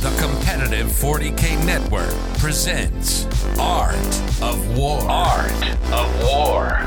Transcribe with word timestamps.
The 0.00 0.10
competitive 0.20 0.86
40K 0.86 1.66
network 1.66 2.14
presents 2.38 3.26
Art 3.58 3.96
of 4.40 4.78
War. 4.78 5.00
Art 5.00 5.50
of 5.90 6.22
War. 6.22 6.80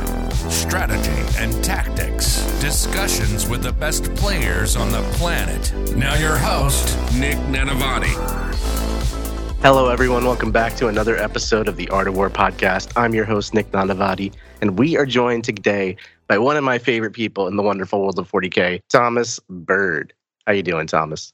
Strategy 0.50 1.22
and 1.38 1.62
tactics. 1.62 2.38
Discussions 2.62 3.50
with 3.50 3.64
the 3.64 3.74
best 3.74 4.06
players 4.16 4.78
on 4.78 4.94
the 4.94 5.02
planet. 5.18 5.74
Now, 5.94 6.16
your 6.16 6.38
host, 6.38 6.98
Nick 7.14 7.38
Nanavati. 7.50 8.16
Hello, 9.62 9.90
everyone. 9.90 10.24
Welcome 10.24 10.54
back 10.54 10.78
to 10.78 10.88
another 10.88 11.18
episode 11.18 11.68
of 11.68 11.76
the 11.76 11.90
Art 11.90 12.08
of 12.08 12.16
War 12.16 12.30
podcast. 12.30 12.94
I'm 12.96 13.14
your 13.14 13.26
host, 13.26 13.54
Nick 13.54 13.72
Nanavati, 13.72 14.34
and 14.62 14.80
we 14.80 14.96
are 14.96 15.06
joined 15.06 15.44
today 15.44 15.98
by 16.30 16.38
one 16.38 16.56
of 16.56 16.64
my 16.64 16.78
favorite 16.78 17.12
people 17.12 17.50
in 17.50 17.58
the 17.58 17.64
wonderful 17.64 18.00
world 18.00 18.18
of 18.20 18.32
40K, 18.32 18.80
Thomas 18.90 19.38
Byrd. 19.50 20.14
How 20.48 20.54
you 20.54 20.64
doing, 20.64 20.88
Thomas? 20.88 21.34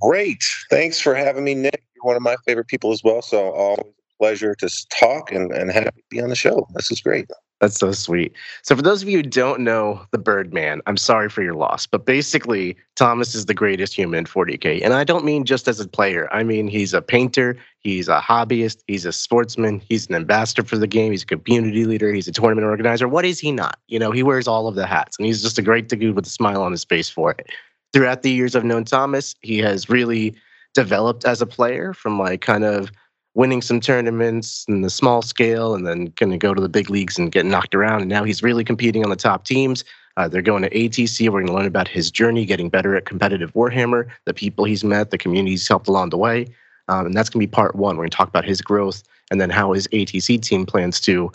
Great. 0.00 0.44
Thanks 0.70 1.00
for 1.00 1.14
having 1.14 1.44
me, 1.44 1.54
Nick. 1.54 1.82
You're 1.96 2.04
one 2.04 2.16
of 2.16 2.22
my 2.22 2.36
favorite 2.46 2.68
people 2.68 2.92
as 2.92 3.02
well. 3.02 3.22
So 3.22 3.50
always 3.52 3.80
a 3.80 4.22
pleasure 4.22 4.54
to 4.56 4.68
talk 4.90 5.32
and, 5.32 5.52
and 5.52 5.70
have 5.72 5.92
you 5.96 6.02
be 6.10 6.20
on 6.20 6.28
the 6.28 6.36
show. 6.36 6.66
This 6.74 6.90
is 6.90 7.00
great. 7.00 7.28
That's 7.60 7.78
so 7.78 7.92
sweet. 7.92 8.34
So, 8.62 8.74
for 8.76 8.82
those 8.82 9.02
of 9.02 9.08
you 9.08 9.18
who 9.18 9.22
don't 9.22 9.60
know 9.60 10.04
the 10.10 10.18
Birdman, 10.18 10.82
I'm 10.86 10.96
sorry 10.96 11.30
for 11.30 11.42
your 11.42 11.54
loss, 11.54 11.86
but 11.86 12.04
basically, 12.04 12.76
Thomas 12.96 13.34
is 13.34 13.46
the 13.46 13.54
greatest 13.54 13.94
human 13.94 14.18
in 14.18 14.24
40K. 14.26 14.82
And 14.84 14.92
I 14.92 15.04
don't 15.04 15.24
mean 15.24 15.44
just 15.44 15.68
as 15.68 15.80
a 15.80 15.88
player, 15.88 16.28
I 16.32 16.42
mean, 16.42 16.68
he's 16.68 16.92
a 16.92 17.00
painter, 17.00 17.56
he's 17.78 18.08
a 18.08 18.20
hobbyist, 18.20 18.82
he's 18.86 19.06
a 19.06 19.12
sportsman, 19.12 19.80
he's 19.88 20.08
an 20.08 20.14
ambassador 20.14 20.64
for 20.64 20.76
the 20.76 20.86
game, 20.88 21.12
he's 21.12 21.22
a 21.22 21.26
community 21.26 21.86
leader, 21.86 22.12
he's 22.12 22.28
a 22.28 22.32
tournament 22.32 22.66
organizer. 22.66 23.08
What 23.08 23.24
is 23.24 23.38
he 23.38 23.50
not? 23.50 23.78
You 23.86 23.98
know, 23.98 24.10
he 24.10 24.22
wears 24.22 24.48
all 24.48 24.66
of 24.66 24.74
the 24.74 24.86
hats, 24.86 25.16
and 25.18 25.24
he's 25.24 25.40
just 25.40 25.58
a 25.58 25.62
great 25.62 25.88
dude 25.88 26.16
with 26.16 26.26
a 26.26 26.30
smile 26.30 26.60
on 26.60 26.72
his 26.72 26.84
face 26.84 27.08
for 27.08 27.30
it. 27.30 27.46
Throughout 27.94 28.22
the 28.22 28.30
years 28.30 28.56
I've 28.56 28.64
known 28.64 28.84
Thomas, 28.84 29.36
he 29.40 29.58
has 29.58 29.88
really 29.88 30.34
developed 30.74 31.24
as 31.24 31.40
a 31.40 31.46
player 31.46 31.94
from 31.94 32.18
like 32.18 32.40
kind 32.40 32.64
of 32.64 32.90
winning 33.34 33.62
some 33.62 33.78
tournaments 33.78 34.64
in 34.66 34.80
the 34.80 34.90
small 34.90 35.22
scale 35.22 35.76
and 35.76 35.86
then 35.86 36.06
going 36.16 36.32
to 36.32 36.36
go 36.36 36.54
to 36.54 36.60
the 36.60 36.68
big 36.68 36.90
leagues 36.90 37.18
and 37.18 37.30
get 37.30 37.46
knocked 37.46 37.72
around. 37.72 38.00
And 38.00 38.08
now 38.08 38.24
he's 38.24 38.42
really 38.42 38.64
competing 38.64 39.04
on 39.04 39.10
the 39.10 39.16
top 39.16 39.44
teams. 39.44 39.84
Uh, 40.16 40.26
they're 40.26 40.42
going 40.42 40.62
to 40.62 40.70
ATC. 40.70 41.28
We're 41.28 41.42
going 41.42 41.46
to 41.46 41.52
learn 41.52 41.66
about 41.66 41.86
his 41.86 42.10
journey, 42.10 42.44
getting 42.44 42.68
better 42.68 42.96
at 42.96 43.04
competitive 43.04 43.52
Warhammer, 43.52 44.08
the 44.24 44.34
people 44.34 44.64
he's 44.64 44.82
met, 44.82 45.12
the 45.12 45.18
communities 45.18 45.60
he's 45.60 45.68
helped 45.68 45.86
along 45.86 46.10
the 46.10 46.18
way. 46.18 46.46
Um, 46.88 47.06
and 47.06 47.16
that's 47.16 47.30
going 47.30 47.40
to 47.40 47.46
be 47.46 47.50
part 47.50 47.76
one. 47.76 47.96
We're 47.96 48.02
going 48.02 48.10
to 48.10 48.16
talk 48.16 48.28
about 48.28 48.44
his 48.44 48.60
growth 48.60 49.04
and 49.30 49.40
then 49.40 49.50
how 49.50 49.72
his 49.72 49.86
ATC 49.88 50.42
team 50.42 50.66
plans 50.66 51.00
to 51.02 51.30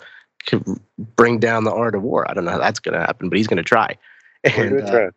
bring 1.16 1.38
down 1.38 1.64
the 1.64 1.72
art 1.72 1.94
of 1.94 2.02
war. 2.02 2.30
I 2.30 2.34
don't 2.34 2.44
know 2.44 2.52
how 2.52 2.58
that's 2.58 2.80
going 2.80 2.94
to 2.94 3.00
happen, 3.00 3.30
but 3.30 3.38
he's 3.38 3.46
going 3.46 3.56
to 3.56 3.62
try. 3.62 3.96
And 4.42 4.80
uh, 4.80 5.10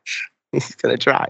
he's 0.54 0.76
going 0.76 0.96
to 0.96 1.04
try. 1.04 1.28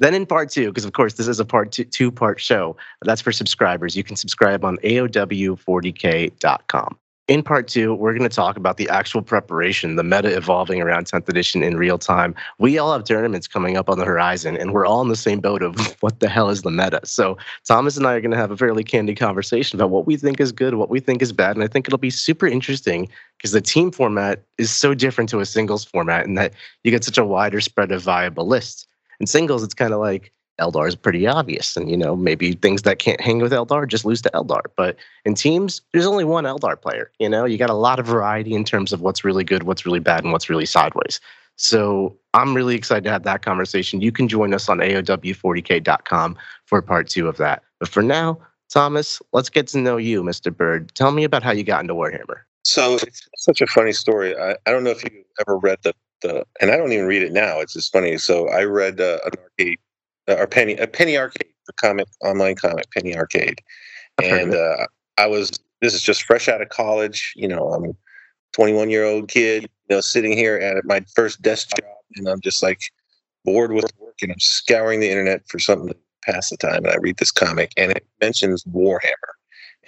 Then 0.00 0.14
in 0.14 0.26
part 0.26 0.50
two, 0.50 0.66
because 0.68 0.86
of 0.86 0.94
course 0.94 1.14
this 1.14 1.28
is 1.28 1.40
a 1.40 1.44
part 1.44 1.72
two, 1.72 1.84
two 1.84 2.10
part 2.10 2.40
show, 2.40 2.74
that's 3.02 3.20
for 3.20 3.32
subscribers. 3.32 3.94
You 3.94 4.02
can 4.02 4.16
subscribe 4.16 4.64
on 4.64 4.78
AOW40K.com. 4.78 6.98
In 7.30 7.44
part 7.44 7.68
two, 7.68 7.94
we're 7.94 8.12
going 8.12 8.28
to 8.28 8.34
talk 8.34 8.56
about 8.56 8.76
the 8.76 8.88
actual 8.88 9.22
preparation, 9.22 9.94
the 9.94 10.02
meta 10.02 10.36
evolving 10.36 10.82
around 10.82 11.06
10th 11.06 11.28
edition 11.28 11.62
in 11.62 11.76
real 11.76 11.96
time. 11.96 12.34
We 12.58 12.76
all 12.76 12.92
have 12.92 13.04
tournaments 13.04 13.46
coming 13.46 13.76
up 13.76 13.88
on 13.88 14.00
the 14.00 14.04
horizon, 14.04 14.56
and 14.56 14.72
we're 14.72 14.84
all 14.84 15.00
in 15.00 15.10
the 15.10 15.14
same 15.14 15.38
boat 15.38 15.62
of 15.62 15.76
what 16.00 16.18
the 16.18 16.28
hell 16.28 16.50
is 16.50 16.62
the 16.62 16.72
meta. 16.72 17.00
So, 17.04 17.38
Thomas 17.64 17.96
and 17.96 18.04
I 18.04 18.14
are 18.14 18.20
going 18.20 18.32
to 18.32 18.36
have 18.36 18.50
a 18.50 18.56
fairly 18.56 18.82
candid 18.82 19.16
conversation 19.16 19.78
about 19.78 19.90
what 19.90 20.08
we 20.08 20.16
think 20.16 20.40
is 20.40 20.50
good, 20.50 20.74
what 20.74 20.90
we 20.90 20.98
think 20.98 21.22
is 21.22 21.32
bad. 21.32 21.54
And 21.54 21.62
I 21.62 21.68
think 21.68 21.86
it'll 21.86 21.98
be 21.98 22.10
super 22.10 22.48
interesting 22.48 23.08
because 23.38 23.52
the 23.52 23.60
team 23.60 23.92
format 23.92 24.42
is 24.58 24.72
so 24.72 24.92
different 24.92 25.30
to 25.30 25.38
a 25.38 25.46
singles 25.46 25.84
format 25.84 26.26
in 26.26 26.34
that 26.34 26.52
you 26.82 26.90
get 26.90 27.04
such 27.04 27.16
a 27.16 27.24
wider 27.24 27.60
spread 27.60 27.92
of 27.92 28.02
viable 28.02 28.48
lists. 28.48 28.88
In 29.20 29.28
singles, 29.28 29.62
it's 29.62 29.72
kind 29.72 29.94
of 29.94 30.00
like 30.00 30.32
Eldar 30.60 30.86
is 30.86 30.94
pretty 30.94 31.26
obvious. 31.26 31.76
And, 31.76 31.90
you 31.90 31.96
know, 31.96 32.14
maybe 32.14 32.52
things 32.52 32.82
that 32.82 32.98
can't 32.98 33.20
hang 33.20 33.38
with 33.38 33.52
Eldar 33.52 33.88
just 33.88 34.04
lose 34.04 34.22
to 34.22 34.30
Eldar. 34.34 34.62
But 34.76 34.96
in 35.24 35.34
teams, 35.34 35.80
there's 35.92 36.06
only 36.06 36.24
one 36.24 36.44
Eldar 36.44 36.80
player. 36.80 37.10
You 37.18 37.28
know, 37.28 37.44
you 37.44 37.58
got 37.58 37.70
a 37.70 37.74
lot 37.74 37.98
of 37.98 38.06
variety 38.06 38.54
in 38.54 38.64
terms 38.64 38.92
of 38.92 39.00
what's 39.00 39.24
really 39.24 39.44
good, 39.44 39.64
what's 39.64 39.86
really 39.86 40.00
bad, 40.00 40.22
and 40.22 40.32
what's 40.32 40.48
really 40.48 40.66
sideways. 40.66 41.20
So 41.56 42.16
I'm 42.32 42.54
really 42.54 42.74
excited 42.74 43.04
to 43.04 43.10
have 43.10 43.24
that 43.24 43.42
conversation. 43.42 44.00
You 44.00 44.12
can 44.12 44.28
join 44.28 44.54
us 44.54 44.68
on 44.68 44.78
AOW40K.com 44.78 46.38
for 46.66 46.80
part 46.80 47.08
two 47.08 47.28
of 47.28 47.36
that. 47.36 47.62
But 47.78 47.88
for 47.88 48.02
now, 48.02 48.38
Thomas, 48.70 49.20
let's 49.32 49.50
get 49.50 49.66
to 49.68 49.78
know 49.78 49.96
you, 49.96 50.22
Mr. 50.22 50.56
Byrd. 50.56 50.94
Tell 50.94 51.10
me 51.10 51.24
about 51.24 51.42
how 51.42 51.50
you 51.50 51.64
got 51.64 51.82
into 51.82 51.94
Warhammer. 51.94 52.40
So 52.64 52.94
it's 52.94 53.28
such 53.36 53.60
a 53.60 53.66
funny 53.66 53.92
story. 53.92 54.36
I, 54.38 54.56
I 54.66 54.70
don't 54.70 54.84
know 54.84 54.90
if 54.90 55.02
you 55.04 55.24
ever 55.40 55.58
read 55.58 55.78
the, 55.82 55.92
the, 56.22 56.46
and 56.60 56.70
I 56.70 56.76
don't 56.76 56.92
even 56.92 57.06
read 57.06 57.22
it 57.22 57.32
now. 57.32 57.58
It's 57.60 57.72
just 57.72 57.92
funny. 57.92 58.16
So 58.16 58.48
I 58.48 58.64
read 58.64 59.00
uh, 59.00 59.18
an 59.24 59.32
arcade 59.42 59.78
uh, 59.78 59.89
or 60.38 60.46
Penny 60.46 60.74
a 60.76 60.86
Penny 60.86 61.16
Arcade, 61.16 61.52
the 61.66 61.72
comic 61.74 62.06
online 62.22 62.56
comic 62.56 62.90
Penny 62.92 63.16
Arcade, 63.16 63.60
and 64.22 64.54
uh, 64.54 64.86
I 65.18 65.26
was 65.26 65.50
this 65.80 65.94
is 65.94 66.02
just 66.02 66.24
fresh 66.24 66.48
out 66.48 66.62
of 66.62 66.68
college. 66.68 67.32
You 67.36 67.48
know, 67.48 67.72
I'm 67.72 67.84
a 67.84 67.92
21 68.52 68.90
year 68.90 69.04
old 69.04 69.28
kid, 69.28 69.62
you 69.62 69.96
know, 69.96 70.00
sitting 70.00 70.32
here 70.32 70.56
at 70.56 70.84
my 70.84 71.04
first 71.14 71.42
desk 71.42 71.70
job, 71.76 71.88
and 72.16 72.28
I'm 72.28 72.40
just 72.40 72.62
like 72.62 72.80
bored 73.44 73.72
with 73.72 73.90
work, 73.98 74.16
and 74.22 74.32
I'm 74.32 74.40
scouring 74.40 75.00
the 75.00 75.10
internet 75.10 75.42
for 75.48 75.58
something 75.58 75.88
to 75.88 75.96
pass 76.24 76.50
the 76.50 76.56
time, 76.56 76.84
and 76.84 76.88
I 76.88 76.96
read 77.00 77.18
this 77.18 77.30
comic, 77.30 77.72
and 77.76 77.92
it 77.92 78.06
mentions 78.20 78.64
Warhammer. 78.64 79.34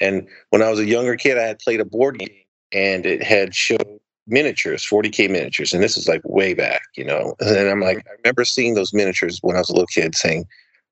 And 0.01 0.27
when 0.51 0.63
I 0.63 0.71
was 0.71 0.79
a 0.79 0.87
younger 0.87 1.17
kid, 1.17 1.39
I 1.39 1.43
had 1.43 1.59
played 1.59 1.81
a 1.81 1.85
board 1.85 2.19
game, 2.19 2.31
and 2.73 3.05
it 3.05 3.23
had 3.23 3.55
showed 3.55 4.01
miniatures, 4.27 4.87
40k 4.89 5.29
miniatures, 5.31 5.73
and 5.73 5.83
this 5.83 5.97
is 5.97 6.09
like 6.09 6.23
way 6.25 6.55
back, 6.55 6.83
you 6.97 7.05
know. 7.05 7.35
And 7.41 7.69
I'm 7.69 7.81
like, 7.81 7.99
I 7.99 8.13
remember 8.23 8.45
seeing 8.45 8.75
those 8.75 8.93
miniatures 8.93 9.39
when 9.43 9.57
I 9.57 9.61
was 9.61 9.69
a 9.69 9.73
little 9.73 9.87
kid, 9.87 10.15
saying, 10.15 10.47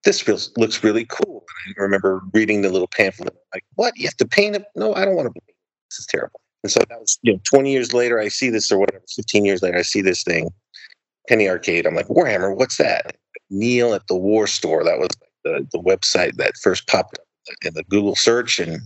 "This 0.05 0.21
feels 0.21 0.53
looks 0.57 0.83
really 0.83 1.05
cool." 1.07 1.45
And 1.67 1.75
I 1.79 1.83
remember 1.83 2.23
reading 2.33 2.63
the 2.63 2.71
little 2.71 2.89
pamphlet, 2.89 3.35
like, 3.55 3.65
"What? 3.75 3.97
You 3.97 4.07
have 4.07 4.17
to 4.17 4.27
paint 4.27 4.57
it? 4.57 4.65
No, 4.75 4.95
I 4.95 5.05
don't 5.05 5.17
want 5.17 5.27
to 5.27 5.33
paint. 5.33 5.57
This 5.91 6.01
is 6.01 6.07
terrible." 6.07 6.41
And 6.63 6.71
so 6.71 6.81
that 6.89 7.01
was, 7.01 7.19
you 7.23 7.33
know, 7.33 7.41
20 7.45 7.73
years 7.73 7.95
later, 7.95 8.19
I 8.19 8.29
see 8.29 8.51
this, 8.51 8.71
or 8.71 8.79
whatever, 8.79 9.03
15 9.17 9.45
years 9.47 9.63
later, 9.63 9.79
I 9.79 9.83
see 9.83 10.03
this 10.03 10.23
thing, 10.23 10.51
Penny 11.29 11.49
Arcade. 11.49 11.87
I'm 11.87 11.95
like, 11.95 12.09
Warhammer, 12.09 12.55
what's 12.55 12.77
that? 12.77 13.17
Neil 13.51 13.95
at 13.95 14.07
the 14.09 14.17
War 14.17 14.47
Store. 14.47 14.85
That 14.85 14.99
was 14.99 15.09
the 15.45 15.67
the 15.73 15.79
website 15.79 16.37
that 16.37 16.57
first 16.63 16.87
popped 16.87 17.19
up 17.19 17.25
in 17.65 17.75
the 17.75 17.85
Google 17.85 18.17
search, 18.17 18.59
and 18.59 18.81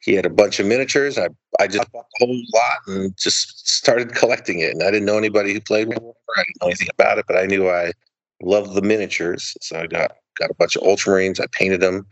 he 0.00 0.14
had 0.14 0.26
a 0.26 0.30
bunch 0.30 0.60
of 0.60 0.66
miniatures. 0.66 1.18
I, 1.18 1.28
I 1.58 1.66
just 1.66 1.90
bought 1.92 2.06
the 2.18 2.26
whole 2.26 2.42
lot 2.54 2.78
and 2.86 3.16
just 3.16 3.68
started 3.68 4.14
collecting 4.14 4.60
it. 4.60 4.70
And 4.70 4.82
I 4.82 4.90
didn't 4.90 5.06
know 5.06 5.18
anybody 5.18 5.52
who 5.52 5.60
played 5.60 5.88
Warhammer. 5.88 6.14
I 6.36 6.42
didn't 6.44 6.62
know 6.62 6.68
anything 6.68 6.88
about 6.94 7.18
it, 7.18 7.24
but 7.26 7.36
I 7.36 7.46
knew 7.46 7.68
I 7.68 7.92
loved 8.40 8.74
the 8.74 8.82
miniatures. 8.82 9.56
So 9.60 9.78
I 9.78 9.86
got 9.86 10.12
got 10.38 10.50
a 10.50 10.54
bunch 10.54 10.76
of 10.76 10.82
Ultramarines. 10.82 11.40
I 11.40 11.46
painted 11.52 11.80
them. 11.80 12.06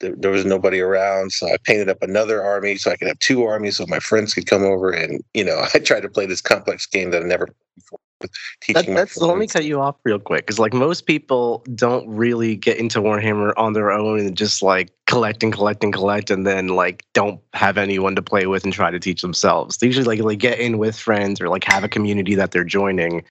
There, 0.00 0.14
there 0.16 0.30
was 0.30 0.44
nobody 0.44 0.80
around, 0.80 1.32
so 1.32 1.48
I 1.48 1.56
painted 1.64 1.88
up 1.88 2.02
another 2.02 2.42
army 2.42 2.76
so 2.76 2.90
I 2.90 2.96
could 2.96 3.08
have 3.08 3.18
two 3.18 3.44
armies 3.44 3.76
so 3.76 3.86
my 3.88 3.98
friends 3.98 4.34
could 4.34 4.46
come 4.46 4.64
over. 4.64 4.90
And 4.90 5.22
you 5.34 5.44
know, 5.44 5.64
I 5.74 5.78
tried 5.78 6.00
to 6.00 6.08
play 6.08 6.26
this 6.26 6.40
complex 6.40 6.86
game 6.86 7.10
that 7.12 7.22
I 7.22 7.26
never 7.26 7.46
played 7.46 8.00
before. 8.66 8.82
That, 8.82 8.86
that's 8.94 9.16
let 9.16 9.38
me 9.38 9.46
cut 9.46 9.64
you 9.64 9.80
off 9.80 9.96
real 10.04 10.18
quick 10.18 10.46
because 10.46 10.58
like 10.58 10.72
most 10.72 11.06
people 11.06 11.64
don't 11.74 12.08
really 12.08 12.56
get 12.56 12.78
into 12.78 13.00
Warhammer 13.00 13.52
on 13.56 13.72
their 13.72 13.90
own 13.90 14.20
and 14.20 14.36
just 14.36 14.62
like 14.62 14.90
collect 15.06 15.42
and 15.42 15.52
collect 15.52 15.82
and 15.84 15.92
collect 15.92 16.30
and 16.30 16.46
then 16.46 16.68
like 16.68 17.04
don't 17.14 17.40
have 17.54 17.78
anyone 17.78 18.14
to 18.16 18.22
play 18.22 18.46
with 18.46 18.64
and 18.64 18.72
try 18.72 18.90
to 18.90 18.98
teach 18.98 19.22
themselves. 19.22 19.78
They 19.78 19.86
usually 19.86 20.04
like 20.04 20.20
like 20.20 20.38
get 20.38 20.58
in 20.58 20.78
with 20.78 20.98
friends 20.98 21.40
or 21.40 21.48
like 21.48 21.64
have 21.64 21.84
a 21.84 21.88
community 21.88 22.34
that 22.34 22.50
they're 22.50 22.64
joining. 22.64 23.24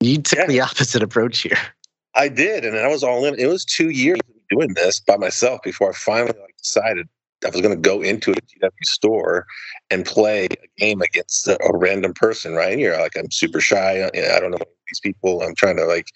You 0.00 0.20
took 0.20 0.40
yeah. 0.40 0.46
the 0.46 0.60
opposite 0.60 1.02
approach 1.02 1.40
here. 1.40 1.58
I 2.14 2.28
did, 2.28 2.64
and 2.64 2.76
I 2.76 2.88
was 2.88 3.02
all 3.02 3.24
in. 3.24 3.38
It 3.38 3.46
was 3.46 3.64
two 3.64 3.90
years 3.90 4.18
doing 4.50 4.74
this 4.74 5.00
by 5.00 5.16
myself 5.16 5.62
before 5.62 5.90
I 5.90 5.94
finally 5.94 6.38
like 6.38 6.56
decided 6.58 7.08
I 7.44 7.50
was 7.50 7.60
going 7.60 7.74
to 7.74 7.88
go 7.88 8.02
into 8.02 8.32
a 8.32 8.34
GW 8.34 8.70
store 8.84 9.46
and 9.90 10.04
play 10.04 10.46
a 10.46 10.80
game 10.80 11.02
against 11.02 11.48
a, 11.48 11.58
a 11.64 11.76
random 11.76 12.14
person, 12.14 12.54
right? 12.54 12.78
You're 12.78 12.98
like, 13.00 13.16
I'm 13.16 13.30
super 13.30 13.60
shy. 13.60 14.00
Uh, 14.00 14.10
I 14.14 14.40
don't 14.40 14.50
know 14.50 14.58
these 14.58 15.00
people. 15.02 15.42
I'm 15.42 15.54
trying 15.54 15.76
to 15.76 15.84
like 15.84 16.06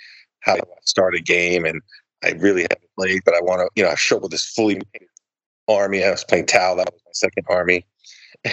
how 0.40 0.54
to 0.54 0.64
start 0.82 1.14
a 1.14 1.20
game, 1.20 1.64
and 1.64 1.80
I 2.24 2.30
really 2.32 2.62
haven't 2.62 2.90
played, 2.98 3.22
but 3.24 3.34
I 3.34 3.40
want 3.40 3.60
to, 3.60 3.68
you 3.74 3.84
know, 3.84 3.90
I 3.90 3.94
show 3.96 4.16
up 4.16 4.22
with 4.22 4.30
this 4.32 4.46
fully 4.46 4.80
army. 5.68 6.04
I 6.04 6.10
was 6.10 6.24
playing 6.24 6.46
Tau. 6.46 6.74
That 6.76 6.92
was 6.92 7.00
my 7.04 7.12
second 7.12 7.44
army, 7.48 7.84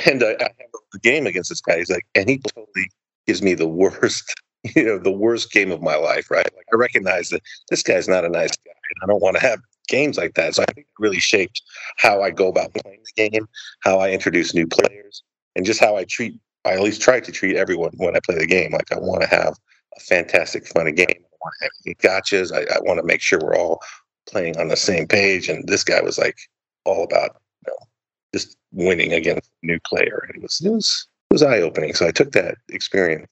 and 0.06 0.24
I, 0.24 0.31
I 0.31 0.44
have 0.44 0.81
the 0.92 1.00
game 1.00 1.28
against 1.28 1.50
this 1.50 1.62
guy. 1.62 1.78
He's 1.78 1.90
like, 1.90 2.06
and 2.16 2.30
he 2.30 2.40
totally 2.40 2.90
gives 3.28 3.42
me 3.42 3.54
the 3.54 3.68
worst, 3.68 4.34
you 4.76 4.84
know, 4.84 4.98
the 4.98 5.12
worst 5.12 5.52
game 5.52 5.72
of 5.72 5.81
my 5.81 5.96
life, 5.96 6.31
right? 6.31 6.50
Like 6.56 6.66
I 6.74 6.76
recognize 6.76 7.30
that 7.30 7.42
this 7.69 7.84
guy's 7.84 8.08
not 8.08 8.26
a 8.26 8.30
nice 8.30 8.56
guy, 8.58 8.74
I 9.04 9.06
don't 9.06 9.22
want 9.22 9.38
to 9.38 9.42
have 9.42 9.60
games 9.88 10.18
like 10.18 10.33
that. 10.35 10.56
So 10.56 10.63
I 10.63 10.71
think 10.74 10.88
it 10.88 11.01
really 11.01 11.19
shaped 11.19 11.62
how 11.97 12.21
I 12.21 12.31
go 12.31 12.47
about 12.47 12.74
playing 12.74 13.01
the 13.06 13.30
game, 13.30 13.47
how 13.81 14.00
I 14.00 14.12
introduce 14.12 14.53
new 14.53 14.68
players, 14.68 15.24
and 15.56 15.65
just 15.65 15.80
how 15.80 15.95
I 15.95 16.06
treat. 16.06 16.39
I 16.65 16.74
at 16.74 16.81
least 16.81 17.01
try 17.01 17.19
to 17.19 17.31
treat 17.31 17.57
everyone 17.57 17.91
when 17.97 18.15
I 18.15 18.19
play 18.25 18.38
the 18.38 18.47
game. 18.47 18.71
Like 18.71 18.91
I 18.91 19.00
want 19.00 19.21
to 19.21 19.27
have 19.27 19.56
a 19.97 20.00
fantastic, 20.00 20.65
fun 20.68 20.94
game. 20.95 21.06
I 21.09 21.38
want 21.41 21.53
to 21.62 21.89
have 21.89 21.97
gotchas. 21.97 22.53
I, 22.53 22.62
I 22.74 22.80
want 22.81 23.00
to 23.00 23.06
make 23.06 23.21
sure 23.21 23.39
we're 23.39 23.57
all 23.57 23.81
playing 24.30 24.57
on 24.57 24.69
the 24.69 24.77
same 24.77 25.07
page. 25.07 25.50
And 25.50 25.68
this 25.68 25.83
guy 25.83 26.01
was 26.01 26.18
like 26.18 26.38
all 26.85 27.03
about 27.03 27.41
you 27.65 27.74
know 27.74 27.77
just 28.33 28.57
winning 28.71 29.13
against 29.13 29.51
a 29.62 29.65
new 29.65 29.80
player. 29.85 30.25
And 30.27 30.38
it 30.38 30.41
was 30.41 30.62
it 30.62 30.69
was 30.69 31.07
it 31.30 31.33
was 31.33 31.44
eye 31.44 31.59
opening. 31.59 31.94
So 31.94 32.07
I 32.07 32.12
took 32.12 32.31
that 32.31 32.56
experience. 32.69 33.31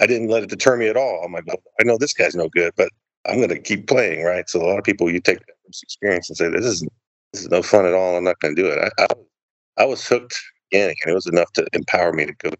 I 0.00 0.06
didn't 0.06 0.28
let 0.28 0.42
it 0.42 0.48
deter 0.48 0.78
me 0.78 0.88
at 0.88 0.96
all. 0.96 1.22
I'm 1.24 1.32
like, 1.32 1.44
I 1.78 1.84
know 1.84 1.98
this 1.98 2.14
guy's 2.14 2.34
no 2.34 2.48
good, 2.48 2.72
but 2.74 2.88
I'm 3.28 3.36
going 3.36 3.48
to 3.50 3.58
keep 3.58 3.86
playing, 3.86 4.24
right? 4.24 4.48
So 4.48 4.62
a 4.62 4.66
lot 4.66 4.78
of 4.78 4.84
people, 4.84 5.10
you 5.10 5.20
take 5.20 5.38
that 5.38 5.54
experience 5.82 6.28
and 6.30 6.36
say, 6.36 6.48
this 6.48 6.64
isn't 6.64 6.92
this 7.32 7.42
is 7.42 7.50
no 7.50 7.62
fun 7.62 7.86
at 7.86 7.94
all. 7.94 8.16
I'm 8.16 8.24
not 8.24 8.40
going 8.40 8.56
to 8.56 8.62
do 8.62 8.68
it. 8.68 8.92
I, 8.98 9.04
I, 9.04 9.06
I 9.82 9.84
was 9.84 10.04
hooked 10.06 10.34
and 10.72 10.94
it 11.06 11.14
was 11.14 11.26
enough 11.26 11.52
to 11.52 11.66
empower 11.72 12.12
me 12.12 12.26
to 12.26 12.32
go. 12.32 12.50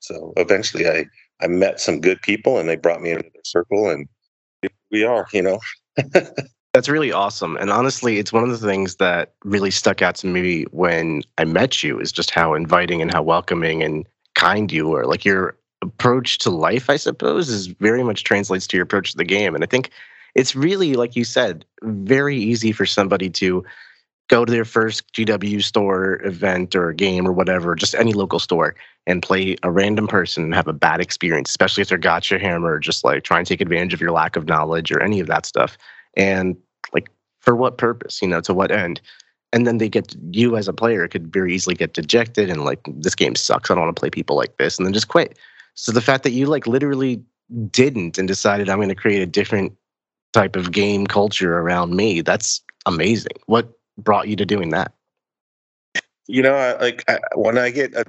So 0.00 0.32
eventually, 0.36 0.88
I 0.88 1.06
I 1.40 1.46
met 1.46 1.80
some 1.80 2.00
good 2.00 2.20
people, 2.22 2.58
and 2.58 2.68
they 2.68 2.76
brought 2.76 3.00
me 3.00 3.10
into 3.10 3.22
their 3.22 3.42
circle, 3.44 3.88
and 3.88 4.08
we 4.90 5.04
are, 5.04 5.26
you 5.32 5.42
know. 5.42 5.58
That's 6.74 6.88
really 6.88 7.12
awesome. 7.12 7.56
And 7.56 7.70
honestly, 7.70 8.18
it's 8.18 8.32
one 8.32 8.44
of 8.44 8.50
the 8.50 8.66
things 8.66 8.96
that 8.96 9.34
really 9.44 9.70
stuck 9.70 10.02
out 10.02 10.14
to 10.16 10.26
me 10.26 10.64
when 10.64 11.22
I 11.38 11.44
met 11.44 11.82
you 11.82 11.98
is 11.98 12.12
just 12.12 12.30
how 12.30 12.54
inviting 12.54 13.02
and 13.02 13.12
how 13.12 13.22
welcoming 13.22 13.82
and 13.82 14.06
kind 14.34 14.70
you 14.70 14.86
were. 14.88 15.06
Like 15.06 15.24
your 15.24 15.56
approach 15.82 16.38
to 16.38 16.50
life, 16.50 16.90
I 16.90 16.96
suppose, 16.96 17.48
is 17.48 17.68
very 17.68 18.02
much 18.02 18.24
translates 18.24 18.66
to 18.68 18.76
your 18.76 18.84
approach 18.84 19.12
to 19.12 19.16
the 19.16 19.24
game. 19.24 19.54
And 19.54 19.62
I 19.62 19.66
think 19.66 19.90
it's 20.34 20.54
really, 20.54 20.94
like 20.94 21.16
you 21.16 21.24
said, 21.24 21.64
very 21.82 22.36
easy 22.36 22.72
for 22.72 22.86
somebody 22.86 23.30
to 23.30 23.64
go 24.28 24.44
to 24.44 24.52
their 24.52 24.64
first 24.64 25.10
GW 25.14 25.62
store 25.62 26.20
event 26.24 26.76
or 26.76 26.92
game 26.92 27.26
or 27.26 27.32
whatever, 27.32 27.74
just 27.74 27.94
any 27.94 28.12
local 28.12 28.38
store, 28.38 28.74
and 29.06 29.22
play 29.22 29.56
a 29.62 29.70
random 29.70 30.06
person 30.06 30.44
and 30.44 30.54
have 30.54 30.68
a 30.68 30.72
bad 30.72 31.00
experience, 31.00 31.48
especially 31.48 31.80
if 31.80 31.88
they're 31.88 31.96
gotcha 31.96 32.38
hammer, 32.38 32.78
just 32.78 33.04
like 33.04 33.22
try 33.22 33.38
and 33.38 33.46
take 33.46 33.62
advantage 33.62 33.94
of 33.94 34.00
your 34.00 34.12
lack 34.12 34.36
of 34.36 34.46
knowledge 34.46 34.92
or 34.92 35.00
any 35.00 35.18
of 35.18 35.28
that 35.28 35.46
stuff. 35.46 35.78
And 36.14 36.56
like, 36.92 37.08
for 37.40 37.56
what 37.56 37.78
purpose? 37.78 38.20
You 38.20 38.28
know, 38.28 38.42
to 38.42 38.52
what 38.52 38.70
end? 38.70 39.00
And 39.52 39.66
then 39.66 39.78
they 39.78 39.88
get 39.88 40.14
you 40.32 40.56
as 40.56 40.68
a 40.68 40.74
player 40.74 41.08
could 41.08 41.32
very 41.32 41.54
easily 41.54 41.74
get 41.74 41.94
dejected 41.94 42.50
and 42.50 42.66
like 42.66 42.80
this 42.86 43.14
game 43.14 43.34
sucks. 43.34 43.70
I 43.70 43.74
don't 43.74 43.84
want 43.84 43.96
to 43.96 44.00
play 44.00 44.10
people 44.10 44.36
like 44.36 44.58
this, 44.58 44.76
and 44.76 44.84
then 44.84 44.92
just 44.92 45.08
quit. 45.08 45.38
So 45.80 45.92
the 45.92 46.00
fact 46.00 46.24
that 46.24 46.32
you 46.32 46.46
like 46.46 46.66
literally 46.66 47.22
didn't 47.70 48.18
and 48.18 48.26
decided 48.26 48.68
I'm 48.68 48.78
going 48.78 48.88
to 48.88 48.96
create 48.96 49.22
a 49.22 49.26
different 49.26 49.72
type 50.32 50.56
of 50.56 50.72
game 50.72 51.06
culture 51.06 51.56
around 51.56 51.94
me, 51.94 52.20
that's 52.20 52.60
amazing. 52.84 53.36
What 53.46 53.70
brought 53.96 54.26
you 54.26 54.34
to 54.34 54.44
doing 54.44 54.70
that? 54.70 54.92
You 56.26 56.42
know, 56.42 56.54
I, 56.54 56.76
like 56.80 57.04
I, 57.08 57.20
when 57.36 57.58
I 57.58 57.70
get 57.70 57.94
a, 57.94 58.04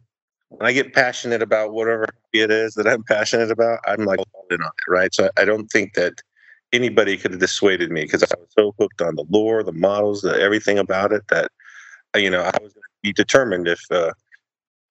when 0.48 0.68
I 0.68 0.74
get 0.74 0.95
passionate 0.95 1.44
about 1.44 1.71
whatever 1.71 2.07
it 2.33 2.50
is 2.50 2.74
that 2.74 2.88
I'm 2.88 3.04
passionate 3.04 3.51
about, 3.51 3.81
I'm 3.86 4.04
like 4.04 4.18
all 4.18 4.45
in 4.50 4.62
on 4.62 4.68
it, 4.68 4.92
right? 4.92 5.13
So 5.13 5.30
I 5.38 5.45
don't 5.45 5.68
think 5.68 5.94
that 5.94 6.24
anybody 6.74 7.18
could 7.18 7.31
have 7.31 7.39
dissuaded 7.39 7.92
me 7.92 8.01
because 8.01 8.24
I 8.24 8.33
was 8.39 8.50
so 8.57 8.74
hooked 8.80 9.04
on 9.04 9.16
the 9.16 9.25
lore, 9.30 9.62
the 9.62 9.74
models, 9.74 10.21
the, 10.21 10.42
everything 10.42 10.80
about 10.80 11.12
it 11.12 11.21
that 11.30 11.51
you 12.16 12.31
know 12.31 12.42
I 12.42 12.51
was 12.63 12.74
be 13.04 13.13
determined 13.13 13.68
if 13.68 13.80
uh, 13.92 14.12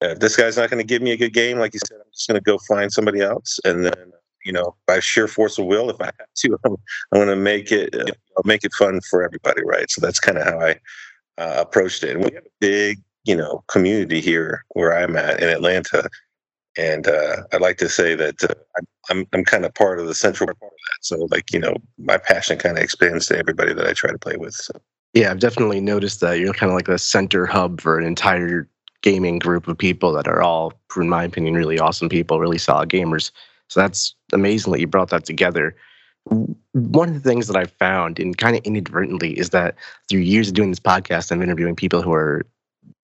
if 0.01 0.21
this 0.21 0.37
guy's 0.37 0.57
not 0.57 0.71
going 0.71 0.81
to 0.81 0.87
give 0.87 1.03
me 1.03 1.13
a 1.13 1.17
good 1.17 1.33
game, 1.33 1.59
like 1.59 1.75
you 1.75 1.81
said, 1.87 1.97
I'm 1.97 2.11
just 2.13 2.29
going 2.29 2.41
to 2.41 2.45
go 2.45 2.59
find 2.69 2.93
somebody 2.93 3.21
else, 3.21 3.59
and 3.65 3.85
then 3.85 4.13
you 4.45 4.53
know 4.53 4.77
by 4.87 5.01
sheer 5.01 5.27
force 5.29 5.59
of 5.59 5.67
will, 5.67 5.91
if 5.91 6.01
I 6.01 6.07
have 6.07 6.29
to, 6.37 6.59
I'm, 6.65 6.77
I'm 7.13 7.19
going 7.19 7.29
to 7.29 7.37
make 7.37 7.73
it 7.73 7.95
uh, 7.95 8.13
make 8.45 8.65
it 8.65 8.73
fun 8.75 9.01
for 9.03 9.23
everybody, 9.25 9.63
right? 9.65 9.91
So 9.91 10.01
that's 10.01 10.21
kind 10.21 10.39
of 10.39 10.45
how 10.45 10.61
I 10.61 10.77
uh, 11.39 11.57
approached 11.59 12.05
it. 12.05 12.17
And 12.17 12.25
we 12.25 12.35
have 12.35 12.45
a 12.45 12.51
big 12.61 12.99
you 13.25 13.37
know 13.37 13.65
community 13.69 14.21
here 14.21 14.65
where 14.71 14.97
I'm 14.97 15.17
at 15.17 15.43
in 15.43 15.49
Atlanta, 15.49 16.09
and 16.77 17.09
uh, 17.09 17.43
I'd 17.53 17.61
like 17.61 17.79
to 17.79 17.89
say 17.89 18.15
that 18.15 18.43
uh, 18.45 18.83
I'm 19.11 19.27
I'm 19.33 19.45
kind 19.45 19.65
of 19.65 19.75
part 19.75 19.99
of 19.99 20.07
the 20.07 20.15
central 20.15 20.47
part 20.47 20.59
of 20.63 20.71
that. 20.71 20.99
So 21.05 21.29
like 21.31 21.53
you 21.53 21.59
know 21.59 21.75
my 21.99 22.19
passion 22.19 22.59
kind 22.59 22.79
of 22.79 22.85
expands 22.85 23.27
to 23.29 23.39
everybody 23.39 23.75
that 23.75 23.87
I 23.87 23.93
try 23.93 24.13
to 24.13 24.19
play 24.19 24.37
with. 24.37 24.55
So. 24.55 24.73
Yeah, 25.15 25.31
I've 25.31 25.41
definitely 25.41 25.81
noticed 25.81 26.21
that 26.21 26.39
you're 26.39 26.53
kind 26.53 26.71
of 26.71 26.77
like 26.77 26.89
a 26.89 26.99
center 26.99 27.47
hub 27.47 27.81
for 27.81 27.99
an 27.99 28.05
entire 28.05 28.69
gaming 29.03 29.39
group 29.39 29.69
of 29.69 29.79
people 29.79 30.13
that 30.13 30.27
are 30.29 30.43
all, 30.43 30.73
in 30.97 31.09
my 31.09 31.25
opinion, 31.25 31.55
really 31.55 31.79
awesome 31.79 32.09
people, 32.09 32.41
really 32.41 32.59
solid 32.59 32.89
gamers. 32.89 33.31
So 33.69 33.81
that's 33.81 34.15
amazing 34.33 34.73
that 34.73 34.81
you 34.81 34.87
brought 34.87 35.11
that 35.11 35.25
together. 35.25 35.77
One 36.73 37.09
of 37.09 37.15
the 37.15 37.29
things 37.29 37.47
that 37.47 37.57
I 37.57 37.65
found, 37.65 38.19
and 38.19 38.37
kind 38.37 38.57
of 38.57 38.63
inadvertently, 38.65 39.39
is 39.39 39.51
that 39.51 39.77
through 40.09 40.21
years 40.21 40.49
of 40.49 40.55
doing 40.55 40.71
this 40.71 40.81
podcast, 40.81 41.31
I'm 41.31 41.43
interviewing 41.43 41.77
people 41.77 42.03
who 42.03 42.13
are 42.13 42.45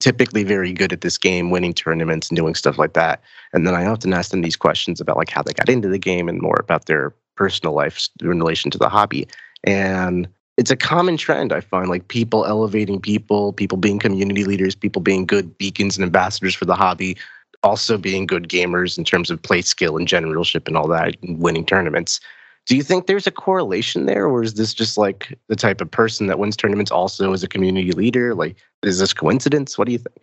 typically 0.01 0.43
very 0.43 0.73
good 0.73 0.93
at 0.93 1.01
this 1.01 1.17
game, 1.17 1.51
winning 1.51 1.73
tournaments 1.73 2.29
and 2.29 2.37
doing 2.37 2.55
stuff 2.55 2.79
like 2.79 2.93
that. 2.95 3.23
And 3.53 3.67
then 3.67 3.75
I 3.75 3.87
often 3.87 4.13
ask 4.13 4.31
them 4.31 4.43
these 4.43 4.57
questions 4.57 5.01
about 5.01 5.17
like 5.17 5.31
how 5.31 5.43
they 5.43 5.53
got 5.53 5.69
into 5.69 5.89
the 5.89 5.99
game 5.99 6.29
and 6.29 6.41
more 6.41 6.59
about 6.59 6.87
their 6.87 7.15
personal 7.37 7.75
life 7.75 8.09
in 8.21 8.29
relation 8.29 8.71
to 8.73 8.79
the 8.79 8.89
hobby. 8.89 9.27
And 9.63 10.29
it's 10.57 10.71
a 10.71 10.77
common 10.77 11.17
trend 11.17 11.53
I 11.53 11.61
find 11.61 11.89
like 11.89 12.09
people 12.09 12.45
elevating 12.47 13.01
people, 13.01 13.53
people 13.53 13.79
being 13.79 13.99
community 13.99 14.45
leaders, 14.45 14.75
people 14.75 15.03
being 15.03 15.27
good 15.27 15.57
beacons 15.59 15.97
and 15.97 16.05
ambassadors 16.05 16.55
for 16.55 16.65
the 16.65 16.77
hobby, 16.77 17.17
also 17.63 17.99
being 17.99 18.27
good 18.27 18.49
gamers 18.49 18.97
in 18.97 19.05
terms 19.05 19.31
of 19.31 19.43
play 19.43 19.63
skill 19.63 19.97
and 19.97 20.07
generalship 20.07 20.69
and 20.69 20.77
all 20.77 20.89
that, 20.89 21.17
and 21.23 21.41
winning 21.41 21.67
tournaments. 21.67 22.21
Do 22.67 22.77
you 22.77 22.83
think 22.83 23.07
there's 23.07 23.27
a 23.27 23.31
correlation 23.31 24.07
there, 24.07 24.27
or 24.27 24.43
is 24.43 24.55
this 24.55 24.73
just 24.73 24.97
like 24.97 25.37
the 25.49 25.57
type 25.57 25.81
of 25.81 25.91
person 25.91 26.29
that 26.29 26.39
wins 26.39 26.57
tournaments 26.57 26.91
also 26.91 27.33
is 27.33 27.43
a 27.43 27.49
community 27.49 27.93
leader? 27.93 28.35
Like, 28.35 28.57
is 28.83 29.01
this 29.01 29.13
coincidence? 29.13 29.77
What 29.77 29.87
do 29.87 29.93
you 29.93 29.99
think? 29.99 30.17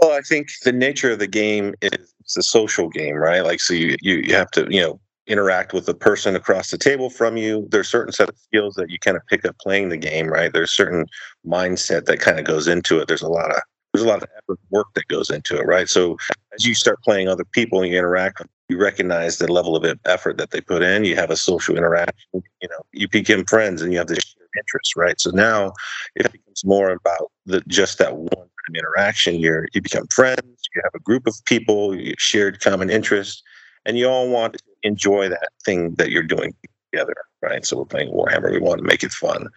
Well, 0.00 0.16
I 0.16 0.20
think 0.20 0.48
the 0.62 0.72
nature 0.72 1.10
of 1.10 1.18
the 1.18 1.26
game 1.26 1.74
is 1.82 1.90
it's 2.20 2.36
a 2.36 2.42
social 2.42 2.88
game, 2.88 3.16
right? 3.16 3.42
Like, 3.42 3.58
so 3.58 3.74
you 3.74 3.96
you, 4.00 4.16
you 4.16 4.34
have 4.34 4.50
to 4.52 4.68
you 4.70 4.80
know 4.80 5.00
interact 5.28 5.72
with 5.72 5.86
the 5.86 5.94
person 5.94 6.34
across 6.34 6.70
the 6.70 6.78
table 6.78 7.10
from 7.10 7.36
you. 7.36 7.68
There's 7.70 7.88
certain 7.88 8.12
set 8.12 8.28
of 8.28 8.38
skills 8.38 8.74
that 8.74 8.90
you 8.90 8.98
kind 8.98 9.16
of 9.16 9.26
pick 9.26 9.44
up 9.44 9.56
playing 9.58 9.90
the 9.90 9.96
game, 9.96 10.28
right? 10.28 10.52
There's 10.52 10.70
certain 10.70 11.06
mindset 11.46 12.06
that 12.06 12.20
kind 12.20 12.38
of 12.38 12.44
goes 12.44 12.66
into 12.66 12.98
it. 12.98 13.08
There's 13.08 13.22
a 13.22 13.28
lot 13.28 13.50
of 13.50 13.60
there's 13.92 14.04
a 14.04 14.08
lot 14.08 14.22
of 14.22 14.28
effort 14.36 14.58
work 14.70 14.88
that 14.94 15.08
goes 15.08 15.30
into 15.30 15.56
it, 15.58 15.64
right? 15.64 15.88
So 15.88 16.18
as 16.54 16.66
you 16.66 16.74
start 16.74 17.02
playing 17.02 17.28
other 17.28 17.44
people 17.44 17.80
and 17.80 17.90
you 17.90 17.98
interact, 17.98 18.42
you 18.68 18.78
recognize 18.78 19.38
the 19.38 19.50
level 19.50 19.76
of 19.76 19.98
effort 20.04 20.36
that 20.36 20.50
they 20.50 20.60
put 20.60 20.82
in. 20.82 21.04
You 21.04 21.16
have 21.16 21.30
a 21.30 21.36
social 21.36 21.76
interaction. 21.76 22.14
You 22.34 22.68
know, 22.68 22.84
you 22.92 23.08
become 23.08 23.44
friends 23.46 23.80
and 23.80 23.90
you 23.92 23.98
have 23.98 24.08
this 24.08 24.18
shared 24.18 24.48
interest, 24.58 24.94
right? 24.94 25.18
So 25.18 25.30
now 25.30 25.72
it 26.16 26.30
becomes 26.30 26.64
more 26.64 26.90
about 26.90 27.32
the 27.46 27.62
just 27.66 27.98
that 27.98 28.14
one 28.14 28.48
interaction. 28.74 29.36
You're 29.36 29.68
you 29.72 29.80
become 29.80 30.06
friends. 30.08 30.42
You 30.74 30.82
have 30.84 30.94
a 30.94 31.00
group 31.00 31.26
of 31.26 31.34
people. 31.46 31.94
You 31.94 32.14
shared 32.18 32.60
common 32.60 32.90
interest, 32.90 33.42
and 33.86 33.96
you 33.96 34.06
all 34.06 34.28
want 34.28 34.56
enjoy 34.82 35.28
that 35.28 35.48
thing 35.64 35.94
that 35.94 36.10
you're 36.10 36.22
doing 36.22 36.54
together, 36.92 37.16
right? 37.42 37.64
So 37.64 37.78
we're 37.78 37.84
playing 37.84 38.12
Warhammer. 38.12 38.50
We 38.50 38.60
want 38.60 38.78
to 38.78 38.84
make 38.84 39.02
it 39.02 39.12
fun. 39.12 39.48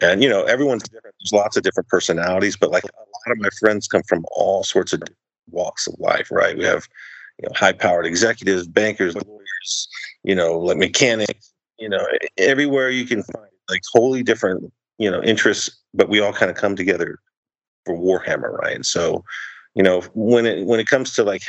And 0.00 0.22
you 0.22 0.28
know, 0.28 0.42
everyone's 0.44 0.82
different. 0.84 1.14
There's 1.20 1.32
lots 1.32 1.56
of 1.56 1.62
different 1.62 1.88
personalities, 1.88 2.56
but 2.56 2.70
like 2.70 2.84
a 2.84 2.88
lot 2.98 3.32
of 3.32 3.38
my 3.38 3.48
friends 3.60 3.86
come 3.86 4.02
from 4.02 4.24
all 4.32 4.64
sorts 4.64 4.92
of 4.92 5.02
walks 5.50 5.86
of 5.86 5.94
life, 5.98 6.28
right? 6.30 6.56
We 6.56 6.64
have 6.64 6.88
you 7.38 7.48
know 7.48 7.52
high-powered 7.54 8.06
executives, 8.06 8.66
bankers, 8.66 9.14
lawyers, 9.14 9.88
you 10.22 10.34
know, 10.34 10.58
like 10.58 10.76
mechanics, 10.76 11.52
you 11.78 11.88
know, 11.88 12.06
everywhere 12.38 12.90
you 12.90 13.06
can 13.06 13.22
find 13.22 13.48
like 13.68 13.82
wholly 13.92 14.22
different, 14.22 14.72
you 14.98 15.10
know, 15.10 15.22
interests, 15.22 15.70
but 15.94 16.08
we 16.08 16.20
all 16.20 16.32
kind 16.32 16.50
of 16.50 16.56
come 16.56 16.76
together 16.76 17.18
for 17.86 17.96
Warhammer, 17.96 18.58
right? 18.58 18.74
And 18.74 18.86
so, 18.86 19.24
you 19.74 19.82
know, 19.82 20.02
when 20.14 20.46
it 20.46 20.66
when 20.66 20.80
it 20.80 20.86
comes 20.86 21.14
to 21.14 21.24
like 21.24 21.42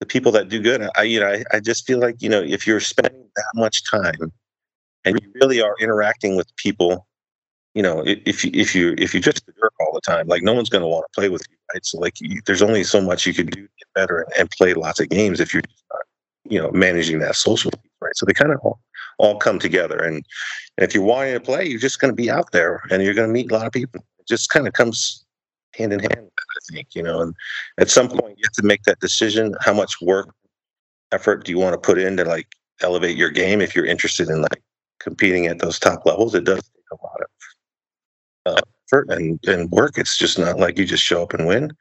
the 0.00 0.06
people 0.06 0.32
that 0.32 0.48
do 0.48 0.60
good, 0.60 0.88
I 0.96 1.02
you 1.02 1.20
know, 1.20 1.28
I, 1.28 1.44
I 1.52 1.60
just 1.60 1.86
feel 1.86 1.98
like, 1.98 2.20
you 2.20 2.28
know, 2.28 2.42
if 2.42 2.66
you're 2.66 2.80
spending 2.80 3.28
that 3.36 3.52
much 3.54 3.88
time 3.90 4.32
and 5.04 5.18
you 5.20 5.32
really 5.40 5.60
are 5.60 5.74
interacting 5.80 6.36
with 6.36 6.54
people 6.56 7.06
you 7.74 7.82
know, 7.82 8.02
if 8.04 8.44
you 8.44 8.50
if 8.54 8.74
you 8.74 8.96
if 8.98 9.14
you 9.14 9.20
just 9.20 9.46
jerk 9.46 9.72
all 9.78 9.92
the 9.92 10.00
time, 10.00 10.26
like 10.26 10.42
no 10.42 10.52
one's 10.52 10.68
going 10.68 10.82
to 10.82 10.88
want 10.88 11.04
to 11.06 11.20
play 11.20 11.28
with 11.28 11.42
you, 11.48 11.56
right? 11.72 11.86
So 11.86 12.00
like, 12.00 12.20
you, 12.20 12.40
there's 12.44 12.60
only 12.60 12.82
so 12.82 13.00
much 13.00 13.24
you 13.24 13.32
can 13.32 13.46
do 13.46 13.62
to 13.62 13.68
get 13.78 13.94
better 13.94 14.22
and, 14.22 14.32
and 14.36 14.50
play 14.50 14.74
lots 14.74 14.98
of 14.98 15.10
games 15.10 15.38
if 15.38 15.54
you're, 15.54 15.62
not, 15.62 16.02
you 16.50 16.60
know, 16.60 16.72
managing 16.72 17.20
that 17.20 17.36
social 17.36 17.70
right? 18.00 18.16
So 18.16 18.26
they 18.26 18.32
kind 18.32 18.52
of 18.52 18.58
all, 18.62 18.80
all 19.18 19.36
come 19.36 19.60
together, 19.60 19.96
and 19.98 20.24
if 20.78 20.92
you're 20.94 21.04
wanting 21.04 21.34
to 21.34 21.40
play, 21.40 21.66
you're 21.66 21.78
just 21.78 22.00
going 22.00 22.10
to 22.10 22.16
be 22.16 22.30
out 22.30 22.50
there, 22.52 22.82
and 22.90 23.02
you're 23.02 23.14
going 23.14 23.28
to 23.28 23.32
meet 23.32 23.50
a 23.50 23.54
lot 23.54 23.66
of 23.66 23.72
people. 23.72 24.00
It 24.18 24.26
just 24.26 24.50
kind 24.50 24.66
of 24.66 24.72
comes 24.72 25.24
hand 25.74 25.92
in 25.92 26.00
hand, 26.00 26.30
I 26.38 26.72
think, 26.72 26.94
you 26.94 27.02
know. 27.02 27.20
And 27.20 27.34
at 27.78 27.90
some 27.90 28.08
point, 28.08 28.38
you 28.38 28.44
have 28.44 28.52
to 28.52 28.62
make 28.62 28.82
that 28.84 29.00
decision: 29.00 29.54
how 29.60 29.72
much 29.72 30.00
work, 30.00 30.34
effort 31.12 31.44
do 31.44 31.52
you 31.52 31.58
want 31.58 31.74
to 31.74 31.78
put 31.78 31.98
in 31.98 32.16
to 32.16 32.24
like 32.24 32.48
elevate 32.80 33.16
your 33.16 33.30
game 33.30 33.60
if 33.60 33.74
you're 33.74 33.86
interested 33.86 34.28
in 34.28 34.42
like 34.42 34.62
competing 35.00 35.46
at 35.46 35.58
those 35.60 35.78
top 35.78 36.04
levels? 36.06 36.34
It 36.34 36.44
does 36.44 36.62
take 36.62 36.98
a 36.98 37.04
lot 37.04 37.20
of 37.20 38.56
uh, 38.56 38.60
effort 38.86 39.10
and, 39.10 39.38
and 39.46 39.70
work. 39.70 39.98
It's 39.98 40.16
just 40.16 40.38
not 40.38 40.58
like 40.58 40.78
you 40.78 40.84
just 40.84 41.04
show 41.04 41.22
up 41.22 41.34
and 41.34 41.46
win. 41.46 41.72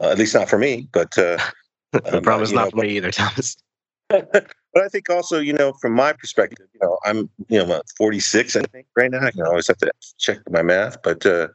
Uh, 0.00 0.08
at 0.08 0.18
least 0.18 0.34
not 0.34 0.48
for 0.48 0.58
me. 0.58 0.88
But 0.92 1.16
uh, 1.18 1.38
the 1.92 2.16
um, 2.16 2.22
problem 2.22 2.44
is 2.44 2.52
not 2.52 2.66
know, 2.66 2.70
for 2.70 2.76
but, 2.76 2.86
me 2.86 2.96
either, 2.96 3.10
Thomas. 3.10 3.56
but 4.08 4.54
I 4.76 4.88
think 4.88 5.08
also, 5.10 5.40
you 5.40 5.52
know, 5.52 5.72
from 5.80 5.92
my 5.92 6.12
perspective, 6.12 6.66
you 6.72 6.80
know, 6.82 6.98
I'm 7.04 7.28
you 7.48 7.64
know 7.64 7.82
46, 7.96 8.56
I 8.56 8.62
think, 8.62 8.86
right 8.96 9.10
now. 9.10 9.20
I 9.20 9.30
always 9.46 9.68
have 9.68 9.78
to 9.78 9.90
check 10.18 10.38
my 10.50 10.62
math, 10.62 11.02
but 11.02 11.24
uh, 11.26 11.48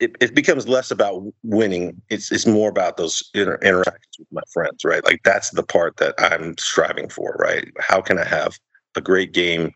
it, 0.00 0.16
it 0.20 0.34
becomes 0.34 0.68
less 0.68 0.90
about 0.90 1.22
winning. 1.42 2.00
It's 2.08 2.30
it's 2.30 2.46
more 2.46 2.70
about 2.70 2.96
those 2.96 3.28
inter- 3.34 3.58
interactions 3.62 4.16
with 4.18 4.28
my 4.30 4.42
friends, 4.52 4.84
right? 4.84 5.04
Like 5.04 5.22
that's 5.24 5.50
the 5.50 5.62
part 5.62 5.96
that 5.96 6.14
I'm 6.18 6.56
striving 6.58 7.08
for, 7.08 7.36
right? 7.38 7.68
How 7.78 8.00
can 8.00 8.18
I 8.18 8.24
have 8.24 8.58
a 8.96 9.00
great 9.00 9.32
game 9.32 9.72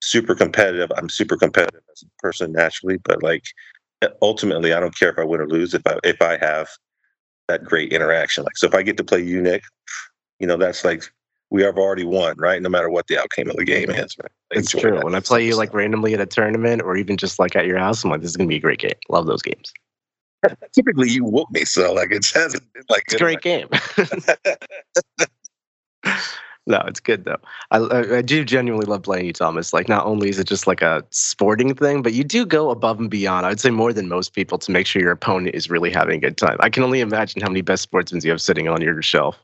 super 0.00 0.34
competitive. 0.34 0.90
I'm 0.96 1.08
super 1.08 1.36
competitive 1.36 1.82
as 1.92 2.02
a 2.02 2.22
person 2.22 2.52
naturally, 2.52 2.98
but 2.98 3.22
like 3.22 3.44
ultimately, 4.22 4.72
I 4.72 4.80
don't 4.80 4.96
care 4.96 5.10
if 5.10 5.18
I 5.18 5.24
win 5.24 5.40
or 5.40 5.48
lose 5.48 5.74
if 5.74 5.86
I 5.86 5.98
if 6.04 6.20
I 6.22 6.36
have 6.38 6.68
that 7.48 7.64
great 7.64 7.92
interaction. 7.92 8.44
Like 8.44 8.56
so, 8.56 8.66
if 8.66 8.74
I 8.74 8.82
get 8.82 8.96
to 8.98 9.04
play 9.04 9.22
you, 9.22 9.40
Nick, 9.40 9.62
you 10.38 10.46
know 10.46 10.56
that's 10.56 10.84
like 10.84 11.04
we 11.50 11.62
have 11.62 11.78
already 11.78 12.04
won, 12.04 12.34
right? 12.36 12.60
No 12.60 12.68
matter 12.68 12.90
what 12.90 13.06
the 13.06 13.18
outcome 13.18 13.48
of 13.50 13.56
the 13.56 13.64
game 13.64 13.90
is. 13.90 14.16
Right? 14.18 14.30
It's 14.50 14.70
true. 14.70 14.96
That. 14.96 15.04
When 15.04 15.14
I 15.14 15.20
play 15.20 15.46
you 15.46 15.56
like 15.56 15.72
randomly 15.72 16.14
at 16.14 16.20
a 16.20 16.26
tournament 16.26 16.82
or 16.82 16.96
even 16.96 17.16
just 17.16 17.38
like 17.38 17.56
at 17.56 17.66
your 17.66 17.78
house, 17.78 18.04
I'm 18.04 18.10
like, 18.10 18.20
this 18.20 18.30
is 18.30 18.36
gonna 18.36 18.48
be 18.48 18.56
a 18.56 18.60
great 18.60 18.80
game. 18.80 18.92
Love 19.08 19.26
those 19.26 19.42
games. 19.42 19.72
Typically, 20.72 21.10
you 21.10 21.24
whoop 21.24 21.48
me, 21.50 21.64
so 21.64 21.92
like 21.92 22.12
it 22.12 22.26
hasn't 22.32 22.72
been 22.72 22.84
like 22.88 23.04
it's 23.06 23.14
a 23.14 23.18
great 23.18 23.40
game. 23.40 23.68
no, 26.66 26.82
it's 26.86 27.00
good 27.00 27.24
though. 27.24 27.38
I, 27.70 28.18
I 28.18 28.22
do 28.22 28.44
genuinely 28.44 28.86
love 28.86 29.02
playing 29.02 29.26
you, 29.26 29.32
Thomas. 29.32 29.72
Like, 29.72 29.88
not 29.88 30.06
only 30.06 30.28
is 30.28 30.38
it 30.38 30.46
just 30.46 30.66
like 30.66 30.82
a 30.82 31.02
sporting 31.10 31.74
thing, 31.74 32.02
but 32.02 32.12
you 32.12 32.22
do 32.22 32.46
go 32.46 32.70
above 32.70 33.00
and 33.00 33.10
beyond. 33.10 33.46
I 33.46 33.48
would 33.48 33.60
say 33.60 33.70
more 33.70 33.92
than 33.92 34.08
most 34.08 34.34
people 34.34 34.58
to 34.58 34.70
make 34.70 34.86
sure 34.86 35.02
your 35.02 35.12
opponent 35.12 35.56
is 35.56 35.70
really 35.70 35.90
having 35.90 36.18
a 36.18 36.20
good 36.20 36.36
time. 36.36 36.56
I 36.60 36.70
can 36.70 36.84
only 36.84 37.00
imagine 37.00 37.40
how 37.42 37.48
many 37.48 37.62
best 37.62 37.82
sportsmen 37.82 38.20
you 38.22 38.30
have 38.30 38.40
sitting 38.40 38.68
on 38.68 38.80
your 38.80 39.02
shelf. 39.02 39.36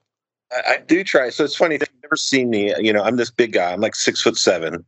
I, 0.53 0.79
do 0.87 1.03
try. 1.05 1.31
So 1.31 1.45
it's 1.45 1.57
funny 1.57 1.75
you've 1.75 1.89
never 2.03 2.17
seen 2.17 2.51
me. 2.51 2.75
You 2.79 2.93
know, 2.93 3.03
I'm 3.03 3.17
this 3.17 3.31
big 3.31 3.53
guy. 3.53 3.73
I'm 3.73 3.81
like 3.81 3.95
six 3.95 4.21
foot 4.21 4.37
seven, 4.37 4.85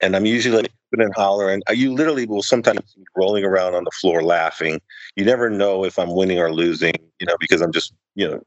and 0.00 0.16
I'm 0.16 0.26
usually 0.26 0.56
like 0.56 0.72
and 0.92 1.14
hollering. 1.14 1.62
You 1.72 1.94
literally 1.94 2.26
will 2.26 2.42
sometimes 2.42 2.80
be 2.94 3.04
rolling 3.16 3.44
around 3.44 3.74
on 3.74 3.84
the 3.84 3.90
floor 3.92 4.22
laughing. 4.22 4.80
You 5.14 5.24
never 5.24 5.48
know 5.48 5.84
if 5.84 5.98
I'm 5.98 6.14
winning 6.14 6.38
or 6.38 6.52
losing. 6.52 6.94
You 7.20 7.26
know, 7.26 7.36
because 7.38 7.60
I'm 7.60 7.72
just 7.72 7.92
you 8.14 8.28
know 8.28 8.42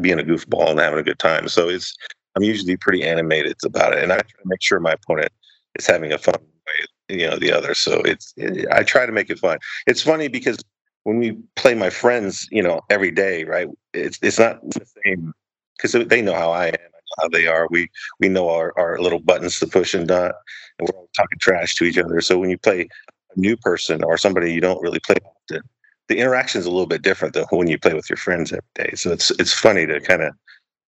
being 0.00 0.20
a 0.20 0.22
goofball 0.22 0.70
and 0.70 0.80
having 0.80 0.98
a 0.98 1.02
good 1.02 1.18
time. 1.18 1.48
So 1.48 1.68
it's 1.68 1.94
I'm 2.36 2.42
usually 2.42 2.76
pretty 2.76 3.02
animated 3.02 3.56
about 3.64 3.92
it, 3.94 4.02
and 4.02 4.12
I 4.12 4.16
try 4.16 4.40
to 4.42 4.46
make 4.46 4.62
sure 4.62 4.80
my 4.80 4.92
opponent 4.92 5.32
is 5.78 5.86
having 5.86 6.12
a 6.12 6.18
fun 6.18 6.34
way, 6.38 7.16
you 7.16 7.28
know, 7.28 7.36
the 7.36 7.52
other. 7.52 7.74
So 7.74 8.00
it's 8.02 8.32
it, 8.36 8.66
I 8.70 8.82
try 8.82 9.06
to 9.06 9.12
make 9.12 9.30
it 9.30 9.38
fun. 9.38 9.58
It's 9.86 10.02
funny 10.02 10.28
because 10.28 10.58
when 11.04 11.18
we 11.18 11.36
play 11.56 11.74
my 11.74 11.90
friends, 11.90 12.48
you 12.50 12.62
know, 12.62 12.80
every 12.88 13.10
day, 13.10 13.44
right? 13.44 13.68
It's 13.92 14.18
it's 14.22 14.38
not 14.38 14.62
the 14.70 14.86
same 15.04 15.34
because 15.82 16.06
they 16.08 16.22
know 16.22 16.34
how 16.34 16.50
I 16.50 16.68
am, 16.68 16.90
how 17.20 17.28
they 17.28 17.46
are. 17.46 17.66
We 17.70 17.90
we 18.20 18.28
know 18.28 18.48
our, 18.48 18.72
our 18.78 18.98
little 19.00 19.20
buttons 19.20 19.58
to 19.60 19.66
push 19.66 19.94
and 19.94 20.06
not, 20.06 20.34
and 20.78 20.88
we're 20.88 20.98
all 20.98 21.08
talking 21.16 21.38
trash 21.40 21.74
to 21.76 21.84
each 21.84 21.98
other. 21.98 22.20
So 22.20 22.38
when 22.38 22.50
you 22.50 22.58
play 22.58 22.88
a 23.34 23.40
new 23.40 23.56
person 23.56 24.04
or 24.04 24.16
somebody 24.16 24.52
you 24.52 24.60
don't 24.60 24.82
really 24.82 25.00
play 25.00 25.16
often, 25.24 25.62
the 26.08 26.18
interaction 26.18 26.60
is 26.60 26.66
a 26.66 26.70
little 26.70 26.86
bit 26.86 27.02
different 27.02 27.34
than 27.34 27.44
when 27.50 27.68
you 27.68 27.78
play 27.78 27.94
with 27.94 28.08
your 28.08 28.16
friends 28.16 28.52
every 28.52 28.62
day. 28.74 28.94
So 28.94 29.12
it's 29.12 29.30
it's 29.32 29.52
funny 29.52 29.86
to 29.86 30.00
kind 30.00 30.22
of 30.22 30.34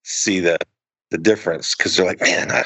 see 0.03 0.41
the 0.41 0.59
the 1.11 1.19
difference 1.19 1.75
because 1.75 1.97
they're 1.97 2.07
like, 2.07 2.21
man, 2.21 2.51
I, 2.51 2.65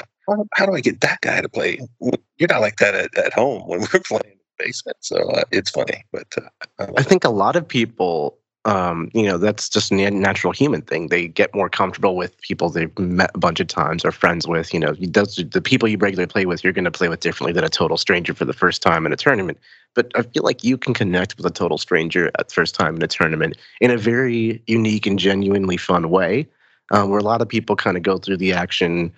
how, 0.53 0.65
do 0.65 0.73
I 0.73 0.81
get 0.81 1.01
that 1.01 1.21
guy 1.21 1.41
to 1.41 1.49
play? 1.49 1.79
You're 1.99 2.49
not 2.49 2.61
like 2.61 2.77
that 2.77 2.95
at, 2.95 3.17
at 3.17 3.33
home 3.33 3.67
when 3.67 3.81
we're 3.81 3.99
playing 4.05 4.23
in 4.25 4.39
the 4.57 4.65
basement. 4.65 4.97
So 5.01 5.17
uh, 5.29 5.43
it's 5.51 5.69
funny, 5.71 6.03
but 6.11 6.27
uh, 6.37 6.49
I, 6.79 6.87
I 6.97 7.03
think 7.03 7.23
a 7.23 7.29
lot 7.29 7.55
of 7.55 7.67
people 7.67 8.37
um, 8.65 9.09
you 9.13 9.23
know, 9.23 9.37
that's 9.37 9.69
just 9.69 9.91
a 9.91 10.11
natural 10.11 10.51
human 10.51 10.81
thing. 10.81 11.07
They 11.07 11.27
get 11.27 11.55
more 11.55 11.69
comfortable 11.69 12.15
with 12.17 12.39
people 12.41 12.69
they've 12.69 12.97
met 12.99 13.31
a 13.33 13.37
bunch 13.37 13.59
of 13.59 13.67
times 13.67 14.03
or 14.03 14.11
friends 14.11 14.47
with. 14.47 14.73
You 14.73 14.81
know, 14.81 14.93
those, 14.99 15.37
the 15.37 15.61
people 15.61 15.87
you 15.87 15.97
regularly 15.97 16.27
play 16.27 16.45
with, 16.45 16.63
you're 16.63 16.73
going 16.73 16.85
to 16.85 16.91
play 16.91 17.07
with 17.07 17.21
differently 17.21 17.53
than 17.53 17.63
a 17.63 17.69
total 17.69 17.97
stranger 17.97 18.33
for 18.33 18.45
the 18.45 18.53
first 18.53 18.81
time 18.81 19.05
in 19.05 19.13
a 19.13 19.15
tournament. 19.15 19.59
But 19.95 20.11
I 20.15 20.23
feel 20.23 20.43
like 20.43 20.63
you 20.63 20.77
can 20.77 20.93
connect 20.93 21.37
with 21.37 21.45
a 21.45 21.51
total 21.51 21.77
stranger 21.77 22.31
at 22.37 22.51
first 22.51 22.75
time 22.75 22.97
in 22.97 23.01
a 23.01 23.07
tournament 23.07 23.57
in 23.79 23.91
a 23.91 23.97
very 23.97 24.61
unique 24.67 25.07
and 25.07 25.17
genuinely 25.17 25.77
fun 25.77 26.09
way, 26.09 26.45
uh, 26.91 27.05
where 27.05 27.19
a 27.19 27.23
lot 27.23 27.41
of 27.41 27.47
people 27.47 27.77
kind 27.77 27.95
of 27.95 28.03
go 28.03 28.17
through 28.17 28.37
the 28.37 28.51
action 28.51 29.13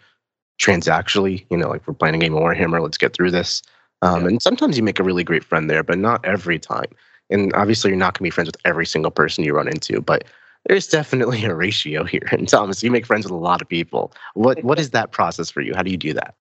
transactionally. 0.60 1.46
You 1.50 1.58
know, 1.58 1.68
like 1.68 1.86
we're 1.88 1.96
playing 1.96 2.16
a 2.16 2.20
game 2.20 2.36
of 2.36 2.44
Warhammer, 2.44 2.82
let's 2.82 2.98
get 2.98 3.14
through 3.14 3.32
this. 3.32 3.64
Um, 4.04 4.22
yeah. 4.22 4.28
And 4.30 4.42
sometimes 4.42 4.78
you 4.78 4.84
make 4.84 5.00
a 5.00 5.04
really 5.04 5.24
great 5.24 5.44
friend 5.44 5.68
there, 5.68 5.84
but 5.84 5.98
not 5.98 6.24
every 6.24 6.60
time. 6.60 6.86
And 7.32 7.54
obviously, 7.54 7.90
you're 7.90 7.98
not 7.98 8.14
going 8.14 8.20
to 8.20 8.24
be 8.24 8.30
friends 8.30 8.48
with 8.48 8.58
every 8.66 8.86
single 8.86 9.12
person 9.12 9.44
you 9.44 9.54
run 9.54 9.68
into, 9.68 10.02
but 10.02 10.26
there's 10.68 10.88
definitely 10.88 11.44
a 11.46 11.56
ratio 11.56 12.04
here. 12.14 12.28
And 12.32 12.48
Thomas, 12.48 12.84
you 12.84 12.92
make 12.92 13.06
friends 13.06 13.26
with 13.26 13.32
a 13.32 13.36
lot 13.36 13.62
of 13.62 13.70
people. 13.70 14.14
What 14.34 14.64
what 14.64 14.80
is 14.80 14.92
that 14.92 15.12
process 15.12 15.50
for 15.50 15.62
you? 15.62 15.74
How 15.76 15.84
do 15.84 15.92
you 15.92 15.98
do 15.98 16.14
that? 16.14 16.36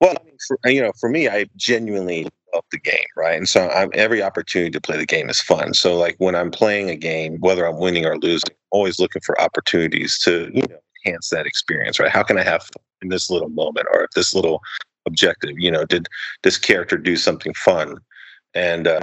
Well, 0.00 0.16
for, 0.46 0.58
you 0.70 0.80
know, 0.80 0.92
for 0.98 1.10
me, 1.10 1.28
I 1.28 1.46
genuinely 1.56 2.26
love 2.54 2.64
the 2.72 2.78
game, 2.78 3.04
right? 3.16 3.36
And 3.36 3.46
so 3.46 3.68
I'm, 3.68 3.90
every 3.92 4.22
opportunity 4.22 4.70
to 4.70 4.80
play 4.80 4.96
the 4.96 5.04
game 5.04 5.28
is 5.28 5.40
fun. 5.42 5.74
So 5.74 5.96
like 5.96 6.16
when 6.18 6.34
I'm 6.34 6.50
playing 6.50 6.88
a 6.88 6.96
game, 6.96 7.36
whether 7.40 7.66
I'm 7.66 7.78
winning 7.78 8.06
or 8.06 8.16
losing, 8.18 8.50
I'm 8.50 8.56
always 8.70 8.98
looking 8.98 9.20
for 9.24 9.38
opportunities 9.40 10.18
to 10.20 10.50
you 10.54 10.62
know 10.62 10.78
enhance 11.04 11.28
that 11.30 11.46
experience, 11.46 11.98
right? 11.98 12.10
How 12.10 12.22
can 12.22 12.38
I 12.38 12.42
have 12.42 12.62
fun 12.62 12.82
in 13.02 13.08
this 13.08 13.30
little 13.30 13.50
moment 13.50 13.86
or 13.92 14.08
this 14.14 14.34
little 14.34 14.60
objective? 15.06 15.58
You 15.58 15.70
know, 15.70 15.84
did 15.84 16.08
this 16.42 16.58
character 16.58 16.96
do 16.96 17.16
something 17.16 17.54
fun? 17.54 17.98
And 18.54 18.88
uh, 18.88 19.00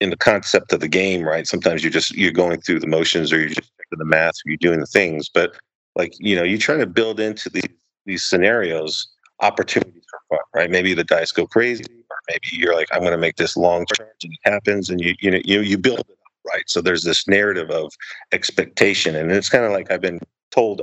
in 0.00 0.10
the 0.10 0.16
concept 0.16 0.72
of 0.72 0.80
the 0.80 0.88
game, 0.88 1.22
right? 1.22 1.46
Sometimes 1.46 1.82
you're 1.82 1.92
just 1.92 2.12
you're 2.16 2.32
going 2.32 2.60
through 2.60 2.80
the 2.80 2.86
motions, 2.86 3.32
or 3.32 3.38
you're 3.38 3.48
just 3.48 3.70
the 3.92 4.04
math, 4.04 4.34
or 4.46 4.50
you're 4.50 4.56
doing 4.56 4.80
the 4.80 4.86
things. 4.86 5.28
But 5.28 5.56
like 5.96 6.12
you 6.18 6.36
know, 6.36 6.42
you 6.42 6.58
try 6.58 6.76
to 6.76 6.86
build 6.86 7.20
into 7.20 7.50
these 7.50 7.68
these 8.06 8.24
scenarios 8.24 9.08
opportunities 9.40 10.04
for 10.10 10.20
fun, 10.36 10.44
right? 10.54 10.70
Maybe 10.70 10.94
the 10.94 11.04
dice 11.04 11.32
go 11.32 11.46
crazy, 11.46 11.84
or 12.10 12.16
maybe 12.28 12.48
you're 12.52 12.74
like, 12.74 12.88
I'm 12.92 13.00
going 13.00 13.12
to 13.12 13.18
make 13.18 13.36
this 13.36 13.56
long 13.56 13.86
charge, 13.96 14.10
and 14.24 14.32
it 14.32 14.40
happens, 14.50 14.90
and 14.90 15.00
you 15.00 15.14
you 15.20 15.30
know 15.30 15.40
you 15.44 15.60
you 15.60 15.78
build 15.78 16.00
it 16.00 16.06
up, 16.10 16.52
right? 16.52 16.64
So 16.68 16.80
there's 16.80 17.04
this 17.04 17.28
narrative 17.28 17.70
of 17.70 17.92
expectation, 18.32 19.16
and 19.16 19.30
it's 19.30 19.48
kind 19.48 19.64
of 19.64 19.72
like 19.72 19.90
I've 19.90 20.00
been 20.00 20.20
told 20.50 20.82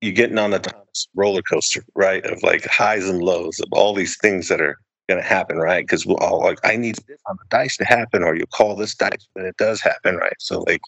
you're 0.00 0.12
getting 0.12 0.38
on 0.38 0.50
the 0.50 0.74
roller 1.14 1.42
coaster, 1.42 1.82
right? 1.94 2.24
Of 2.24 2.42
like 2.42 2.64
highs 2.66 3.08
and 3.08 3.22
lows 3.22 3.58
of 3.60 3.68
all 3.72 3.94
these 3.94 4.16
things 4.18 4.48
that 4.48 4.60
are 4.60 4.78
going 5.08 5.20
to 5.20 5.26
happen, 5.26 5.58
right? 5.58 5.84
Because 5.84 6.06
we'll 6.06 6.18
all 6.18 6.40
like, 6.40 6.58
I 6.64 6.76
need 6.76 6.96
this 7.08 7.18
on 7.26 7.36
the 7.36 7.44
dice 7.50 7.76
to 7.78 7.84
happen, 7.84 8.22
or 8.22 8.36
you 8.36 8.46
call 8.46 8.76
this 8.76 8.94
dice 8.94 9.28
when 9.32 9.46
it 9.46 9.56
does 9.56 9.80
happen, 9.80 10.16
right? 10.16 10.34
So 10.38 10.60
like, 10.60 10.80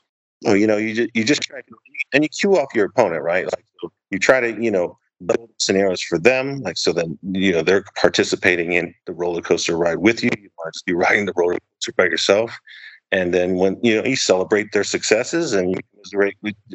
well, 0.43 0.57
you 0.57 0.67
know, 0.67 0.77
you 0.77 0.95
just 0.95 1.11
you 1.15 1.25
just 1.25 1.43
try 1.43 1.61
to 1.61 1.75
and 2.13 2.23
you 2.25 2.29
cue 2.29 2.59
off 2.59 2.75
your 2.75 2.87
opponent, 2.87 3.23
right? 3.23 3.45
Like 3.45 3.65
so 3.81 3.93
you 4.11 4.19
try 4.19 4.41
to 4.41 4.63
you 4.63 4.71
know 4.71 4.99
build 5.27 5.51
scenarios 5.59 6.01
for 6.03 6.19
them, 6.19 6.61
like 6.61 6.79
so 6.79 6.93
then 6.93 7.19
you 7.33 7.53
know 7.53 7.63
they're 7.63 7.85
participating 7.97 8.73
in 8.73 8.95
the 9.07 9.13
roller 9.13 9.43
coaster 9.43 9.77
ride 9.77 9.99
with 9.99 10.23
you. 10.23 10.31
You 10.39 10.51
want 10.59 10.75
to 10.75 10.83
be 10.87 10.95
riding 10.95 11.27
the 11.27 11.33
roller 11.37 11.59
coaster 11.77 11.93
by 11.97 12.05
yourself, 12.05 12.57
and 13.13 13.35
then 13.35 13.57
when 13.57 13.79
you 13.83 13.97
know 13.97 14.07
you 14.07 14.17
celebrate 14.17 14.73
their 14.73 14.85
successes 14.85 15.53
and 15.53 15.81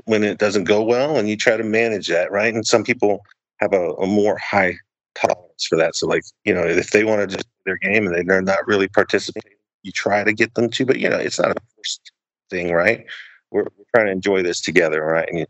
when 0.05 0.23
it 0.23 0.37
doesn't 0.37 0.65
go 0.65 0.83
well, 0.83 1.17
and 1.17 1.27
you 1.29 1.37
try 1.37 1.57
to 1.57 1.63
manage 1.63 2.07
that, 2.07 2.31
right? 2.31 2.53
And 2.53 2.65
some 2.65 2.83
people 2.83 3.21
have 3.59 3.73
a, 3.73 3.93
a 3.93 4.05
more 4.05 4.37
high 4.37 4.75
tolerance 5.15 5.44
for 5.63 5.77
that. 5.77 5.95
So 5.95 6.07
like, 6.07 6.23
you 6.43 6.53
know, 6.53 6.63
if 6.63 6.91
they 6.91 7.03
want 7.03 7.21
to 7.29 7.37
just 7.37 7.47
their 7.65 7.77
game 7.77 8.07
and 8.07 8.29
they're 8.29 8.41
not 8.41 8.67
really 8.67 8.87
participating, 8.87 9.57
you 9.83 9.91
try 9.91 10.23
to 10.23 10.33
get 10.33 10.53
them 10.55 10.69
to, 10.71 10.85
but 10.85 10.99
you 10.99 11.09
know, 11.09 11.17
it's 11.17 11.39
not 11.39 11.51
a 11.51 11.61
forced 11.75 12.11
thing, 12.49 12.71
right? 12.73 13.05
We're, 13.51 13.63
we're 13.63 13.85
trying 13.95 14.07
to 14.07 14.11
enjoy 14.11 14.43
this 14.43 14.61
together, 14.61 15.03
right? 15.03 15.29
And 15.29 15.47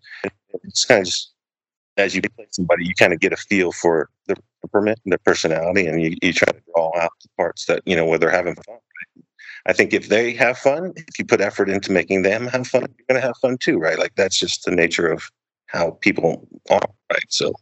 it's 0.64 0.86
kind 0.86 1.02
of 1.02 1.06
just 1.08 1.34
as 1.98 2.16
you 2.16 2.22
play 2.22 2.46
somebody, 2.52 2.86
you 2.86 2.94
kind 2.96 3.14
of 3.14 3.20
get 3.20 3.34
a 3.34 3.38
feel 3.38 3.72
for 3.72 4.10
the 4.28 4.36
temperament 4.62 5.00
and 5.06 5.12
their 5.12 5.20
personality, 5.20 5.88
and 5.88 6.02
you, 6.02 6.16
you 6.22 6.34
try 6.34 6.52
to 6.52 6.62
draw 6.74 6.92
out 7.00 7.12
the 7.22 7.30
parts 7.38 7.66
that 7.66 7.82
you 7.86 7.96
know 7.96 8.06
where 8.06 8.20
they're 8.20 8.32
having 8.32 8.56
fun. 8.56 8.78
I 9.66 9.74
think 9.74 9.94
if 9.94 10.10
they 10.10 10.34
have 10.34 10.58
fun, 10.58 10.94
if 10.96 11.18
you 11.20 11.26
put 11.26 11.42
effort 11.42 11.70
into 11.70 11.92
making 11.92 12.24
them 12.24 12.48
have 12.48 12.68
fun, 12.68 12.82
you're 12.84 13.06
going 13.10 13.22
to 13.22 13.28
have 13.28 13.38
fun 13.38 13.58
too, 13.58 13.78
right? 13.78 13.98
Like 13.98 14.16
that's 14.16 14.40
just 14.40 14.66
the 14.66 14.72
nature 14.72 15.08
of 15.08 15.30
how 15.68 15.92
people 16.02 16.48
are, 16.70 16.82
right? 17.12 17.26
So 17.30 17.54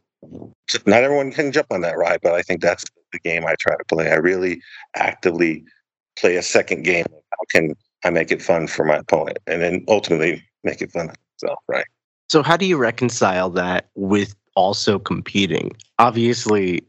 not 0.86 1.04
everyone 1.04 1.32
can 1.32 1.52
jump 1.52 1.68
on 1.72 1.82
that 1.82 1.98
ride, 1.98 2.20
but 2.22 2.34
I 2.34 2.42
think 2.42 2.62
that's 2.62 2.84
the 3.12 3.20
game 3.20 3.46
I 3.46 3.56
try 3.60 3.76
to 3.76 3.84
play. 3.86 4.10
I 4.10 4.16
really 4.16 4.62
actively 4.96 5.64
play 6.18 6.36
a 6.36 6.42
second 6.42 6.84
game. 6.84 7.06
How 7.10 7.46
can 7.52 7.76
I 8.04 8.10
make 8.10 8.32
it 8.32 8.42
fun 8.42 8.68
for 8.68 8.86
my 8.86 8.98
opponent, 8.98 9.40
and 9.48 9.62
then 9.62 9.86
ultimately 9.88 10.44
make 10.64 10.82
it 10.82 10.92
fun 10.92 11.08
myself? 11.42 11.60
Right. 11.68 11.86
So, 12.30 12.44
how 12.44 12.58
do 12.58 12.66
you 12.66 12.78
reconcile 12.78 13.50
that 13.52 13.90
with 13.96 14.36
also 14.56 15.00
competing? 15.00 15.76
Obviously, 16.00 16.84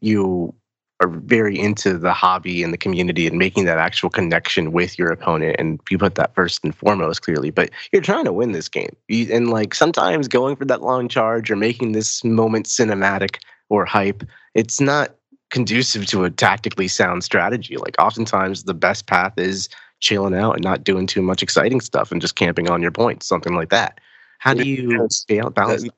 you 0.00 0.54
are 1.00 1.08
very 1.08 1.58
into 1.58 1.96
the 1.96 2.12
hobby 2.12 2.62
and 2.62 2.72
the 2.72 2.78
community 2.78 3.26
and 3.26 3.38
making 3.38 3.64
that 3.64 3.78
actual 3.78 4.10
connection 4.10 4.70
with 4.72 4.98
your 4.98 5.10
opponent 5.10 5.56
and 5.58 5.80
you 5.90 5.96
put 5.96 6.14
that 6.14 6.34
first 6.34 6.62
and 6.62 6.74
foremost 6.74 7.22
clearly 7.22 7.50
but 7.50 7.70
you're 7.90 8.02
trying 8.02 8.24
to 8.24 8.32
win 8.32 8.52
this 8.52 8.68
game. 8.68 8.94
And 9.08 9.50
like 9.50 9.74
sometimes 9.74 10.28
going 10.28 10.56
for 10.56 10.66
that 10.66 10.82
long 10.82 11.08
charge 11.08 11.50
or 11.50 11.56
making 11.56 11.92
this 11.92 12.22
moment 12.22 12.66
cinematic 12.66 13.36
or 13.70 13.84
hype 13.84 14.22
it's 14.54 14.80
not 14.80 15.14
conducive 15.50 16.06
to 16.06 16.24
a 16.24 16.30
tactically 16.30 16.86
sound 16.88 17.24
strategy. 17.24 17.76
Like 17.76 17.96
oftentimes 17.98 18.64
the 18.64 18.74
best 18.74 19.06
path 19.06 19.32
is 19.36 19.68
chilling 20.00 20.34
out 20.34 20.52
and 20.52 20.62
not 20.62 20.84
doing 20.84 21.06
too 21.06 21.22
much 21.22 21.42
exciting 21.42 21.80
stuff 21.80 22.12
and 22.12 22.20
just 22.20 22.36
camping 22.36 22.70
on 22.70 22.82
your 22.82 22.92
points 22.92 23.26
something 23.26 23.54
like 23.54 23.70
that. 23.70 24.00
How 24.38 24.54
do 24.54 24.64
you 24.64 25.08
balance 25.54 25.82
that? 25.84 25.94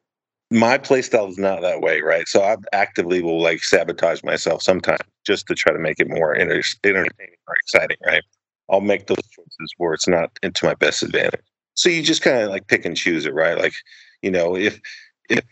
My 0.53 0.79
playstyle 0.79 1.29
is 1.31 1.39
not 1.39 1.63
that 1.63 1.81
way, 1.81 2.01
right? 2.01 2.29
So 2.29 2.43
I 2.43 2.57
actively 2.73 3.23
will 3.23 3.41
like 3.43 3.65
sabotage 3.65 4.23
myself 4.23 4.63
sometimes 4.63 5.01
just 5.27 5.47
to 5.49 5.55
try 5.55 5.73
to 5.73 5.79
make 5.79 5.99
it 5.99 6.09
more 6.09 6.35
inter- 6.35 6.63
entertaining 6.85 7.37
or 7.49 7.55
exciting, 7.63 7.97
right? 8.07 8.23
I'll 8.71 8.81
make 8.81 9.07
those 9.07 9.23
choices 9.31 9.75
where 9.79 9.95
it's 9.95 10.09
not 10.09 10.31
into 10.43 10.67
my 10.67 10.75
best 10.75 11.03
advantage. 11.03 11.41
So 11.75 11.89
you 11.89 12.03
just 12.03 12.23
kind 12.23 12.39
of 12.39 12.51
like 12.51 12.67
pick 12.69 12.85
and 12.85 12.97
choose 12.97 13.27
it, 13.27 13.35
right? 13.35 13.59
Like, 13.59 13.75
you 14.21 14.31
know, 14.31 14.57
if 14.57 14.81
if 15.31 15.43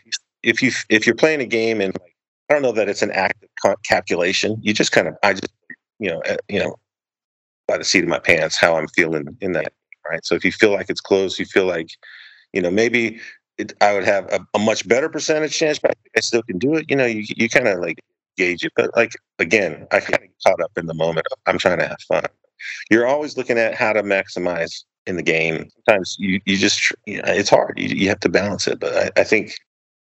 if 0.43 0.61
you 0.61 0.71
if 0.89 1.05
you're 1.07 1.15
playing 1.15 1.41
a 1.41 1.45
game 1.45 1.81
and 1.81 1.93
like 1.99 2.15
I 2.49 2.53
don't 2.53 2.61
know 2.61 2.71
that 2.73 2.89
it's 2.89 3.01
an 3.01 3.11
active 3.11 3.49
calculation, 3.85 4.57
you 4.61 4.73
just 4.73 4.91
kind 4.91 5.07
of 5.07 5.15
I 5.23 5.33
just 5.33 5.51
you 5.99 6.09
know 6.09 6.21
uh, 6.29 6.37
you 6.47 6.59
know 6.59 6.75
by 7.67 7.77
the 7.77 7.83
seat 7.83 8.03
of 8.03 8.09
my 8.09 8.19
pants 8.19 8.57
how 8.57 8.75
I'm 8.75 8.87
feeling 8.89 9.25
in 9.41 9.53
that, 9.53 9.73
right? 10.09 10.25
So 10.25 10.35
if 10.35 10.45
you 10.45 10.51
feel 10.51 10.71
like 10.73 10.89
it's 10.89 11.01
close, 11.01 11.39
you 11.39 11.45
feel 11.45 11.65
like 11.65 11.89
you 12.53 12.61
know 12.61 12.71
maybe 12.71 13.19
it, 13.61 13.73
I 13.81 13.93
would 13.93 14.03
have 14.03 14.25
a, 14.31 14.45
a, 14.53 14.59
much 14.59 14.87
better 14.87 15.09
percentage 15.09 15.53
chance, 15.53 15.79
but 15.79 15.91
I 15.91 15.93
think 15.93 16.11
I 16.17 16.19
still 16.19 16.43
can 16.43 16.57
do 16.57 16.75
it. 16.75 16.89
You 16.89 16.95
know, 16.95 17.05
you 17.05 17.23
you 17.35 17.49
kind 17.49 17.67
of 17.67 17.79
like 17.79 17.99
gauge 18.37 18.63
it, 18.63 18.73
but 18.75 18.95
like 18.95 19.13
again, 19.39 19.87
I 19.91 19.99
kind 19.99 20.23
of 20.23 20.29
caught 20.45 20.61
up 20.61 20.71
in 20.77 20.87
the 20.87 20.93
moment. 20.93 21.27
I'm 21.45 21.57
trying 21.57 21.79
to 21.79 21.87
have 21.87 22.01
fun. 22.07 22.23
You're 22.89 23.07
always 23.07 23.37
looking 23.37 23.57
at 23.57 23.75
how 23.75 23.93
to 23.93 24.03
maximize 24.03 24.83
in 25.07 25.15
the 25.15 25.23
game. 25.23 25.69
Sometimes 25.85 26.15
you 26.19 26.41
you 26.45 26.57
just 26.57 26.91
you 27.05 27.17
know, 27.17 27.23
it's 27.27 27.49
hard. 27.49 27.77
You 27.77 27.89
you 27.89 28.09
have 28.09 28.19
to 28.21 28.29
balance 28.29 28.67
it, 28.67 28.79
but 28.79 28.95
I, 28.95 29.21
I 29.21 29.23
think 29.23 29.55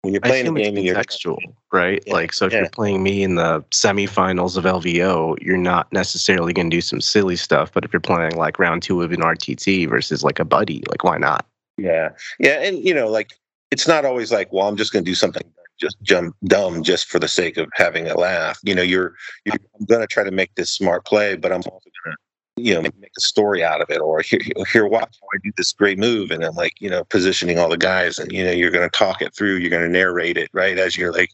when 0.06 0.14
you're 0.14 0.22
playing 0.22 0.48
a 0.48 0.54
game 0.54 0.78
and 0.78 0.86
you're 0.86 0.96
textual, 0.96 1.40
right? 1.74 2.04
Yeah, 2.06 2.14
like, 2.14 2.32
so 2.32 2.46
if 2.46 2.54
yeah. 2.54 2.60
you're 2.60 2.70
playing 2.70 3.02
me 3.02 3.24
in 3.24 3.36
the 3.36 3.62
semifinals 3.72 4.56
of 4.56 4.64
LVO, 4.64 5.42
you're 5.42 5.58
not 5.58 5.92
necessarily 5.92 6.54
going 6.54 6.70
to 6.70 6.78
do 6.78 6.82
some 6.82 7.02
silly 7.02 7.36
stuff. 7.36 7.72
But 7.74 7.84
if 7.84 7.92
you're 7.92 8.00
playing 8.00 8.36
like 8.36 8.60
round 8.60 8.84
two 8.84 9.02
of 9.02 9.12
an 9.12 9.22
RTT 9.22 9.90
versus 9.90 10.24
like 10.24 10.40
a 10.40 10.46
buddy, 10.46 10.84
like 10.90 11.04
why 11.04 11.18
not? 11.18 11.46
Yeah, 11.78 12.10
yeah, 12.40 12.62
and 12.62 12.78
you 12.78 12.94
know, 12.94 13.10
like 13.10 13.34
it's 13.72 13.88
not 13.88 14.06
always 14.06 14.32
like, 14.32 14.52
well, 14.54 14.68
I'm 14.68 14.78
just 14.78 14.94
going 14.94 15.04
to 15.04 15.10
do 15.10 15.16
something 15.16 15.44
just 15.78 16.02
jump 16.02 16.36
dumb 16.46 16.84
just 16.84 17.08
for 17.08 17.20
the 17.20 17.28
sake 17.28 17.58
of 17.58 17.68
having 17.74 18.08
a 18.08 18.18
laugh. 18.18 18.60
You 18.64 18.76
know, 18.76 18.82
you're 18.82 19.16
you're 19.46 19.58
going 19.88 20.02
to 20.02 20.08
try 20.08 20.24
to 20.24 20.32
make 20.32 20.54
this 20.56 20.72
smart 20.72 21.06
play, 21.06 21.36
but 21.36 21.52
I'm 21.52 21.58
also 21.58 21.70
going 21.70 22.16
to 22.16 22.18
you 22.58 22.74
know 22.74 22.82
make, 22.82 22.94
a 22.96 23.22
story 23.22 23.64
out 23.64 23.82
of 23.82 23.90
it 23.90 24.00
or 24.00 24.22
here, 24.22 24.40
here 24.72 24.88
watch 24.88 25.14
how 25.22 25.28
i 25.34 25.38
do 25.44 25.52
this 25.58 25.74
great 25.74 25.98
move. 25.98 26.32
And 26.32 26.44
i'm 26.44 26.56
like 26.56 26.74
you 26.80 26.90
know 26.90 27.04
positioning 27.04 27.60
all 27.60 27.70
the 27.70 27.78
guys 27.78 28.18
and 28.18 28.32
you 28.32 28.44
know 28.44 28.52
you're 28.52 28.72
going 28.72 28.90
to 28.90 28.98
talk 28.98 29.22
it 29.22 29.36
through 29.36 29.58
you're 29.58 29.70
going 29.70 29.84
to 29.84 29.90
narrate 29.90 30.38
it 30.38 30.50
right? 30.54 30.78
As 30.78 30.98
you're 30.98 31.12
like 31.12 31.32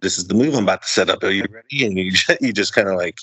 this 0.00 0.18
is 0.18 0.26
the 0.26 0.34
move 0.34 0.54
i'm 0.54 0.64
about 0.64 0.82
to 0.82 0.88
set 0.88 1.10
up. 1.10 1.22
Are 1.22 1.30
you 1.30 1.44
ready? 1.50 1.86
And 1.86 1.98
you 1.98 2.12
just, 2.12 2.40
you 2.40 2.52
just 2.52 2.74
kind 2.74 2.88
of 2.88 2.96
like 2.96 3.18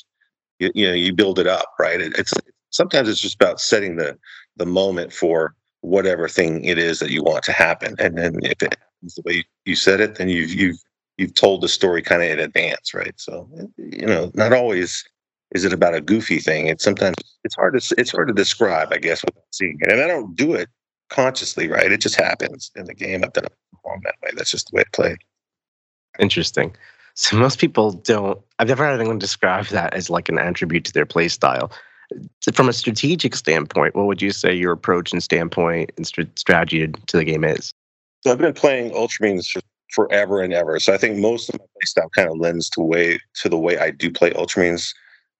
you, 0.59 0.71
you 0.75 0.87
know 0.87 0.93
you 0.93 1.13
build 1.13 1.39
it 1.39 1.47
up 1.47 1.73
right? 1.79 2.01
It, 2.01 2.17
it's 2.17 2.33
sometimes 2.71 3.07
it's 3.07 3.21
just 3.21 3.35
about 3.35 3.61
setting 3.61 3.95
the 3.95 4.17
the 4.57 4.65
moment 4.65 5.13
for 5.13 5.55
whatever 5.81 6.27
thing 6.27 6.63
it 6.63 6.77
is 6.77 6.99
that 6.99 7.11
you 7.11 7.23
want 7.23 7.43
to 7.43 7.51
happen 7.51 7.95
and 7.99 8.17
then 8.17 8.35
if 8.43 8.61
it 8.61 8.77
happens 8.77 9.15
the 9.15 9.23
way 9.25 9.43
you 9.65 9.75
said 9.75 9.99
it 10.01 10.15
then 10.15 10.27
you've 10.27 10.51
you've 10.51 10.77
you've 11.17 11.33
told 11.33 11.61
the 11.61 11.67
story 11.67 12.01
kind 12.01 12.21
of 12.21 12.29
in 12.29 12.39
advance 12.39 12.93
right 12.93 13.13
so 13.17 13.49
you 13.77 14.05
know 14.05 14.31
not 14.35 14.53
always 14.53 15.05
is 15.51 15.65
it 15.65 15.73
about 15.73 15.95
a 15.95 16.01
goofy 16.01 16.39
thing? 16.39 16.67
It's 16.67 16.83
sometimes 16.83 17.15
it's 17.43 17.55
hard 17.55 17.79
to 17.79 17.95
it's 17.97 18.11
hard 18.11 18.27
to 18.27 18.33
describe, 18.33 18.89
I 18.91 18.97
guess, 18.97 19.23
without 19.23 19.43
seeing 19.51 19.77
it. 19.81 19.91
And 19.91 20.01
I 20.01 20.07
don't 20.07 20.35
do 20.35 20.53
it 20.53 20.69
consciously, 21.09 21.67
right? 21.67 21.91
It 21.91 22.01
just 22.01 22.15
happens 22.15 22.71
in 22.75 22.85
the 22.85 22.93
game. 22.93 23.23
I've 23.23 23.33
done 23.33 23.45
perform 23.71 24.01
that 24.03 24.15
way. 24.21 24.29
That's 24.35 24.51
just 24.51 24.69
the 24.69 24.77
way 24.77 24.81
it 24.81 24.93
played. 24.93 25.17
Interesting. 26.19 26.75
So 27.15 27.35
most 27.37 27.59
people 27.59 27.91
don't. 27.91 28.39
I've 28.59 28.67
never 28.67 28.85
had 28.85 28.99
anyone 28.99 29.19
describe 29.19 29.65
that 29.67 29.93
as 29.93 30.09
like 30.09 30.29
an 30.29 30.37
attribute 30.37 30.85
to 30.85 30.93
their 30.93 31.05
play 31.05 31.27
style. 31.27 31.71
From 32.53 32.69
a 32.69 32.73
strategic 32.73 33.35
standpoint, 33.35 33.95
what 33.95 34.07
would 34.07 34.21
you 34.21 34.31
say 34.31 34.53
your 34.53 34.71
approach 34.71 35.13
and 35.13 35.21
standpoint 35.21 35.91
and 35.97 36.07
st- 36.07 36.39
strategy 36.39 36.87
to 36.87 37.17
the 37.17 37.23
game 37.23 37.43
is? 37.43 37.73
So 38.21 38.31
I've 38.31 38.37
been 38.37 38.53
playing 38.53 38.91
Ultramarines 38.91 39.47
for 39.47 39.61
forever 39.91 40.41
and 40.41 40.53
ever. 40.53 40.79
So 40.79 40.93
I 40.93 40.97
think 40.97 41.17
most 41.17 41.49
of 41.49 41.55
my 41.55 41.65
play 41.65 41.85
style 41.85 42.09
kind 42.09 42.29
of 42.29 42.37
lends 42.37 42.69
to 42.71 42.81
way 42.81 43.19
to 43.35 43.49
the 43.49 43.57
way 43.57 43.77
I 43.77 43.91
do 43.91 44.11
play 44.11 44.31
Ultramarines. 44.31 44.93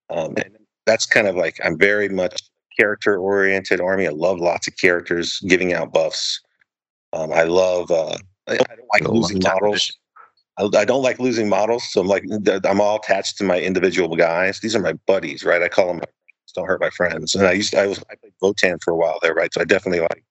Um, 0.09 0.33
and 0.37 0.57
that's 0.85 1.05
kind 1.05 1.27
of 1.27 1.35
like 1.35 1.57
I'm 1.63 1.77
very 1.77 2.09
much 2.09 2.41
character 2.77 3.17
oriented 3.17 3.79
army. 3.79 4.07
I 4.07 4.11
love 4.11 4.39
lots 4.39 4.67
of 4.67 4.77
characters, 4.77 5.39
giving 5.41 5.73
out 5.73 5.93
buffs. 5.93 6.41
Um, 7.13 7.31
I 7.31 7.43
love. 7.43 7.91
Uh, 7.91 8.17
I, 8.47 8.57
don't 8.57 8.87
like 8.93 9.07
losing 9.07 9.39
models. 9.43 9.91
I, 10.57 10.69
I, 10.75 10.85
don't 10.85 11.03
like 11.03 11.19
losing 11.19 11.49
models. 11.49 11.83
So 11.91 12.01
I'm 12.01 12.07
like 12.07 12.23
I'm 12.63 12.81
all 12.81 12.97
attached 12.97 13.37
to 13.37 13.43
my 13.43 13.59
individual 13.59 14.15
guys. 14.15 14.59
These 14.59 14.75
are 14.75 14.79
my 14.79 14.93
buddies, 14.93 15.43
right? 15.43 15.61
I 15.61 15.67
call 15.67 15.87
them. 15.87 16.01
Don't 16.51 16.67
hurt 16.67 16.81
my 16.81 16.89
friends. 16.89 17.35
And 17.35 17.47
I 17.47 17.53
used 17.53 17.71
to, 17.71 17.79
I 17.81 17.87
was 17.87 17.99
I 18.11 18.15
played 18.15 18.33
Votann 18.41 18.81
for 18.83 18.91
a 18.91 18.95
while 18.95 19.19
there, 19.21 19.33
right? 19.33 19.53
So 19.53 19.61
I 19.61 19.65
definitely 19.65 20.01
like. 20.01 20.23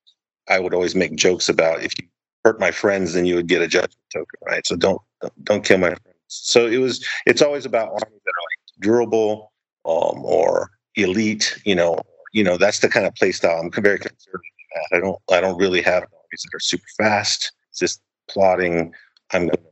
I 0.48 0.58
would 0.58 0.72
always 0.72 0.94
make 0.94 1.14
jokes 1.14 1.48
about 1.50 1.82
if 1.82 1.92
you 1.98 2.08
hurt 2.44 2.58
my 2.58 2.70
friends, 2.70 3.12
then 3.12 3.26
you 3.26 3.34
would 3.34 3.48
get 3.48 3.60
a 3.60 3.68
judgment 3.68 3.96
token, 4.12 4.40
right? 4.46 4.66
So 4.66 4.76
don't 4.76 5.00
don't 5.44 5.64
kill 5.64 5.78
my 5.78 5.88
friends. 5.88 6.16
So 6.28 6.66
it 6.66 6.78
was. 6.78 7.04
It's 7.26 7.42
always 7.42 7.66
about 7.66 7.88
armies 7.88 8.20
that 8.25 8.30
are 8.30 8.46
like 8.48 8.80
durable 8.80 9.52
um, 9.84 10.25
or 10.25 10.71
elite. 10.97 11.60
You 11.64 11.75
know, 11.75 11.99
you 12.32 12.45
know 12.45 12.56
that's 12.56 12.80
the 12.80 12.88
kind 12.88 13.06
of 13.06 13.14
play 13.14 13.32
style 13.32 13.60
I'm 13.60 13.71
very 13.71 13.99
conservative 13.99 14.40
at. 14.76 14.97
I 14.97 15.00
don't 15.00 15.19
I 15.30 15.40
don't 15.40 15.58
really 15.58 15.82
have 15.82 16.02
armies 16.02 16.43
that 16.45 16.54
are 16.54 16.60
super 16.60 16.86
fast. 16.97 17.52
It's 17.71 17.80
just 17.80 18.00
plotting. 18.28 18.93
I'm 19.32 19.43
going 19.43 19.56
to 19.56 19.62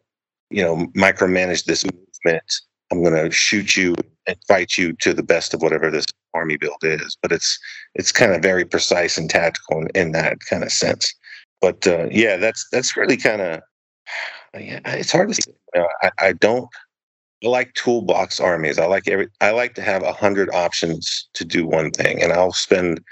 you 0.51 0.63
know 0.63 0.87
micromanage 0.97 1.65
this 1.65 1.85
movement. 1.85 2.61
I'm 2.91 3.03
going 3.03 3.15
to 3.15 3.31
shoot 3.31 3.77
you 3.77 3.95
and 4.27 4.37
fight 4.47 4.79
you 4.79 4.93
to 4.95 5.13
the 5.13 5.23
best 5.23 5.55
of 5.55 5.63
whatever 5.63 5.91
this 5.91 6.07
army 6.35 6.57
build 6.57 6.79
is. 6.83 7.17
But 7.21 7.33
it's 7.33 7.59
it's 7.95 8.13
kind 8.13 8.33
of 8.33 8.43
very 8.43 8.65
precise 8.65 9.19
and 9.19 9.29
tactical 9.29 9.81
in, 9.81 9.89
in 9.95 10.13
that 10.13 10.39
kind 10.49 10.63
of 10.63 10.73
sense. 10.73 11.15
But 11.61 11.87
uh, 11.87 12.09
yeah, 12.11 12.37
that's 12.37 12.67
that's 12.71 12.97
really 12.97 13.17
kind 13.17 13.43
of 13.43 13.61
yeah, 14.55 14.81
it's 14.85 15.13
hard 15.13 15.29
to 15.29 15.35
say. 15.35 15.53
Uh, 15.77 15.85
I, 16.03 16.11
I 16.29 16.33
don't 16.33 16.69
I 17.45 17.49
like 17.49 17.75
toolbox 17.75 18.41
armies. 18.41 18.79
I 18.79 18.87
like 18.87 19.09
every. 19.09 19.29
I 19.41 19.51
like 19.51 19.75
to 19.75 19.83
have 19.83 20.03
a 20.03 20.13
hundred 20.13 20.49
options 20.55 21.29
to 21.35 21.45
do 21.45 21.67
one 21.67 21.91
thing, 21.91 22.23
and 22.23 22.33
I'll 22.33 22.53
spend 22.53 22.99
an 22.99 23.05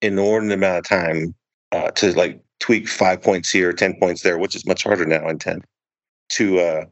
inordinate 0.00 0.58
amount 0.58 0.78
of 0.78 0.84
time 0.88 1.34
uh, 1.72 1.90
to 1.92 2.12
like 2.12 2.40
tweak 2.58 2.88
five 2.88 3.22
points 3.22 3.50
here, 3.50 3.72
ten 3.72 3.94
points 4.00 4.22
there, 4.22 4.38
which 4.38 4.56
is 4.56 4.66
much 4.66 4.82
harder 4.84 5.04
now 5.04 5.28
in 5.28 5.38
ten 5.38 5.62
to 6.30 6.58
uh, 6.60 6.84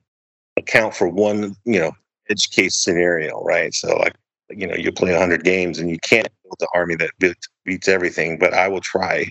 account 0.57 0.95
for 0.95 1.09
one, 1.09 1.57
you 1.65 1.81
know, 1.81 1.93
edge 2.31 2.51
case 2.51 2.75
scenario, 2.75 3.43
right? 3.43 3.75
So 3.75 3.97
like, 3.97 4.15
you 4.51 4.67
know, 4.67 4.75
you 4.75 4.93
play 4.93 5.13
hundred 5.15 5.45
games 5.45 5.79
and 5.79 5.91
you 5.91 5.99
can't 5.99 6.29
build 6.43 6.57
the 6.59 6.69
army 6.75 6.97
that 6.97 7.11
beats, 7.19 7.49
beats 7.65 7.89
everything, 7.89 8.39
but 8.39 8.55
I 8.55 8.69
will 8.69 8.81
try 8.81 9.27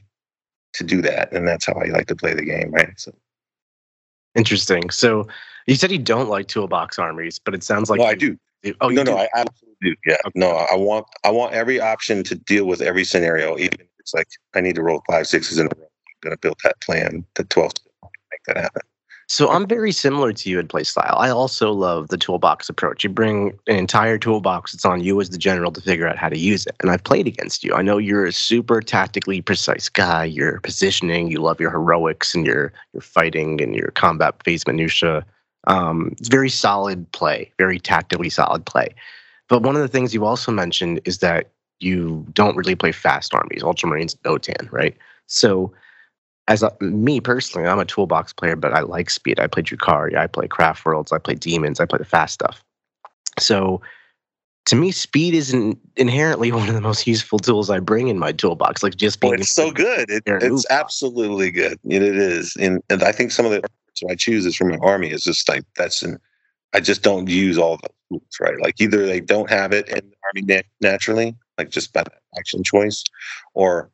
to 0.74 0.84
do 0.84 1.02
that, 1.04 1.32
and 1.32 1.48
that's 1.48 1.66
how 1.66 1.74
I 1.74 1.86
like 1.86 2.08
to 2.08 2.16
play 2.16 2.34
the 2.34 2.44
game, 2.44 2.72
right? 2.72 2.90
So 2.98 3.14
interesting. 4.36 4.90
So 4.90 5.28
you 5.68 5.76
said 5.76 5.92
you 5.92 6.00
don't 6.00 6.30
like 6.30 6.48
toolbox 6.48 7.00
armies, 7.00 7.40
but 7.40 7.54
it 7.54 7.64
sounds 7.64 7.90
like 7.90 8.00
no, 8.00 8.06
you, 8.06 8.12
I 8.12 8.16
do. 8.16 8.38
Oh, 8.82 8.90
no, 8.90 9.04
do. 9.04 9.12
no, 9.12 9.18
I 9.18 9.28
absolutely 9.36 9.76
do. 9.82 9.96
Yeah, 10.06 10.18
okay. 10.26 10.40
no, 10.40 10.50
I 10.50 10.76
want 10.76 11.06
I 11.24 11.30
want 11.30 11.54
every 11.54 11.80
option 11.80 12.24
to 12.24 12.36
deal 12.36 12.66
with 12.66 12.82
every 12.82 13.04
scenario. 13.04 13.58
Even 13.58 13.82
if 13.82 13.88
it's 14.00 14.14
like 14.14 14.28
I 14.56 14.62
need 14.62 14.76
to 14.76 14.84
roll 14.84 15.04
five 15.10 15.28
sixes 15.28 15.60
in 15.60 15.68
a 15.68 15.70
row. 15.78 15.84
I'm 15.86 16.30
going 16.30 16.36
to 16.36 16.40
build 16.40 16.58
that 16.64 16.80
plan, 16.82 17.26
the 17.36 17.44
twelve, 17.46 17.74
make 18.32 18.44
that 18.48 18.58
happen. 18.58 18.82
So 19.34 19.50
I'm 19.50 19.66
very 19.66 19.92
similar 19.92 20.32
to 20.32 20.48
you 20.48 20.60
in 20.60 20.68
play 20.68 20.84
style. 20.84 21.16
I 21.18 21.32
also 21.32 21.72
love 21.72 22.10
the 22.10 22.20
toolbox 22.20 22.70
approach. 22.70 23.04
You 23.04 23.10
bring 23.10 23.58
an 23.66 23.78
entire 23.78 24.20
toolbox. 24.20 24.76
It's 24.76 24.86
on 24.86 25.04
you 25.04 25.20
as 25.20 25.32
the 25.32 25.40
general 25.40 25.72
to 25.72 25.82
figure 25.82 26.08
out 26.08 26.20
how 26.20 26.30
to 26.30 26.38
use 26.38 26.68
it. 26.68 26.76
And 26.82 26.92
I've 26.92 27.04
played 27.04 27.26
against 27.26 27.64
you. 27.64 27.74
I 27.74 27.82
know 27.82 27.98
you're 27.98 28.28
a 28.28 28.32
super 28.32 28.80
tactically 28.80 29.42
precise 29.42 29.90
guy. 29.90 30.26
You're 30.26 30.60
positioning. 30.60 31.32
You 31.32 31.40
love 31.40 31.60
your 31.60 31.72
heroics 31.72 32.36
and 32.36 32.46
your 32.46 32.74
your 32.94 33.02
fighting 33.02 33.60
and 33.60 33.74
your 33.74 33.90
combat 33.96 34.36
phase 34.44 34.68
minutia. 34.68 35.26
Um, 35.66 36.10
it's 36.20 36.30
very 36.30 36.52
solid 36.52 37.12
play, 37.12 37.52
very 37.58 37.80
tactically 37.80 38.30
solid 38.30 38.68
play. 38.68 38.94
But 39.50 39.64
one 39.64 39.76
of 39.76 39.82
the 39.82 39.88
things 39.88 40.14
you 40.14 40.26
also 40.26 40.52
mentioned 40.52 41.02
is 41.06 41.18
that 41.20 41.50
you 41.80 42.24
don't 42.34 42.56
really 42.56 42.76
play 42.76 42.92
fast 42.92 43.34
armies, 43.34 43.64
Ultramarines, 43.64 44.16
Votann, 44.18 44.72
right? 44.72 44.96
So, 45.26 45.74
as 46.48 46.64
a, 46.64 46.72
me 46.82 47.20
personally, 47.20 47.68
I'm 47.68 47.80
a 47.80 47.86
toolbox 47.86 48.34
player, 48.34 48.56
but 48.56 48.74
I 48.74 48.82
like 48.82 49.10
speed. 49.10 49.40
I 49.40 49.48
play 49.48 49.64
Drukhari, 49.64 50.18
I 50.18 50.28
play 50.28 50.48
Craftworlds, 50.48 51.14
I 51.14 51.18
play 51.18 51.36
Demons, 51.36 51.80
I 51.80 51.86
play 51.86 52.00
the 52.00 52.06
fast 52.06 52.34
stuff. 52.34 52.64
So, 53.40 53.82
to 54.66 54.76
me, 54.76 54.92
speed 54.92 55.34
isn't 55.34 55.78
inherently 55.96 56.52
one 56.54 56.68
of 56.68 56.76
the 56.76 56.82
most 56.82 57.08
useful 57.08 57.40
tools 57.40 57.70
I 57.70 57.80
bring 57.80 58.08
in 58.08 58.20
my 58.20 58.32
toolbox. 58.32 58.84
Like 58.84 58.96
just 58.96 59.18
oh, 59.18 59.20
being, 59.22 59.32
well, 59.32 59.42
it's 59.42 59.56
so 59.56 59.72
good. 59.72 60.10
It, 60.10 60.24
it's 60.26 60.66
absolutely 60.70 61.52
good. 61.52 61.80
It 61.86 62.02
is, 62.04 62.56
and 62.60 62.82
and 62.90 63.04
I 63.04 63.12
think 63.12 63.32
some 63.32 63.46
of 63.46 63.52
the 63.52 63.64
so 63.96 64.10
I 64.10 64.16
choose 64.16 64.46
is 64.46 64.56
from 64.56 64.70
my 64.70 64.78
army 64.82 65.12
is 65.12 65.24
just 65.24 65.48
like 65.48 65.64
that's 65.76 66.02
an 66.02 66.20
I 66.74 66.80
just 66.80 67.04
don't 67.04 67.30
use 67.30 67.58
all 67.58 67.78
the 67.78 67.90
tools, 68.10 68.24
right? 68.42 68.60
Like 68.60 68.82
either 68.82 69.06
they 69.06 69.20
don't 69.20 69.50
have 69.50 69.72
it 69.72 69.88
in 69.90 69.98
the 69.98 70.16
army 70.26 70.42
nat- 70.42 70.66
naturally, 70.82 71.36
like 71.58 71.70
just 71.70 71.94
by 71.94 72.04
action 72.38 72.64
choice, 72.64 73.04
or 73.54 73.92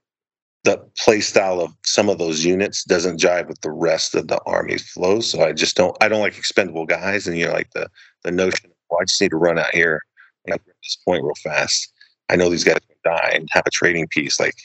the 0.63 0.77
play 0.97 1.21
style 1.21 1.61
of 1.61 1.73
some 1.85 2.09
of 2.09 2.17
those 2.17 2.43
units 2.43 2.83
doesn't 2.83 3.19
jive 3.19 3.47
with 3.47 3.61
the 3.61 3.71
rest 3.71 4.15
of 4.15 4.27
the 4.27 4.39
army's 4.45 4.89
flow. 4.89 5.19
So 5.21 5.41
I 5.41 5.53
just 5.53 5.75
don't 5.75 5.95
I 6.01 6.07
don't 6.07 6.21
like 6.21 6.37
expendable 6.37 6.85
guys 6.85 7.27
and 7.27 7.37
you 7.37 7.45
know 7.45 7.53
like 7.53 7.71
the 7.71 7.89
the 8.23 8.31
notion 8.31 8.71
well, 8.89 8.99
I 9.01 9.05
just 9.05 9.21
need 9.21 9.29
to 9.29 9.37
run 9.37 9.59
out 9.59 9.73
here 9.73 10.01
and 10.45 10.59
this 10.83 10.97
point 11.05 11.23
real 11.23 11.35
fast. 11.43 11.93
I 12.29 12.35
know 12.35 12.49
these 12.49 12.63
guys 12.63 12.77
will 12.87 13.13
die 13.13 13.31
and 13.33 13.47
have 13.51 13.65
a 13.65 13.71
trading 13.71 14.07
piece. 14.07 14.39
Like 14.39 14.55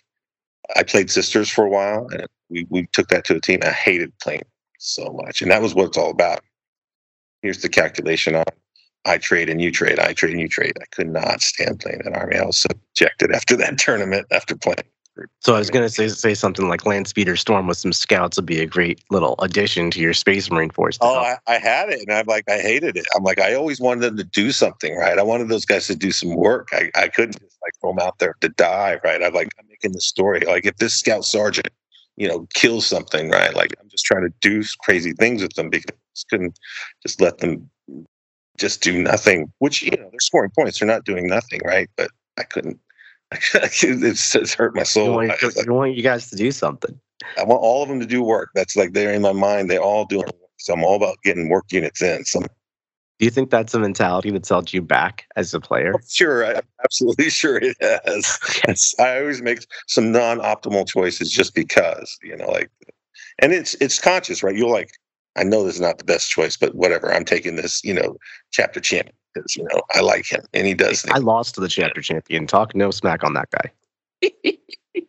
I 0.76 0.82
played 0.82 1.10
sisters 1.10 1.50
for 1.50 1.64
a 1.64 1.70
while 1.70 2.06
and 2.10 2.26
we, 2.48 2.66
we 2.70 2.86
took 2.92 3.08
that 3.08 3.24
to 3.26 3.36
a 3.36 3.40
team. 3.40 3.60
I 3.62 3.70
hated 3.70 4.16
playing 4.18 4.44
so 4.78 5.12
much. 5.24 5.42
And 5.42 5.50
that 5.50 5.62
was 5.62 5.74
what 5.74 5.88
it's 5.88 5.98
all 5.98 6.10
about. 6.10 6.40
Here's 7.42 7.62
the 7.62 7.68
calculation 7.68 8.34
on 8.34 8.44
I 9.06 9.18
trade 9.18 9.50
and 9.50 9.60
you 9.60 9.70
trade, 9.70 9.98
I 9.98 10.14
trade 10.14 10.32
and 10.32 10.40
you 10.40 10.48
trade. 10.48 10.72
I 10.80 10.86
could 10.90 11.10
not 11.10 11.42
stand 11.42 11.80
playing 11.80 12.00
that 12.04 12.16
army. 12.16 12.36
I 12.36 12.44
was 12.44 12.56
so 12.56 12.68
after 13.02 13.26
that 13.58 13.78
tournament, 13.78 14.26
after 14.30 14.56
playing. 14.56 14.78
So 15.40 15.54
I 15.54 15.58
was 15.58 15.70
going 15.70 15.84
to 15.84 15.88
say 15.88 16.08
say 16.08 16.34
something 16.34 16.68
like 16.68 16.86
Land 16.86 17.06
Speeder 17.06 17.36
Storm 17.36 17.68
with 17.68 17.78
some 17.78 17.92
scouts 17.92 18.36
would 18.36 18.46
be 18.46 18.60
a 18.60 18.66
great 18.66 19.00
little 19.10 19.36
addition 19.38 19.90
to 19.92 20.00
your 20.00 20.12
Space 20.12 20.50
Marine 20.50 20.70
force. 20.70 20.98
Oh, 21.00 21.18
I, 21.18 21.36
I, 21.46 21.58
had 21.58 21.88
it, 21.90 22.00
and 22.00 22.10
I'm 22.10 22.26
like, 22.26 22.44
I 22.48 22.58
hated 22.58 22.96
it. 22.96 23.06
I'm 23.14 23.22
like, 23.22 23.40
I 23.40 23.54
always 23.54 23.80
wanted 23.80 24.00
them 24.00 24.16
to 24.16 24.24
do 24.24 24.50
something, 24.50 24.96
right? 24.96 25.18
I 25.18 25.22
wanted 25.22 25.48
those 25.48 25.64
guys 25.64 25.86
to 25.86 25.94
do 25.94 26.10
some 26.10 26.34
work. 26.34 26.68
I, 26.72 26.90
I 26.96 27.08
couldn't 27.08 27.38
just 27.38 27.58
like 27.62 27.72
throw 27.80 27.90
them 27.90 28.00
out 28.00 28.18
there 28.18 28.34
to 28.40 28.48
die, 28.48 28.98
right? 29.04 29.22
I'm 29.22 29.34
like, 29.34 29.50
I'm 29.60 29.68
making 29.68 29.92
the 29.92 30.00
story. 30.00 30.40
Like, 30.40 30.66
if 30.66 30.76
this 30.78 30.94
scout 30.94 31.24
sergeant 31.24 31.68
you 32.16 32.28
know, 32.28 32.46
kill 32.54 32.80
something, 32.80 33.30
right? 33.30 33.54
Like 33.54 33.74
I'm 33.80 33.88
just 33.88 34.04
trying 34.04 34.22
to 34.22 34.32
do 34.40 34.62
crazy 34.80 35.12
things 35.12 35.42
with 35.42 35.54
them 35.54 35.70
because 35.70 35.90
I 35.90 36.22
couldn't 36.30 36.58
just 37.02 37.20
let 37.20 37.38
them 37.38 37.68
just 38.58 38.82
do 38.82 39.02
nothing. 39.02 39.52
Which 39.58 39.82
you 39.82 39.90
know, 39.92 40.08
they're 40.10 40.20
scoring 40.20 40.50
points; 40.56 40.78
they're 40.78 40.88
not 40.88 41.04
doing 41.04 41.26
nothing, 41.26 41.60
right? 41.64 41.88
But 41.96 42.10
I 42.38 42.44
couldn't. 42.44 42.78
it's, 43.54 44.34
it's 44.34 44.54
hurt 44.54 44.74
my 44.74 44.82
soul. 44.82 45.04
You 45.22 45.28
want, 45.28 45.42
I, 45.42 45.70
want 45.70 45.94
you 45.94 46.02
guys 46.02 46.30
to 46.30 46.36
do 46.36 46.50
something. 46.50 46.98
I 47.38 47.44
want 47.44 47.62
all 47.62 47.82
of 47.82 47.88
them 47.88 48.00
to 48.00 48.06
do 48.06 48.22
work. 48.22 48.50
That's 48.54 48.76
like 48.76 48.92
they're 48.92 49.12
in 49.12 49.22
my 49.22 49.32
mind. 49.32 49.70
They're 49.70 49.82
all 49.82 50.04
doing 50.04 50.26
work. 50.26 50.50
So 50.58 50.72
I'm 50.72 50.84
all 50.84 50.96
about 50.96 51.16
getting 51.22 51.48
work 51.48 51.66
units 51.70 52.02
in. 52.02 52.24
So 52.24 52.40
Do 52.40 52.46
you 53.20 53.30
think 53.30 53.50
that's 53.50 53.74
a 53.74 53.78
mentality 53.78 54.30
that's 54.30 54.48
held 54.48 54.72
you 54.72 54.82
back 54.82 55.26
as 55.36 55.52
a 55.54 55.60
player? 55.60 55.94
Oh, 55.94 56.00
sure, 56.08 56.46
I'm 56.46 56.62
absolutely 56.82 57.30
sure 57.30 57.58
it 57.58 57.76
has. 57.80 58.38
It's, 58.68 58.98
I 58.98 59.20
always 59.20 59.42
make 59.42 59.66
some 59.88 60.12
non-optimal 60.12 60.88
choices 60.88 61.30
just 61.30 61.54
because, 61.54 62.18
you 62.22 62.36
know, 62.36 62.48
like, 62.48 62.70
and 63.40 63.52
it's 63.52 63.74
it's 63.74 64.00
conscious, 64.00 64.42
right? 64.42 64.56
You're 64.56 64.70
like, 64.70 64.92
I 65.36 65.42
know 65.42 65.64
this 65.64 65.74
is 65.74 65.80
not 65.80 65.98
the 65.98 66.04
best 66.04 66.30
choice, 66.30 66.56
but 66.56 66.74
whatever. 66.74 67.12
I'm 67.12 67.24
taking 67.24 67.56
this, 67.56 67.82
you 67.84 67.94
know, 67.94 68.16
chapter 68.52 68.80
champion 68.80 69.14
because 69.34 69.56
you 69.56 69.64
know 69.64 69.82
I 69.94 70.00
like 70.00 70.30
him 70.30 70.44
and 70.52 70.66
he 70.66 70.74
does. 70.74 71.04
I 71.10 71.18
lost 71.18 71.54
to 71.56 71.60
the 71.60 71.68
chapter 71.68 72.00
champion. 72.00 72.46
Talk 72.46 72.74
no 72.74 72.90
smack 72.90 73.24
on 73.24 73.34
that 73.34 73.48
guy. 73.50 73.70
Things 74.42 75.08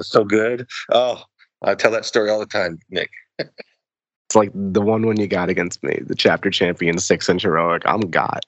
so 0.02 0.24
good. 0.24 0.68
Oh, 0.90 1.22
I 1.62 1.74
tell 1.74 1.90
that 1.92 2.04
story 2.04 2.30
all 2.30 2.38
the 2.38 2.46
time, 2.46 2.78
Nick. 2.90 3.10
It's 3.38 4.36
like 4.36 4.50
the 4.54 4.82
one 4.82 5.06
when 5.06 5.18
you 5.18 5.26
got 5.26 5.48
against 5.48 5.82
me, 5.82 5.98
the 6.06 6.14
chapter 6.14 6.50
champion, 6.50 6.98
six 6.98 7.28
inch 7.28 7.42
heroic. 7.42 7.82
I'm 7.86 8.00
got. 8.00 8.44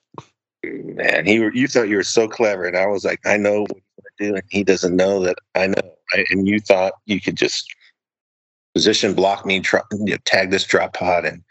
Man, 0.64 1.26
he 1.26 1.34
you 1.34 1.68
thought 1.68 1.88
you 1.88 1.96
were 1.96 2.02
so 2.02 2.28
clever, 2.28 2.64
and 2.64 2.76
I 2.76 2.86
was 2.86 3.04
like, 3.04 3.20
I 3.24 3.36
know 3.36 3.62
what 3.62 3.68
to 4.18 4.26
do, 4.26 4.34
and 4.34 4.42
he 4.50 4.64
doesn't 4.64 4.96
know 4.96 5.20
that 5.20 5.38
I 5.54 5.68
know. 5.68 5.92
Right? 6.14 6.26
And 6.30 6.46
you 6.46 6.60
thought 6.60 6.94
you 7.06 7.20
could 7.20 7.36
just 7.36 7.72
position 8.74 9.14
block 9.14 9.46
me, 9.46 9.60
try, 9.60 9.80
you 9.92 10.04
know, 10.04 10.16
tag 10.24 10.50
this 10.50 10.64
drop 10.64 10.94
pod, 10.94 11.24
and 11.24 11.42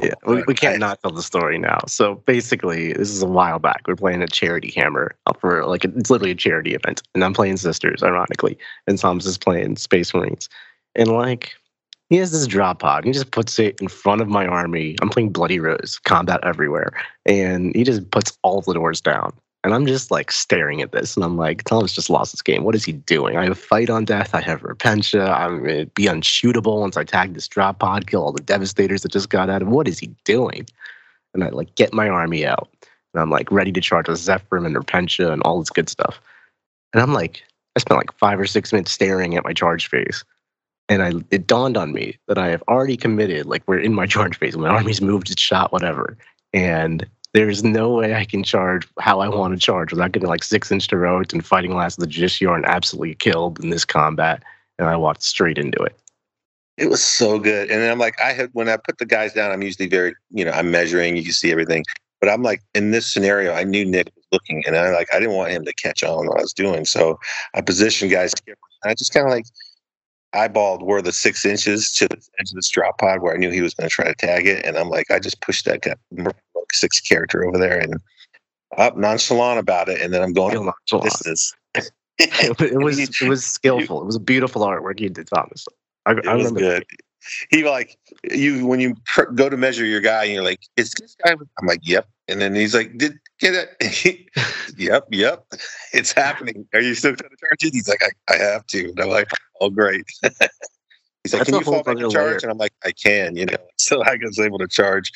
Yeah, 0.00 0.14
we, 0.24 0.44
we 0.46 0.54
can't 0.54 0.78
not 0.78 1.02
tell 1.02 1.10
the 1.10 1.22
story 1.22 1.58
now. 1.58 1.80
So 1.88 2.16
basically, 2.26 2.92
this 2.92 3.10
is 3.10 3.22
a 3.22 3.26
while 3.26 3.58
back. 3.58 3.82
We're 3.88 3.96
playing 3.96 4.22
a 4.22 4.28
charity 4.28 4.72
hammer 4.76 5.16
for 5.40 5.66
like 5.66 5.84
it's 5.84 6.10
literally 6.10 6.30
a 6.30 6.36
charity 6.36 6.74
event, 6.74 7.02
and 7.14 7.24
I'm 7.24 7.34
playing 7.34 7.56
Sisters, 7.56 8.02
ironically, 8.02 8.56
and 8.86 8.98
Tom's 8.98 9.26
is 9.26 9.36
playing 9.36 9.76
Space 9.76 10.14
Marines, 10.14 10.48
and 10.94 11.08
like 11.08 11.54
he 12.08 12.16
has 12.16 12.30
this 12.30 12.46
drop 12.46 12.78
pod. 12.78 13.04
He 13.04 13.10
just 13.10 13.32
puts 13.32 13.58
it 13.58 13.80
in 13.80 13.88
front 13.88 14.20
of 14.20 14.28
my 14.28 14.46
army. 14.46 14.94
I'm 15.02 15.08
playing 15.08 15.30
Bloody 15.30 15.58
Rose, 15.58 15.98
combat 16.04 16.40
everywhere, 16.44 16.92
and 17.26 17.74
he 17.74 17.82
just 17.82 18.08
puts 18.12 18.38
all 18.42 18.60
the 18.60 18.74
doors 18.74 19.00
down. 19.00 19.32
And 19.62 19.74
I'm 19.74 19.86
just 19.86 20.10
like 20.10 20.32
staring 20.32 20.80
at 20.80 20.92
this, 20.92 21.16
and 21.16 21.24
I'm 21.24 21.36
like, 21.36 21.64
Thomas 21.64 21.92
just 21.92 22.08
lost 22.08 22.32
this 22.32 22.40
game. 22.40 22.64
What 22.64 22.74
is 22.74 22.84
he 22.84 22.92
doing? 22.92 23.36
I 23.36 23.42
have 23.42 23.52
a 23.52 23.54
fight 23.54 23.90
on 23.90 24.06
death. 24.06 24.34
I 24.34 24.40
have 24.40 24.62
repentia. 24.62 25.30
I'm 25.38 25.62
gonna 25.62 25.86
be 25.86 26.04
unshootable 26.04 26.80
once 26.80 26.96
I 26.96 27.04
tag 27.04 27.34
this 27.34 27.46
drop 27.46 27.78
pod, 27.78 28.06
kill 28.06 28.22
all 28.22 28.32
the 28.32 28.42
devastators 28.42 29.02
that 29.02 29.12
just 29.12 29.28
got 29.28 29.50
at 29.50 29.60
him. 29.60 29.70
What 29.70 29.86
is 29.86 29.98
he 29.98 30.08
doing? 30.24 30.66
And 31.34 31.44
I 31.44 31.50
like 31.50 31.74
get 31.74 31.92
my 31.92 32.08
army 32.08 32.46
out, 32.46 32.70
and 33.12 33.20
I'm 33.20 33.28
like 33.28 33.52
ready 33.52 33.70
to 33.72 33.80
charge 33.82 34.08
with 34.08 34.18
Zephyrim 34.18 34.64
and 34.64 34.76
repentia 34.76 35.30
and 35.30 35.42
all 35.42 35.58
this 35.58 35.70
good 35.70 35.90
stuff. 35.90 36.22
And 36.94 37.02
I'm 37.02 37.12
like, 37.12 37.42
I 37.76 37.80
spent 37.80 37.98
like 37.98 38.16
five 38.18 38.40
or 38.40 38.46
six 38.46 38.72
minutes 38.72 38.92
staring 38.92 39.36
at 39.36 39.44
my 39.44 39.52
charge 39.52 39.88
phase. 39.88 40.24
And 40.88 41.02
I 41.02 41.12
it 41.30 41.46
dawned 41.46 41.76
on 41.76 41.92
me 41.92 42.18
that 42.28 42.38
I 42.38 42.48
have 42.48 42.64
already 42.66 42.96
committed, 42.96 43.46
like 43.46 43.62
we're 43.66 43.78
in 43.78 43.94
my 43.94 44.06
charge 44.14 44.38
phase. 44.38 44.56
My 44.56 44.68
army's 44.68 45.02
moved, 45.02 45.30
it's 45.30 45.40
shot, 45.40 45.70
whatever. 45.70 46.16
And 46.52 47.06
there's 47.32 47.62
no 47.62 47.90
way 47.90 48.14
I 48.14 48.24
can 48.24 48.42
charge 48.42 48.88
how 48.98 49.20
I 49.20 49.28
want 49.28 49.54
to 49.54 49.60
charge 49.60 49.92
without 49.92 50.12
getting 50.12 50.28
like 50.28 50.42
six 50.42 50.70
inch 50.72 50.90
heroics 50.90 51.32
and 51.32 51.44
fighting 51.44 51.74
last 51.74 51.98
of 51.98 52.08
the 52.08 52.10
Justiciar 52.12 52.54
and 52.54 52.64
absolutely 52.66 53.14
killed 53.14 53.62
in 53.62 53.70
this 53.70 53.84
combat. 53.84 54.42
And 54.78 54.88
I 54.88 54.96
walked 54.96 55.22
straight 55.22 55.58
into 55.58 55.80
it. 55.82 55.96
It 56.76 56.88
was 56.88 57.02
so 57.02 57.38
good. 57.38 57.70
And 57.70 57.82
I'm 57.82 57.98
like, 57.98 58.20
I 58.20 58.32
had 58.32 58.50
when 58.52 58.68
I 58.68 58.76
put 58.78 58.98
the 58.98 59.06
guys 59.06 59.34
down, 59.34 59.52
I'm 59.52 59.62
usually 59.62 59.88
very, 59.88 60.14
you 60.30 60.44
know, 60.44 60.52
I'm 60.52 60.70
measuring, 60.70 61.16
you 61.16 61.22
can 61.22 61.32
see 61.32 61.52
everything. 61.52 61.84
But 62.20 62.30
I'm 62.30 62.42
like, 62.42 62.62
in 62.74 62.90
this 62.90 63.06
scenario, 63.06 63.52
I 63.52 63.64
knew 63.64 63.84
Nick 63.84 64.06
was 64.14 64.24
looking, 64.32 64.62
and 64.66 64.76
I 64.76 64.90
like, 64.90 65.08
I 65.12 65.18
didn't 65.18 65.34
want 65.34 65.52
him 65.52 65.64
to 65.64 65.72
catch 65.74 66.02
on 66.02 66.26
what 66.26 66.38
I 66.38 66.42
was 66.42 66.52
doing. 66.52 66.84
So 66.84 67.18
I 67.54 67.60
positioned 67.60 68.10
guys. 68.10 68.34
I 68.84 68.94
just 68.94 69.12
kind 69.12 69.26
of 69.26 69.32
like 69.32 69.46
eyeballed 70.34 70.82
where 70.82 71.02
the 71.02 71.12
six 71.12 71.44
inches 71.44 71.92
to 71.92 72.08
the 72.08 72.16
edge 72.38 72.50
of 72.50 72.56
this 72.56 72.68
drop 72.68 72.98
pod 72.98 73.20
where 73.20 73.34
I 73.34 73.36
knew 73.36 73.50
he 73.50 73.62
was 73.62 73.74
going 73.74 73.88
to 73.88 73.94
try 73.94 74.06
to 74.06 74.14
tag 74.14 74.46
it, 74.46 74.64
and 74.64 74.76
I'm 74.76 74.88
like, 74.88 75.10
I 75.10 75.18
just 75.18 75.40
pushed 75.40 75.64
that 75.64 75.82
guy, 75.82 75.94
six 76.72 77.00
character 77.00 77.44
over 77.44 77.58
there, 77.58 77.78
and 77.78 78.00
up 78.78 78.96
nonchalant 78.96 79.58
about 79.58 79.88
it, 79.88 80.00
and 80.00 80.12
then 80.14 80.22
I'm 80.22 80.32
going, 80.32 80.70
this 81.02 81.26
is. 81.26 81.54
It, 82.22 82.60
it 82.60 82.76
was 82.76 82.98
it 82.98 83.28
was 83.28 83.42
skillful. 83.42 84.02
It 84.02 84.04
was 84.04 84.16
a 84.16 84.20
beautiful 84.20 84.60
artwork 84.60 85.00
you 85.00 85.08
did, 85.08 85.26
Thomas. 85.26 85.66
I, 86.04 86.12
It 86.12 86.28
I 86.28 86.34
was 86.34 86.44
remember 86.44 86.60
good. 86.60 86.84
He 87.50 87.64
like 87.64 87.98
you 88.30 88.66
when 88.66 88.80
you 88.80 88.94
pr- 89.06 89.30
go 89.34 89.48
to 89.48 89.56
measure 89.56 89.84
your 89.84 90.00
guy, 90.00 90.24
and 90.24 90.34
you're 90.34 90.44
like, 90.44 90.60
"Is 90.76 90.92
this 90.98 91.16
guy?" 91.24 91.32
I'm 91.32 91.66
like, 91.66 91.80
"Yep." 91.82 92.08
And 92.28 92.40
then 92.40 92.54
he's 92.54 92.74
like, 92.74 92.96
"Did 92.96 93.18
get 93.38 93.54
it?" 93.54 94.28
yep, 94.76 95.06
yep. 95.10 95.44
It's 95.92 96.12
happening. 96.12 96.66
Are 96.72 96.80
you 96.80 96.94
still 96.94 97.12
going 97.12 97.30
to 97.30 97.36
charge 97.36 97.64
it? 97.64 97.74
He's 97.74 97.88
like, 97.88 98.02
"I, 98.02 98.34
I 98.34 98.36
have 98.36 98.66
to." 98.68 98.88
And 98.90 99.00
I'm 99.00 99.08
like, 99.08 99.28
"Oh, 99.60 99.70
great." 99.70 100.04
he's 100.22 100.30
like, 100.30 100.50
That's 101.24 101.44
"Can 101.44 101.54
you 101.54 101.64
fall 101.64 101.82
back 101.82 101.98
and 101.98 102.10
charge?" 102.10 102.14
layer. 102.14 102.38
And 102.42 102.52
I'm 102.52 102.58
like, 102.58 102.72
"I 102.84 102.92
can." 102.92 103.36
You 103.36 103.46
know, 103.46 103.56
so 103.76 104.02
I 104.02 104.16
was 104.22 104.38
able 104.38 104.58
to 104.58 104.68
charge. 104.68 105.10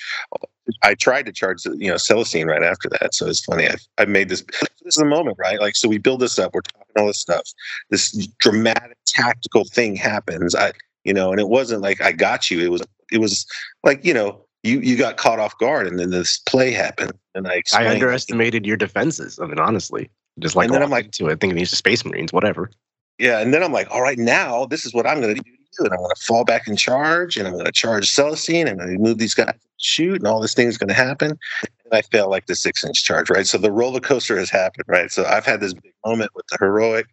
I 0.83 0.95
tried 0.95 1.27
to 1.27 1.33
charge, 1.33 1.65
you 1.67 1.89
know, 1.89 1.97
Celestine 1.97 2.47
right 2.47 2.63
after 2.63 2.89
that. 2.89 3.15
So 3.15 3.27
it's 3.29 3.45
funny. 3.45 3.69
I, 3.69 3.77
I 3.99 4.05
made 4.07 4.29
this. 4.29 4.43
This 4.83 4.97
is 4.97 5.01
the 5.01 5.05
moment, 5.05 5.37
right? 5.39 5.61
Like, 5.61 5.77
so 5.77 5.89
we 5.89 5.99
build 5.99 6.21
this 6.21 6.39
up. 6.39 6.55
We're 6.55 6.63
talking 6.63 6.87
all 6.97 7.07
this 7.07 7.21
stuff. 7.21 7.43
This 7.91 8.13
dramatic 8.41 8.97
tactical 9.07 9.65
thing 9.65 9.95
happens. 9.97 10.55
I, 10.55 10.73
you 11.05 11.13
know, 11.13 11.31
and 11.31 11.41
it 11.41 11.49
wasn't 11.49 11.83
like 11.83 12.01
I 12.01 12.13
got 12.13 12.51
you. 12.51 12.61
It 12.61 12.71
was, 12.71 12.83
it 13.13 13.19
was 13.19 13.47
like, 13.83 14.05
you 14.05 14.15
know, 14.15 14.45
you 14.63 14.81
you 14.81 14.97
got 14.97 15.17
caught 15.17 15.39
off 15.39 15.57
guard, 15.59 15.87
and 15.87 15.99
then 15.99 16.11
this 16.11 16.39
play 16.39 16.71
happened, 16.71 17.13
and 17.35 17.47
I 17.47 17.63
I 17.75 17.87
underestimated 17.89 18.67
your 18.67 18.77
defenses. 18.77 19.39
I 19.39 19.47
mean, 19.47 19.59
honestly, 19.59 20.11
just 20.39 20.57
like 20.57 20.67
And 20.67 20.75
then 20.75 20.83
I'm 20.83 20.91
like- 20.91 21.13
to 21.13 21.29
it 21.29 21.41
thinking 21.41 21.57
these 21.57 21.73
are 21.73 21.77
Space 21.77 22.05
Marines, 22.05 22.33
whatever. 22.33 22.71
Yeah, 23.19 23.39
and 23.39 23.55
then 23.55 23.63
I'm 23.63 23.73
like, 23.73 23.89
all 23.91 24.03
right, 24.03 24.19
now 24.19 24.67
this 24.67 24.85
is 24.85 24.93
what 24.93 25.07
I'm 25.07 25.21
going 25.21 25.37
to 25.37 25.41
do 25.41 25.51
and 25.79 25.93
I'm 25.93 25.99
going 25.99 26.11
to 26.15 26.25
fall 26.25 26.45
back 26.45 26.67
and 26.67 26.79
charge, 26.79 27.37
and 27.37 27.47
I'm 27.47 27.55
going 27.55 27.65
to 27.65 27.73
charge 27.73 28.11
Celestine, 28.11 28.69
and 28.69 28.81
I'm 28.81 28.87
going 28.87 28.99
to 28.99 29.03
move 29.03 29.19
these 29.19 29.35
guys, 29.35 29.55
shoot, 29.79 30.17
and 30.17 30.27
all 30.27 30.41
this 30.41 30.55
thing 30.55 30.69
is 30.69 30.79
going 30.79 30.89
to 30.89 30.95
happen. 30.95 31.39
And 31.63 31.93
I 31.93 32.03
fail 32.03 32.31
like 32.31 32.47
the 32.47 32.57
six 32.57 32.85
inch 32.85 33.05
charge, 33.05 33.31
right? 33.31 33.47
So 33.47 33.59
the 33.59 33.73
roller 33.73 34.01
coaster 34.01 34.39
has 34.39 34.51
happened, 34.51 34.85
right? 34.89 35.11
So 35.11 35.25
I've 35.25 35.45
had 35.47 35.61
this 35.61 35.75
big 35.75 35.93
moment 36.05 36.31
with 36.35 36.47
the 36.49 36.59
heroic. 36.61 37.07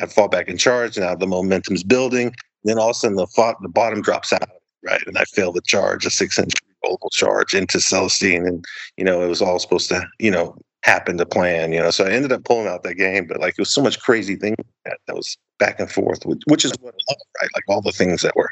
I 0.00 0.06
fall 0.06 0.28
back 0.28 0.48
and 0.48 0.58
charge. 0.58 0.96
Now 0.98 1.14
the 1.14 1.26
momentum's 1.26 1.82
building. 1.82 2.34
Then 2.64 2.78
all 2.78 2.90
of 2.90 2.92
a 2.92 2.94
sudden 2.94 3.16
the 3.16 3.26
fo- 3.26 3.56
the 3.60 3.68
bottom 3.68 4.02
drops 4.02 4.32
out, 4.32 4.48
right? 4.84 5.02
And 5.06 5.16
I 5.18 5.24
fail 5.24 5.52
the 5.52 5.62
charge, 5.62 6.06
a 6.06 6.10
six 6.10 6.38
inch 6.38 6.54
rollable 6.84 7.10
charge 7.12 7.54
into 7.54 7.78
Celestine, 7.78 8.46
and 8.46 8.64
you 8.96 9.04
know 9.04 9.22
it 9.22 9.28
was 9.28 9.42
all 9.42 9.58
supposed 9.58 9.88
to, 9.88 10.06
you 10.18 10.30
know, 10.30 10.56
happen 10.82 11.18
to 11.18 11.26
plan, 11.26 11.72
you 11.72 11.80
know. 11.80 11.90
So 11.90 12.04
I 12.04 12.10
ended 12.10 12.32
up 12.32 12.44
pulling 12.44 12.68
out 12.68 12.82
that 12.82 12.94
game, 12.94 13.26
but 13.26 13.40
like 13.40 13.54
it 13.54 13.60
was 13.60 13.70
so 13.70 13.82
much 13.82 14.00
crazy 14.00 14.36
thing 14.36 14.56
that, 14.84 14.98
that 15.06 15.16
was 15.16 15.36
back 15.58 15.80
and 15.80 15.90
forth, 15.90 16.24
which, 16.24 16.42
which 16.46 16.64
is 16.64 16.72
what 16.80 16.94
I 16.94 17.12
love, 17.12 17.18
right? 17.40 17.50
Like 17.54 17.64
all 17.68 17.82
the 17.82 17.92
things 17.92 18.22
that 18.22 18.36
were 18.36 18.50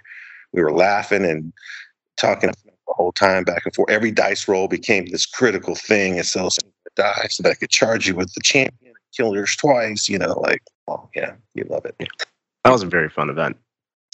we 0.52 0.62
were 0.62 0.72
laughing 0.72 1.24
and 1.24 1.52
talking 2.16 2.50
the 2.50 2.72
whole 2.88 3.12
time 3.12 3.44
back 3.44 3.62
and 3.64 3.74
forth. 3.74 3.90
Every 3.90 4.10
dice 4.10 4.48
roll 4.48 4.68
became 4.68 5.06
this 5.06 5.26
critical 5.26 5.74
thing. 5.74 6.18
And 6.18 6.26
so 6.26 6.48
die 6.96 7.26
so 7.30 7.42
that 7.42 7.50
I 7.50 7.54
could 7.54 7.70
charge 7.70 8.08
you 8.08 8.14
with 8.14 8.32
the 8.34 8.40
champion, 8.40 8.94
kill 9.14 9.34
yours 9.34 9.54
twice, 9.56 10.08
you 10.08 10.18
know, 10.18 10.38
like 10.40 10.62
oh 10.88 11.08
yeah, 11.14 11.34
you 11.54 11.64
love 11.68 11.84
it. 11.84 11.96
That 12.64 12.70
was 12.70 12.82
a 12.82 12.86
very 12.86 13.08
fun 13.08 13.30
event. 13.30 13.56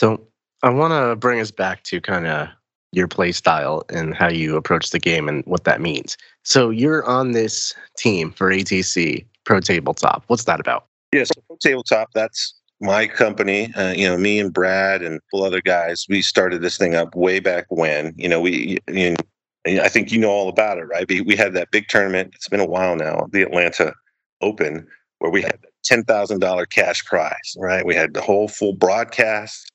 So 0.02 0.20
I 0.64 0.70
want 0.70 0.90
to 0.90 1.14
bring 1.14 1.38
us 1.38 1.52
back 1.52 1.84
to 1.84 2.00
kind 2.00 2.26
of 2.26 2.48
your 2.90 3.06
play 3.06 3.30
style 3.30 3.84
and 3.88 4.16
how 4.16 4.28
you 4.28 4.56
approach 4.56 4.90
the 4.90 4.98
game 4.98 5.28
and 5.28 5.44
what 5.46 5.62
that 5.62 5.80
means. 5.80 6.16
So 6.42 6.70
you're 6.70 7.04
on 7.04 7.30
this 7.30 7.72
team 7.98 8.32
for 8.32 8.50
ATC 8.50 9.24
Pro 9.44 9.60
Tabletop. 9.60 10.24
What's 10.26 10.42
that 10.44 10.58
about? 10.58 10.86
Yeah, 11.12 11.22
so 11.22 11.34
Pro 11.46 11.56
Tabletop, 11.62 12.08
that's 12.14 12.52
my 12.80 13.06
company. 13.06 13.72
Uh, 13.74 13.92
you 13.92 14.08
know, 14.08 14.18
me 14.18 14.40
and 14.40 14.52
Brad 14.52 15.02
and 15.02 15.20
a 15.32 15.36
other 15.36 15.60
guys, 15.60 16.04
we 16.08 16.20
started 16.20 16.62
this 16.62 16.76
thing 16.76 16.96
up 16.96 17.14
way 17.14 17.38
back 17.38 17.66
when. 17.68 18.12
You 18.16 18.28
know, 18.28 18.40
we, 18.40 18.78
you 18.88 19.10
know, 19.10 19.82
I 19.84 19.88
think 19.88 20.10
you 20.10 20.18
know 20.18 20.30
all 20.30 20.48
about 20.48 20.78
it, 20.78 20.86
right? 20.86 21.08
We, 21.08 21.20
we 21.20 21.36
had 21.36 21.54
that 21.54 21.70
big 21.70 21.86
tournament. 21.86 22.32
It's 22.34 22.48
been 22.48 22.58
a 22.58 22.66
while 22.66 22.96
now, 22.96 23.28
the 23.30 23.42
Atlanta 23.42 23.94
Open, 24.40 24.84
where 25.20 25.30
we 25.30 25.42
had 25.42 25.60
ten 25.84 26.02
thousand 26.02 26.40
dollar 26.40 26.66
cash 26.66 27.04
prize, 27.04 27.54
right? 27.56 27.86
We 27.86 27.94
had 27.94 28.14
the 28.14 28.20
whole 28.20 28.48
full 28.48 28.72
broadcast. 28.72 29.71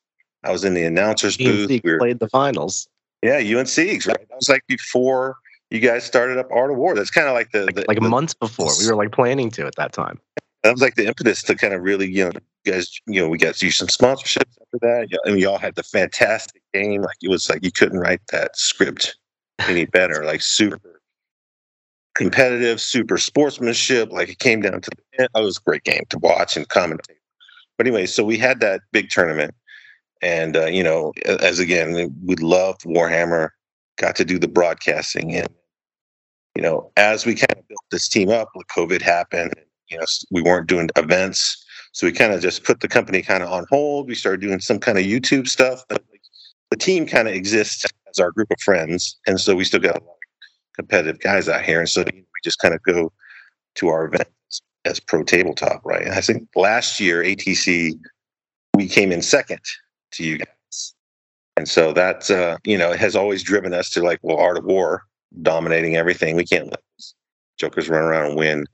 I 0.47 0.51
was 0.51 0.63
in 0.63 0.73
the 0.73 0.83
announcers 0.83 1.37
booth. 1.37 1.69
We 1.69 1.81
were, 1.83 1.99
played 1.99 2.19
the 2.19 2.29
finals 2.29 2.87
yeah, 3.21 3.37
UNC's, 3.37 4.05
right? 4.05 4.29
That 4.29 4.35
was 4.35 4.49
like 4.49 4.65
before 4.67 5.37
you 5.71 5.79
guys 5.79 6.03
started 6.03 6.37
up 6.37 6.47
Art 6.51 6.71
of 6.71 6.77
War. 6.77 6.95
That's 6.95 7.09
kind 7.09 7.27
of 7.27 7.33
like 7.33 7.51
the, 7.51 7.65
the 7.73 7.85
like 7.87 7.99
the- 7.99 8.09
months 8.09 8.33
before. 8.33 8.69
We 8.79 8.87
were 8.87 8.95
like 8.95 9.11
planning 9.11 9.49
to 9.51 9.65
at 9.65 9.75
that 9.75 9.93
time. 9.93 10.19
that 10.63 10.71
was 10.71 10.81
like 10.81 10.95
the 10.95 11.07
impetus 11.07 11.43
to 11.43 11.55
kind 11.55 11.73
of 11.73 11.81
really, 11.81 12.09
you 12.09 12.25
know, 12.25 12.31
you 12.65 12.73
guys, 12.73 12.99
you 13.07 13.21
know, 13.21 13.29
we 13.29 13.37
got 13.37 13.61
you 13.61 13.71
some 13.71 13.87
sponsorships 13.87 14.55
after 14.61 14.79
that. 14.81 15.07
And 15.25 15.39
y'all 15.39 15.57
had 15.57 15.75
the 15.75 15.83
fantastic 15.83 16.61
game. 16.73 17.01
Like 17.01 17.17
it 17.21 17.29
was 17.29 17.49
like 17.49 17.63
you 17.63 17.71
couldn't 17.71 17.99
write 17.99 18.21
that 18.31 18.55
script 18.57 19.17
any 19.59 19.85
better. 19.97 20.23
Like 20.23 20.41
super 20.41 21.01
competitive, 22.13 22.79
super 22.79 23.17
sportsmanship. 23.17 24.11
Like 24.11 24.29
it 24.29 24.39
came 24.39 24.61
down 24.61 24.81
to 24.81 24.89
the 24.91 25.21
end. 25.21 25.29
It 25.35 25.41
was 25.41 25.57
a 25.57 25.61
great 25.61 25.83
game 25.83 26.03
to 26.09 26.19
watch 26.19 26.55
and 26.55 26.67
commentate. 26.69 27.15
But 27.77 27.87
anyway, 27.87 28.05
so 28.05 28.23
we 28.23 28.37
had 28.37 28.59
that 28.59 28.81
big 28.91 29.09
tournament. 29.09 29.53
And 30.21 30.57
uh, 30.57 30.65
you 30.65 30.83
know, 30.83 31.13
as 31.25 31.59
again, 31.59 32.13
we 32.25 32.35
love 32.35 32.77
Warhammer. 32.79 33.49
Got 33.97 34.15
to 34.17 34.25
do 34.25 34.37
the 34.37 34.47
broadcasting, 34.47 35.35
and 35.35 35.47
you 36.55 36.61
know, 36.61 36.91
as 36.97 37.25
we 37.25 37.35
kind 37.35 37.57
of 37.57 37.67
built 37.67 37.83
this 37.91 38.07
team 38.07 38.29
up, 38.29 38.49
when 38.53 38.65
COVID 38.75 39.01
happened, 39.01 39.53
you 39.89 39.97
know, 39.97 40.05
we 40.31 40.41
weren't 40.41 40.67
doing 40.67 40.89
events, 40.95 41.63
so 41.93 42.05
we 42.05 42.13
kind 42.13 42.33
of 42.33 42.41
just 42.41 42.63
put 42.63 42.79
the 42.79 42.87
company 42.87 43.21
kind 43.21 43.41
of 43.41 43.51
on 43.51 43.65
hold. 43.69 44.07
We 44.07 44.15
started 44.15 44.41
doing 44.41 44.59
some 44.59 44.79
kind 44.79 44.97
of 44.97 45.03
YouTube 45.03 45.47
stuff, 45.47 45.83
the 46.69 46.77
team 46.77 47.05
kind 47.05 47.27
of 47.27 47.33
exists 47.33 47.85
as 48.09 48.19
our 48.19 48.31
group 48.31 48.51
of 48.51 48.59
friends, 48.61 49.17
and 49.25 49.39
so 49.39 49.55
we 49.55 49.63
still 49.63 49.79
got 49.79 49.97
a 49.97 50.03
lot 50.03 50.11
of 50.11 50.75
competitive 50.75 51.19
guys 51.19 51.49
out 51.49 51.63
here, 51.63 51.79
and 51.79 51.89
so 51.89 52.03
we 52.13 52.23
just 52.43 52.59
kind 52.59 52.73
of 52.73 52.83
go 52.83 53.11
to 53.75 53.87
our 53.87 54.05
events 54.05 54.61
as 54.85 54.99
pro 54.99 55.23
tabletop, 55.23 55.81
right? 55.85 56.03
And 56.03 56.13
I 56.13 56.21
think 56.21 56.47
last 56.55 56.99
year 56.99 57.23
ATC 57.23 57.93
we 58.75 58.87
came 58.87 59.11
in 59.11 59.21
second 59.21 59.59
to 60.11 60.23
you 60.23 60.37
guys, 60.37 60.93
and 61.55 61.67
so 61.67 61.93
that 61.93 62.29
uh, 62.31 62.57
you 62.63 62.77
know 62.77 62.93
has 62.93 63.15
always 63.15 63.43
driven 63.43 63.73
us 63.73 63.89
to 63.91 64.01
like, 64.01 64.19
well, 64.21 64.37
Art 64.37 64.57
of 64.57 64.65
War 64.65 65.03
dominating 65.41 65.95
everything. 65.95 66.35
We 66.35 66.45
can't 66.45 66.67
let 66.67 66.81
jokers 67.57 67.89
run 67.89 68.03
around 68.03 68.27
and 68.27 68.35
win 68.37 68.65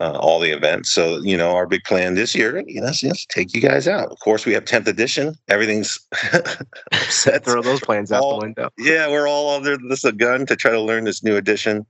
uh, 0.00 0.12
all 0.18 0.40
the 0.40 0.50
events. 0.50 0.90
So, 0.90 1.20
you 1.22 1.36
know, 1.36 1.54
our 1.54 1.66
big 1.66 1.84
plan 1.84 2.14
this 2.14 2.34
year, 2.34 2.62
you 2.66 2.80
know, 2.80 2.88
is 2.88 3.00
just 3.00 3.28
take 3.28 3.54
you 3.54 3.60
guys 3.60 3.86
out. 3.86 4.10
Of 4.10 4.18
course, 4.20 4.46
we 4.46 4.54
have 4.54 4.64
10th 4.64 4.86
edition. 4.86 5.36
Everything's 5.48 6.00
set. 7.08 7.44
Throw 7.44 7.60
those 7.60 7.80
plans 7.80 8.10
out 8.10 8.22
the 8.22 8.38
window. 8.38 8.70
Yeah, 8.78 9.08
we're 9.08 9.28
all 9.28 9.54
under 9.54 9.76
this 9.88 10.04
a 10.04 10.12
gun 10.12 10.46
to 10.46 10.56
try 10.56 10.70
to 10.70 10.80
learn 10.80 11.04
this 11.04 11.22
new 11.22 11.36
edition. 11.36 11.86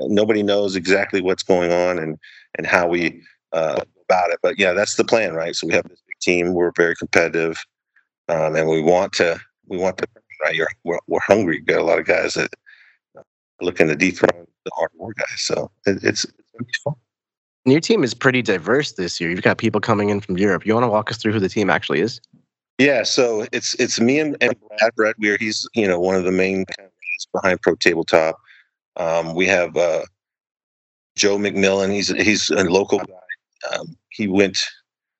Nobody 0.00 0.42
knows 0.42 0.74
exactly 0.74 1.20
what's 1.20 1.42
going 1.42 1.72
on 1.72 1.98
and 1.98 2.18
and 2.56 2.66
how 2.66 2.88
we 2.88 3.22
uh, 3.52 3.80
about 4.08 4.30
it. 4.30 4.40
But 4.42 4.58
yeah, 4.58 4.72
that's 4.72 4.96
the 4.96 5.04
plan, 5.04 5.34
right? 5.34 5.54
So 5.54 5.66
we 5.66 5.74
have 5.74 5.84
this 5.84 6.02
big 6.06 6.18
team. 6.20 6.54
We're 6.54 6.72
very 6.76 6.96
competitive, 6.96 7.64
um, 8.28 8.56
and 8.56 8.68
we 8.68 8.80
want 8.80 9.12
to 9.14 9.40
we 9.66 9.78
want 9.78 9.98
to 9.98 10.06
right. 10.42 10.54
You're, 10.54 10.68
we're, 10.84 10.98
we're 11.06 11.20
hungry. 11.20 11.58
We've 11.58 11.66
got 11.66 11.80
a 11.80 11.84
lot 11.84 11.98
of 11.98 12.06
guys 12.06 12.34
that 12.34 12.50
are 13.16 13.24
looking 13.60 13.88
to 13.88 13.96
dethrone 13.96 14.46
the 14.64 14.70
hard 14.74 14.90
war 14.94 15.12
guys. 15.16 15.40
So 15.40 15.70
it, 15.86 16.02
it's, 16.02 16.24
it's 16.24 16.78
fun. 16.82 16.94
And 17.64 17.72
your 17.72 17.80
team 17.80 18.02
is 18.02 18.12
pretty 18.12 18.42
diverse 18.42 18.92
this 18.92 19.20
year. 19.20 19.30
You've 19.30 19.42
got 19.42 19.58
people 19.58 19.80
coming 19.80 20.10
in 20.10 20.20
from 20.20 20.36
Europe. 20.36 20.66
You 20.66 20.74
want 20.74 20.84
to 20.84 20.88
walk 20.88 21.10
us 21.10 21.18
through 21.18 21.32
who 21.32 21.40
the 21.40 21.48
team 21.48 21.70
actually 21.70 22.00
is? 22.00 22.20
Yeah, 22.78 23.04
so 23.04 23.46
it's 23.52 23.74
it's 23.74 24.00
me 24.00 24.18
and, 24.18 24.36
and 24.40 24.56
Brad 24.78 24.94
Brad 24.96 25.14
Weir. 25.18 25.36
He's 25.38 25.68
you 25.74 25.86
know 25.86 26.00
one 26.00 26.16
of 26.16 26.24
the 26.24 26.32
main 26.32 26.64
guys 26.76 27.26
behind 27.32 27.62
Pro 27.62 27.76
Tabletop. 27.76 28.36
Um, 28.96 29.34
we 29.34 29.46
have 29.46 29.76
uh, 29.76 30.02
Joe 31.14 31.36
McMillan. 31.36 31.92
He's 31.92 32.08
he's 32.08 32.50
a 32.50 32.64
local 32.64 32.98
guy. 32.98 33.76
Um, 33.76 33.96
he 34.08 34.26
went, 34.26 34.58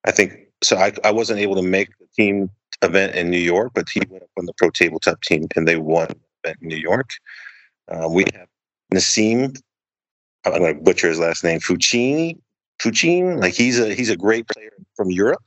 I 0.04 0.10
think. 0.10 0.32
So 0.64 0.76
I 0.76 0.92
I 1.04 1.12
wasn't 1.12 1.38
able 1.38 1.54
to 1.56 1.62
make 1.62 1.90
the 2.00 2.06
team 2.16 2.50
event 2.83 3.14
in 3.14 3.31
New 3.31 3.38
York, 3.38 3.73
but 3.75 3.88
he 3.88 4.01
went 4.09 4.23
up 4.23 4.31
on 4.38 4.47
the 4.47 4.53
Pro 4.55 4.71
Tabletop 4.71 5.21
team 5.23 5.47
and 5.57 5.66
they 5.66 5.77
won 5.77 6.09
the 6.09 6.49
event 6.49 6.59
in 6.62 6.68
New 6.68 6.77
York. 6.77 7.11
Uh, 7.88 8.09
we 8.09 8.25
have 8.35 8.49
Nassim. 8.92 9.59
I'm 10.45 10.59
going 10.59 10.77
to 10.77 10.83
butcher 10.83 11.09
his 11.09 11.18
last 11.18 11.45
name. 11.45 11.61
Fucini. 11.61 12.38
Fucine. 12.81 13.40
Like 13.40 13.55
he's 13.55 13.79
a 13.79 13.95
he's 13.95 14.11
a 14.11 14.16
great 14.16 14.47
player 14.49 14.73
from 14.97 15.11
Europe. 15.11 15.42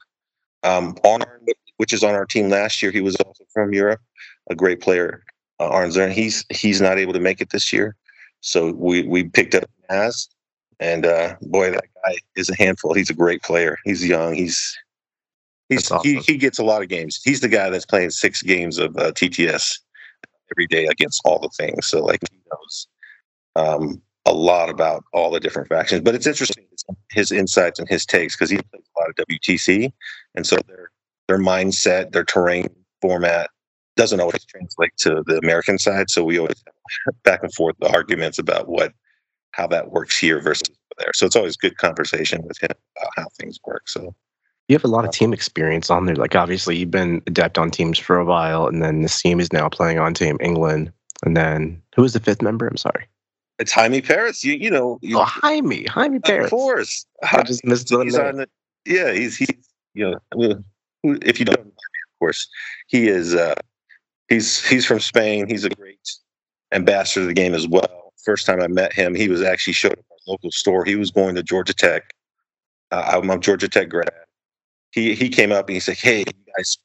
Um, 0.63 0.95
Arn, 1.03 1.23
which 1.77 1.93
is 1.93 2.03
on 2.03 2.15
our 2.15 2.25
team 2.25 2.49
last 2.49 2.81
year, 2.81 2.91
he 2.91 3.01
was 3.01 3.15
also 3.17 3.43
from 3.53 3.73
Europe. 3.73 4.01
A 4.49 4.55
great 4.55 4.81
player, 4.81 5.23
uh. 5.59 5.87
He's 5.89 6.45
he's 6.49 6.81
not 6.81 6.97
able 6.97 7.13
to 7.13 7.19
make 7.19 7.41
it 7.41 7.49
this 7.51 7.71
year, 7.73 7.95
so 8.41 8.71
we 8.71 9.03
we 9.03 9.25
picked 9.25 9.55
up 9.55 9.69
Naz, 9.89 10.27
and 10.79 11.05
uh, 11.05 11.35
boy, 11.41 11.71
that 11.71 11.85
guy 12.05 12.15
is 12.35 12.49
a 12.49 12.55
handful. 12.55 12.93
He's 12.93 13.09
a 13.09 13.13
great 13.15 13.43
player. 13.43 13.77
He's 13.83 14.07
young. 14.07 14.33
He's 14.33 14.77
he's 15.69 15.89
That's 15.89 16.03
he, 16.03 16.17
he 16.17 16.37
gets 16.37 16.59
a 16.59 16.63
lot 16.63 16.81
of 16.81 16.89
games. 16.89 17.21
He's 17.23 17.41
the 17.41 17.47
guy 17.47 17.69
that's 17.69 17.85
playing 17.85 18.11
six 18.11 18.41
games 18.41 18.77
of 18.77 18.95
uh, 18.97 19.11
TTS 19.11 19.79
every 20.51 20.67
day 20.67 20.85
against 20.85 21.21
all 21.25 21.39
the 21.39 21.49
things. 21.49 21.87
So 21.87 22.03
like 22.03 22.19
he 22.31 22.37
knows 22.51 22.87
um, 23.55 24.01
a 24.25 24.33
lot 24.33 24.69
about 24.69 25.03
all 25.13 25.31
the 25.31 25.39
different 25.39 25.69
factions. 25.69 26.01
But 26.01 26.15
it's 26.15 26.27
interesting 26.27 26.65
his, 26.71 26.83
his 27.11 27.31
insights 27.31 27.79
and 27.79 27.87
his 27.87 28.05
takes 28.05 28.35
because 28.35 28.49
he 28.49 28.57
plays 28.57 28.83
a 28.97 28.99
lot 28.99 29.09
of 29.09 29.15
WTC, 29.27 29.91
and 30.35 30.45
so 30.45 30.57
their 30.67 30.91
their 31.27 31.39
mindset, 31.39 32.11
their 32.11 32.23
terrain 32.23 32.67
format 33.01 33.49
doesn't 33.95 34.19
always 34.19 34.43
translate 34.45 34.91
to 34.97 35.23
the 35.25 35.39
American 35.43 35.79
side. 35.79 36.09
So 36.09 36.23
we 36.23 36.37
always 36.37 36.61
have 37.05 37.23
back 37.23 37.43
and 37.43 37.53
forth 37.53 37.75
the 37.79 37.89
arguments 37.89 38.39
about 38.39 38.67
what 38.67 38.93
how 39.51 39.67
that 39.67 39.91
works 39.91 40.17
here 40.17 40.41
versus 40.41 40.67
there. 40.97 41.11
So 41.13 41.25
it's 41.25 41.35
always 41.35 41.57
good 41.57 41.77
conversation 41.77 42.41
with 42.45 42.61
him 42.61 42.71
about 42.97 43.11
how 43.15 43.27
things 43.39 43.59
work. 43.65 43.87
So 43.87 44.13
You 44.67 44.75
have 44.75 44.83
a 44.83 44.87
lot 44.87 45.05
of 45.05 45.11
team 45.11 45.31
experience 45.33 45.89
on 45.89 46.05
there. 46.05 46.15
Like 46.15 46.35
obviously 46.35 46.75
you've 46.77 46.91
been 46.91 47.21
adept 47.27 47.57
on 47.57 47.69
teams 47.69 47.99
for 47.99 48.17
a 48.17 48.25
while, 48.25 48.67
and 48.67 48.81
then 48.81 49.01
this 49.03 49.21
team 49.21 49.39
is 49.39 49.53
now 49.53 49.69
playing 49.69 49.99
on 49.99 50.13
Team 50.13 50.37
England. 50.41 50.91
And 51.23 51.37
then 51.37 51.81
who 51.95 52.03
is 52.03 52.13
the 52.13 52.19
fifth 52.19 52.41
member? 52.41 52.67
I'm 52.67 52.77
sorry. 52.77 53.05
it's 53.59 53.71
Jaime 53.71 54.01
Paris. 54.01 54.43
You 54.43 54.53
you 54.55 54.71
know 54.71 54.97
you, 55.01 55.19
Oh, 55.19 55.23
Jaime, 55.25 55.85
Jaime 55.85 56.19
Paris. 56.19 56.45
of 56.45 56.49
course. 56.51 57.05
I 57.31 57.43
just 57.43 57.63
missed 57.63 57.89
the 57.89 57.99
he's 57.99 58.17
name. 58.17 58.25
on 58.25 58.35
the 58.37 58.49
yeah 58.85 59.11
he's 59.13 59.37
he's 59.37 59.49
you 59.93 60.09
know 60.11 60.17
I 60.33 60.35
mean, 60.35 60.65
if 61.23 61.39
you 61.39 61.45
don't 61.45 61.59
of 61.59 62.19
course 62.19 62.47
he 62.87 63.07
is 63.07 63.33
uh 63.35 63.55
he's 64.29 64.63
he's 64.67 64.85
from 64.85 64.99
spain 64.99 65.47
he's 65.47 65.63
a 65.63 65.69
great 65.69 65.99
ambassador 66.71 67.21
of 67.21 67.27
the 67.27 67.33
game 67.33 67.53
as 67.55 67.67
well 67.67 68.13
first 68.23 68.45
time 68.45 68.61
i 68.61 68.67
met 68.67 68.91
him 68.93 69.15
he 69.15 69.27
was 69.29 69.41
actually 69.41 69.73
showed 69.73 69.93
up 69.93 69.99
at 69.99 70.11
our 70.11 70.33
local 70.33 70.51
store 70.51 70.83
he 70.85 70.95
was 70.95 71.09
going 71.11 71.33
to 71.35 71.41
georgia 71.43 71.73
tech 71.73 72.13
uh, 72.91 73.03
i'm 73.13 73.29
a 73.29 73.37
georgia 73.39 73.67
tech 73.67 73.89
grad 73.89 74.09
he 74.95 75.13
he 75.13 75.29
came 75.29 75.51
up 75.51 75.67
and 75.67 75.75
he 75.75 75.79
said 75.79 75.97
hey 75.97 76.19
you 76.19 76.53
guys 76.57 76.77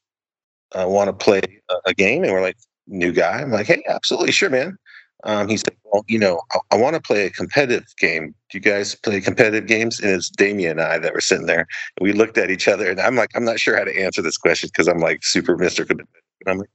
uh, 0.74 0.86
want 0.86 1.08
to 1.08 1.12
play 1.12 1.40
a, 1.70 1.74
a 1.86 1.94
game 1.94 2.22
and 2.24 2.32
we're 2.32 2.42
like 2.42 2.56
new 2.86 3.12
guy 3.12 3.40
i'm 3.40 3.50
like 3.50 3.66
hey 3.66 3.82
absolutely 3.88 4.32
sure 4.32 4.50
man 4.50 4.76
um, 5.24 5.48
he 5.48 5.56
said, 5.56 5.76
"Well, 5.84 6.04
you 6.08 6.18
know, 6.18 6.40
I, 6.52 6.58
I 6.72 6.76
want 6.76 6.94
to 6.94 7.02
play 7.02 7.26
a 7.26 7.30
competitive 7.30 7.94
game. 7.98 8.34
Do 8.50 8.58
you 8.58 8.60
guys 8.60 8.94
play 8.94 9.20
competitive 9.20 9.66
games?" 9.66 10.00
And 10.00 10.10
it's 10.10 10.30
Damien 10.30 10.72
and 10.72 10.80
I 10.80 10.98
that 10.98 11.12
were 11.12 11.20
sitting 11.20 11.46
there. 11.46 11.66
And 11.96 12.06
we 12.06 12.12
looked 12.12 12.38
at 12.38 12.50
each 12.50 12.68
other, 12.68 12.90
and 12.90 13.00
I'm 13.00 13.16
like, 13.16 13.30
"I'm 13.34 13.44
not 13.44 13.60
sure 13.60 13.76
how 13.76 13.84
to 13.84 14.00
answer 14.00 14.22
this 14.22 14.38
question 14.38 14.70
because 14.72 14.88
I'm 14.88 15.00
like 15.00 15.24
super 15.24 15.56
Mister 15.56 15.84
Competitive." 15.84 16.22
And 16.46 16.52
I'm 16.52 16.58
like, 16.58 16.70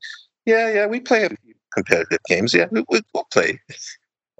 "Yeah, 0.45 0.71
yeah, 0.71 0.85
we 0.85 0.99
play 0.99 1.27
competitive 1.73 2.19
games. 2.27 2.53
Yeah, 2.53 2.67
we, 2.71 2.83
we, 2.89 3.01
we'll 3.13 3.27
play." 3.31 3.59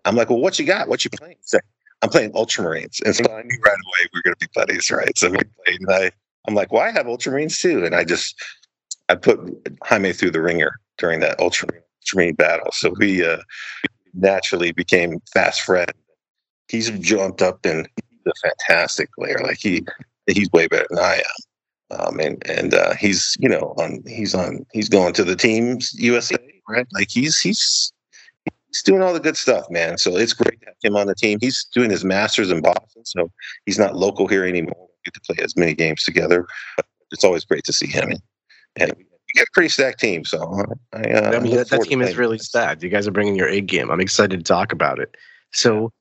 I'm 0.06 0.16
like, 0.16 0.30
"Well, 0.30 0.40
what 0.40 0.60
you 0.60 0.66
got? 0.66 0.88
What 0.88 1.04
you 1.04 1.10
playing?" 1.10 1.38
He's 1.42 1.54
like, 1.54 1.64
"I'm 2.04 2.10
playing 2.10 2.32
Ultramarines," 2.34 3.02
and 3.04 3.16
so 3.16 3.24
I 3.24 3.42
knew 3.42 3.60
right 3.66 3.74
away 3.74 4.10
we 4.14 4.20
were 4.20 4.24
going 4.24 4.36
to 4.40 4.48
be 4.48 4.52
buddies, 4.54 4.92
right? 4.92 5.18
So 5.18 5.32
we 5.32 5.38
played, 5.38 5.82
and 5.82 5.92
I, 5.92 6.12
I'm 6.48 6.56
like, 6.56 6.72
"Well, 6.72 6.84
I 6.84 6.92
have 6.92 7.06
Ultramarines 7.06 7.60
too," 7.60 7.86
and 7.86 7.96
I 7.96 8.04
just, 8.04 8.36
I 9.10 9.16
put 9.16 9.40
Jaime 9.84 10.14
through 10.14 10.32
the 10.32 10.42
ringer 10.42 10.80
during 10.98 11.20
that 11.22 11.40
Ultramarine, 11.40 11.84
Ultramarine 12.04 12.36
battle. 12.36 12.72
So 12.72 12.94
we. 13.00 13.26
uh 13.26 13.38
naturally 14.16 14.72
became 14.72 15.22
fast 15.34 15.62
friend. 15.62 15.92
He's 16.70 16.90
jumped 17.00 17.42
up 17.42 17.66
and 17.66 17.88
he's 17.96 18.34
a 18.34 18.48
fantastic 18.48 19.10
player. 19.14 19.40
Like 19.44 19.60
he 19.60 19.86
he's 20.28 20.50
way 20.52 20.68
better 20.68 20.88
than 20.90 21.00
I 21.00 21.16
am. 21.16 22.00
Um, 22.00 22.20
and 22.20 22.50
and 22.50 22.74
uh, 22.74 22.96
he's 22.96 23.38
you 23.40 23.50
know 23.50 23.76
on 23.78 24.02
he's 24.08 24.34
on 24.34 24.66
he's 24.74 24.90
going 24.90 25.14
to 25.14 25.24
the 25.24 25.36
teams 25.36 25.94
USA 25.96 26.36
right. 26.68 26.88
Like 26.94 27.10
he's 27.12 27.40
he's 27.40 27.92
he's 28.68 28.82
doing 28.84 29.04
all 29.04 29.14
the 29.14 29.20
good 29.20 29.38
stuff, 29.38 29.66
man. 29.70 29.98
So 29.98 30.18
it's 30.18 30.34
great 30.34 30.60
to 30.62 30.66
have 30.68 30.76
him 30.82 30.96
on 30.96 31.08
the 31.08 31.16
team. 31.16 31.38
He's 31.40 31.66
doing 31.74 31.92
his 31.92 32.04
masters 32.04 32.50
in 32.50 32.62
Boston, 32.62 33.06
so 33.06 33.32
he's 33.66 33.78
not 33.78 33.96
local 33.96 34.28
here 34.28 34.46
anymore. 34.46 34.88
Get 35.06 35.14
to 35.14 35.22
play 35.22 35.44
as 35.44 35.56
many 35.56 35.74
games 35.74 36.04
together. 36.04 36.48
It's 37.12 37.24
always 37.24 37.46
great 37.46 37.64
to 37.66 37.74
see 37.74 37.88
him. 37.88 38.10
And, 38.10 38.22
and 38.78 38.94
we 38.98 39.06
get 39.36 39.44
a 39.44 39.52
pretty 39.54 39.70
stacked 39.70 40.00
team. 40.00 40.26
So 40.26 40.66
I, 40.94 41.02
uh, 41.02 41.32
I 41.36 41.40
mean, 41.40 41.56
that, 41.56 41.70
that 41.70 41.84
team 41.84 42.02
is 42.02 42.18
really 42.18 42.40
stacked. 42.40 42.84
You 42.84 42.90
guys 42.90 43.08
are 43.08 43.12
bringing 43.12 43.36
your 43.36 43.48
A 43.48 43.62
game. 43.62 43.92
I'm 43.92 44.02
excited 44.02 44.40
to 44.40 44.44
talk 44.44 44.72
about 44.72 45.00
it. 45.00 45.16
So, 45.52 45.92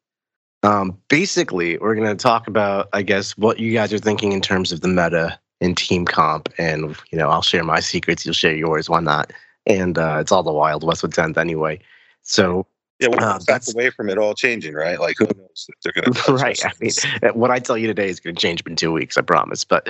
um, 0.63 0.99
basically, 1.09 1.77
we're 1.79 1.95
going 1.95 2.09
to 2.09 2.21
talk 2.21 2.49
about, 2.49 2.89
I 2.95 3.03
guess, 3.03 3.37
what 3.37 3.59
you 3.59 3.73
guys 3.73 3.93
are 3.93 3.99
thinking 3.99 4.33
in 4.33 4.41
terms 4.41 4.73
of 4.73 4.81
the 4.81 4.89
meta 4.89 5.39
and 5.61 5.77
team 5.77 6.07
comp. 6.07 6.49
And, 6.59 6.97
you 7.11 7.19
know, 7.19 7.29
I'll 7.29 7.43
share 7.43 7.63
my 7.63 7.81
secrets. 7.81 8.25
You'll 8.25 8.35
share 8.35 8.55
yours. 8.55 8.89
Why 8.89 9.01
not? 9.01 9.33
And 9.67 9.99
uh, 9.99 10.19
it's 10.21 10.33
all 10.33 10.43
the 10.43 10.53
Wild 10.53 10.83
West 10.83 11.03
with 11.03 11.13
10th 11.13 11.37
anyway. 11.37 11.81
So, 12.23 12.67
Yeah, 13.05 13.11
we're 13.11 13.29
Uh, 13.29 13.39
back 13.47 13.63
away 13.75 13.91
from 13.91 14.09
it 14.09 14.17
all 14.17 14.35
changing, 14.35 14.75
right? 14.75 14.99
Like 14.99 15.17
who 15.19 15.27
knows 15.27 15.67
if 15.69 15.75
they're 15.83 16.03
going 16.03 16.15
to 16.15 16.33
right. 16.33 16.65
I 16.65 16.71
mean, 16.81 16.93
what 17.35 17.51
I 17.51 17.59
tell 17.59 17.77
you 17.77 17.87
today 17.87 18.09
is 18.09 18.19
going 18.21 18.35
to 18.35 18.41
change 18.41 18.63
in 18.67 18.77
two 18.77 18.93
weeks. 18.93 19.19
I 19.19 19.23
promise. 19.23 19.65
But 19.65 19.89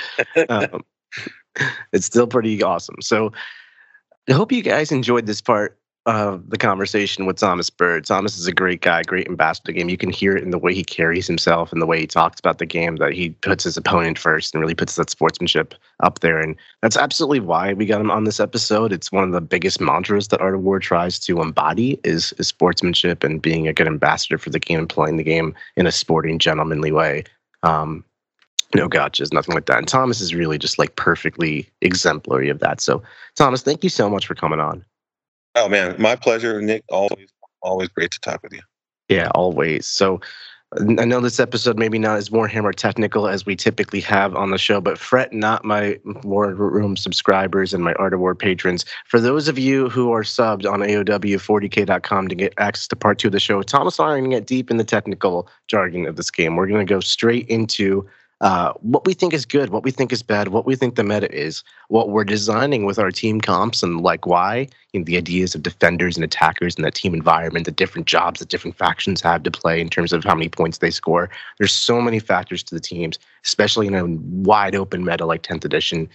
um, 0.48 0.84
it's 1.92 2.06
still 2.06 2.26
pretty 2.26 2.62
awesome. 2.62 2.96
So 3.00 3.32
I 4.28 4.32
hope 4.32 4.50
you 4.50 4.62
guys 4.62 4.90
enjoyed 4.90 5.26
this 5.26 5.40
part 5.40 5.78
of 6.06 6.50
the 6.50 6.58
conversation 6.58 7.24
with 7.24 7.38
Thomas 7.38 7.70
Byrd. 7.70 8.04
Thomas 8.04 8.36
is 8.36 8.46
a 8.46 8.52
great 8.52 8.82
guy, 8.82 9.02
great 9.02 9.26
ambassador 9.26 9.72
game. 9.72 9.88
You 9.88 9.96
can 9.96 10.10
hear 10.10 10.36
it 10.36 10.42
in 10.42 10.50
the 10.50 10.58
way 10.58 10.74
he 10.74 10.84
carries 10.84 11.26
himself 11.26 11.72
and 11.72 11.80
the 11.80 11.86
way 11.86 11.98
he 11.98 12.06
talks 12.06 12.38
about 12.38 12.58
the 12.58 12.66
game 12.66 12.96
that 12.96 13.12
he 13.12 13.30
puts 13.30 13.64
his 13.64 13.78
opponent 13.78 14.18
first 14.18 14.54
and 14.54 14.60
really 14.60 14.74
puts 14.74 14.96
that 14.96 15.08
sportsmanship 15.08 15.74
up 16.00 16.20
there. 16.20 16.38
And 16.38 16.56
that's 16.82 16.98
absolutely 16.98 17.40
why 17.40 17.72
we 17.72 17.86
got 17.86 18.02
him 18.02 18.10
on 18.10 18.24
this 18.24 18.38
episode. 18.38 18.92
It's 18.92 19.10
one 19.10 19.24
of 19.24 19.32
the 19.32 19.40
biggest 19.40 19.80
mantras 19.80 20.28
that 20.28 20.42
Art 20.42 20.54
of 20.54 20.62
War 20.62 20.78
tries 20.78 21.18
to 21.20 21.40
embody 21.40 21.98
is, 22.04 22.34
is 22.38 22.48
sportsmanship 22.48 23.24
and 23.24 23.40
being 23.40 23.66
a 23.66 23.72
good 23.72 23.86
ambassador 23.86 24.36
for 24.36 24.50
the 24.50 24.60
game 24.60 24.80
and 24.80 24.88
playing 24.88 25.16
the 25.16 25.24
game 25.24 25.54
in 25.76 25.86
a 25.86 25.92
sporting, 25.92 26.38
gentlemanly 26.38 26.92
way. 26.92 27.24
Um, 27.62 28.04
no 28.74 28.88
gotchas, 28.88 29.32
nothing 29.32 29.54
like 29.54 29.66
that. 29.66 29.78
And 29.78 29.88
Thomas 29.88 30.20
is 30.20 30.34
really 30.34 30.58
just 30.58 30.78
like 30.78 30.96
perfectly 30.96 31.70
exemplary 31.80 32.50
of 32.50 32.58
that. 32.58 32.82
So, 32.82 33.02
Thomas, 33.36 33.62
thank 33.62 33.84
you 33.84 33.90
so 33.90 34.10
much 34.10 34.26
for 34.26 34.34
coming 34.34 34.60
on. 34.60 34.84
Oh 35.54 35.68
man, 35.68 35.94
my 35.98 36.16
pleasure, 36.16 36.60
Nick. 36.60 36.84
Always, 36.88 37.28
always 37.62 37.88
great 37.88 38.10
to 38.10 38.20
talk 38.20 38.42
with 38.42 38.52
you. 38.52 38.62
Yeah, 39.08 39.30
always. 39.34 39.86
So, 39.86 40.20
I 40.76 41.04
know 41.04 41.20
this 41.20 41.38
episode 41.38 41.78
maybe 41.78 42.00
not 42.00 42.16
as 42.16 42.30
Warhammer 42.30 42.74
technical 42.74 43.28
as 43.28 43.46
we 43.46 43.54
typically 43.54 44.00
have 44.00 44.34
on 44.34 44.50
the 44.50 44.58
show, 44.58 44.80
but 44.80 44.98
fret 44.98 45.32
not 45.32 45.64
my 45.64 46.00
War 46.24 46.52
Room 46.52 46.96
subscribers 46.96 47.72
and 47.72 47.84
my 47.84 47.92
Art 47.94 48.12
of 48.12 48.18
War 48.18 48.34
patrons. 48.34 48.84
For 49.06 49.20
those 49.20 49.46
of 49.46 49.56
you 49.56 49.88
who 49.88 50.10
are 50.10 50.22
subbed 50.22 50.68
on 50.68 50.80
AOW40k.com 50.80 52.28
to 52.28 52.34
get 52.34 52.54
access 52.58 52.88
to 52.88 52.96
part 52.96 53.18
two 53.20 53.28
of 53.28 53.32
the 53.32 53.40
show, 53.40 53.62
Thomas 53.62 54.00
and 54.00 54.08
I 54.08 54.12
are 54.12 54.18
going 54.18 54.30
to 54.30 54.36
get 54.36 54.46
deep 54.46 54.68
in 54.68 54.78
the 54.78 54.84
technical 54.84 55.48
jargon 55.68 56.06
of 56.06 56.16
this 56.16 56.30
game. 56.30 56.56
We're 56.56 56.66
going 56.66 56.84
to 56.84 56.92
go 56.92 57.00
straight 57.00 57.46
into 57.48 58.08
uh, 58.40 58.72
what 58.80 59.06
we 59.06 59.14
think 59.14 59.32
is 59.32 59.46
good, 59.46 59.70
what 59.70 59.84
we 59.84 59.90
think 59.90 60.12
is 60.12 60.22
bad, 60.22 60.48
what 60.48 60.66
we 60.66 60.76
think 60.76 60.96
the 60.96 61.04
meta 61.04 61.32
is, 61.32 61.62
what 61.88 62.10
we're 62.10 62.24
designing 62.24 62.84
with 62.84 62.98
our 62.98 63.10
team 63.10 63.40
comps, 63.40 63.82
and 63.82 64.00
like 64.00 64.26
why, 64.26 64.66
you 64.92 65.00
know, 65.00 65.04
the 65.04 65.16
ideas 65.16 65.54
of 65.54 65.62
defenders 65.62 66.16
and 66.16 66.24
attackers 66.24 66.76
and 66.76 66.84
that 66.84 66.94
team 66.94 67.14
environment, 67.14 67.64
the 67.64 67.72
different 67.72 68.06
jobs 68.06 68.40
that 68.40 68.48
different 68.48 68.76
factions 68.76 69.20
have 69.20 69.42
to 69.44 69.50
play 69.50 69.80
in 69.80 69.88
terms 69.88 70.12
of 70.12 70.24
how 70.24 70.34
many 70.34 70.48
points 70.48 70.78
they 70.78 70.90
score. 70.90 71.30
There's 71.58 71.72
so 71.72 72.00
many 72.00 72.18
factors 72.18 72.62
to 72.64 72.74
the 72.74 72.80
teams, 72.80 73.18
especially 73.44 73.86
in 73.86 73.94
a 73.94 74.06
wide 74.46 74.74
open 74.74 75.04
meta 75.04 75.24
like 75.24 75.42
10th 75.42 75.64
edition. 75.64 76.08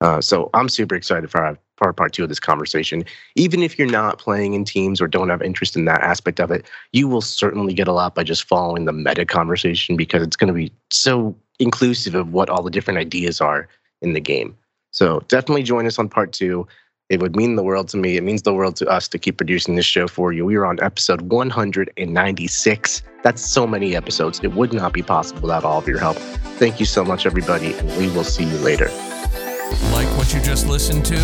Uh, 0.00 0.20
so 0.20 0.50
I'm 0.54 0.68
super 0.68 0.94
excited 0.94 1.30
for 1.30 1.44
our 1.44 1.58
part 1.76 1.96
part 1.96 2.12
two 2.12 2.22
of 2.22 2.28
this 2.28 2.40
conversation. 2.40 3.04
Even 3.34 3.62
if 3.62 3.78
you're 3.78 3.90
not 3.90 4.18
playing 4.18 4.54
in 4.54 4.64
teams 4.64 5.00
or 5.00 5.08
don't 5.08 5.28
have 5.28 5.42
interest 5.42 5.76
in 5.76 5.84
that 5.86 6.02
aspect 6.02 6.40
of 6.40 6.50
it, 6.50 6.66
you 6.92 7.08
will 7.08 7.20
certainly 7.20 7.74
get 7.74 7.88
a 7.88 7.92
lot 7.92 8.14
by 8.14 8.22
just 8.22 8.44
following 8.44 8.84
the 8.84 8.92
meta 8.92 9.24
conversation 9.24 9.96
because 9.96 10.22
it's 10.22 10.36
going 10.36 10.48
to 10.48 10.54
be 10.54 10.72
so 10.90 11.34
inclusive 11.58 12.14
of 12.14 12.32
what 12.32 12.48
all 12.48 12.62
the 12.62 12.70
different 12.70 12.98
ideas 12.98 13.40
are 13.40 13.68
in 14.02 14.12
the 14.12 14.20
game. 14.20 14.56
So 14.90 15.20
definitely 15.28 15.64
join 15.64 15.86
us 15.86 15.98
on 15.98 16.08
part 16.08 16.32
two. 16.32 16.66
It 17.10 17.20
would 17.20 17.36
mean 17.36 17.56
the 17.56 17.62
world 17.62 17.88
to 17.88 17.96
me. 17.96 18.16
It 18.16 18.22
means 18.22 18.42
the 18.42 18.54
world 18.54 18.76
to 18.76 18.88
us 18.88 19.08
to 19.08 19.18
keep 19.18 19.36
producing 19.36 19.74
this 19.74 19.84
show 19.84 20.08
for 20.08 20.32
you. 20.32 20.44
We 20.46 20.56
are 20.56 20.64
on 20.64 20.80
episode 20.80 21.20
196. 21.22 23.02
That's 23.22 23.44
so 23.44 23.66
many 23.66 23.94
episodes. 23.94 24.40
It 24.42 24.52
would 24.54 24.72
not 24.72 24.92
be 24.92 25.02
possible 25.02 25.42
without 25.42 25.64
all 25.64 25.78
of 25.78 25.86
your 25.86 25.98
help. 25.98 26.16
Thank 26.58 26.80
you 26.80 26.86
so 26.86 27.04
much, 27.04 27.26
everybody, 27.26 27.74
and 27.74 27.88
we 27.98 28.08
will 28.08 28.24
see 28.24 28.44
you 28.44 28.56
later. 28.58 28.88
Like 29.92 30.08
what 30.16 30.32
you 30.32 30.40
just 30.40 30.66
listened 30.66 31.04
to? 31.06 31.16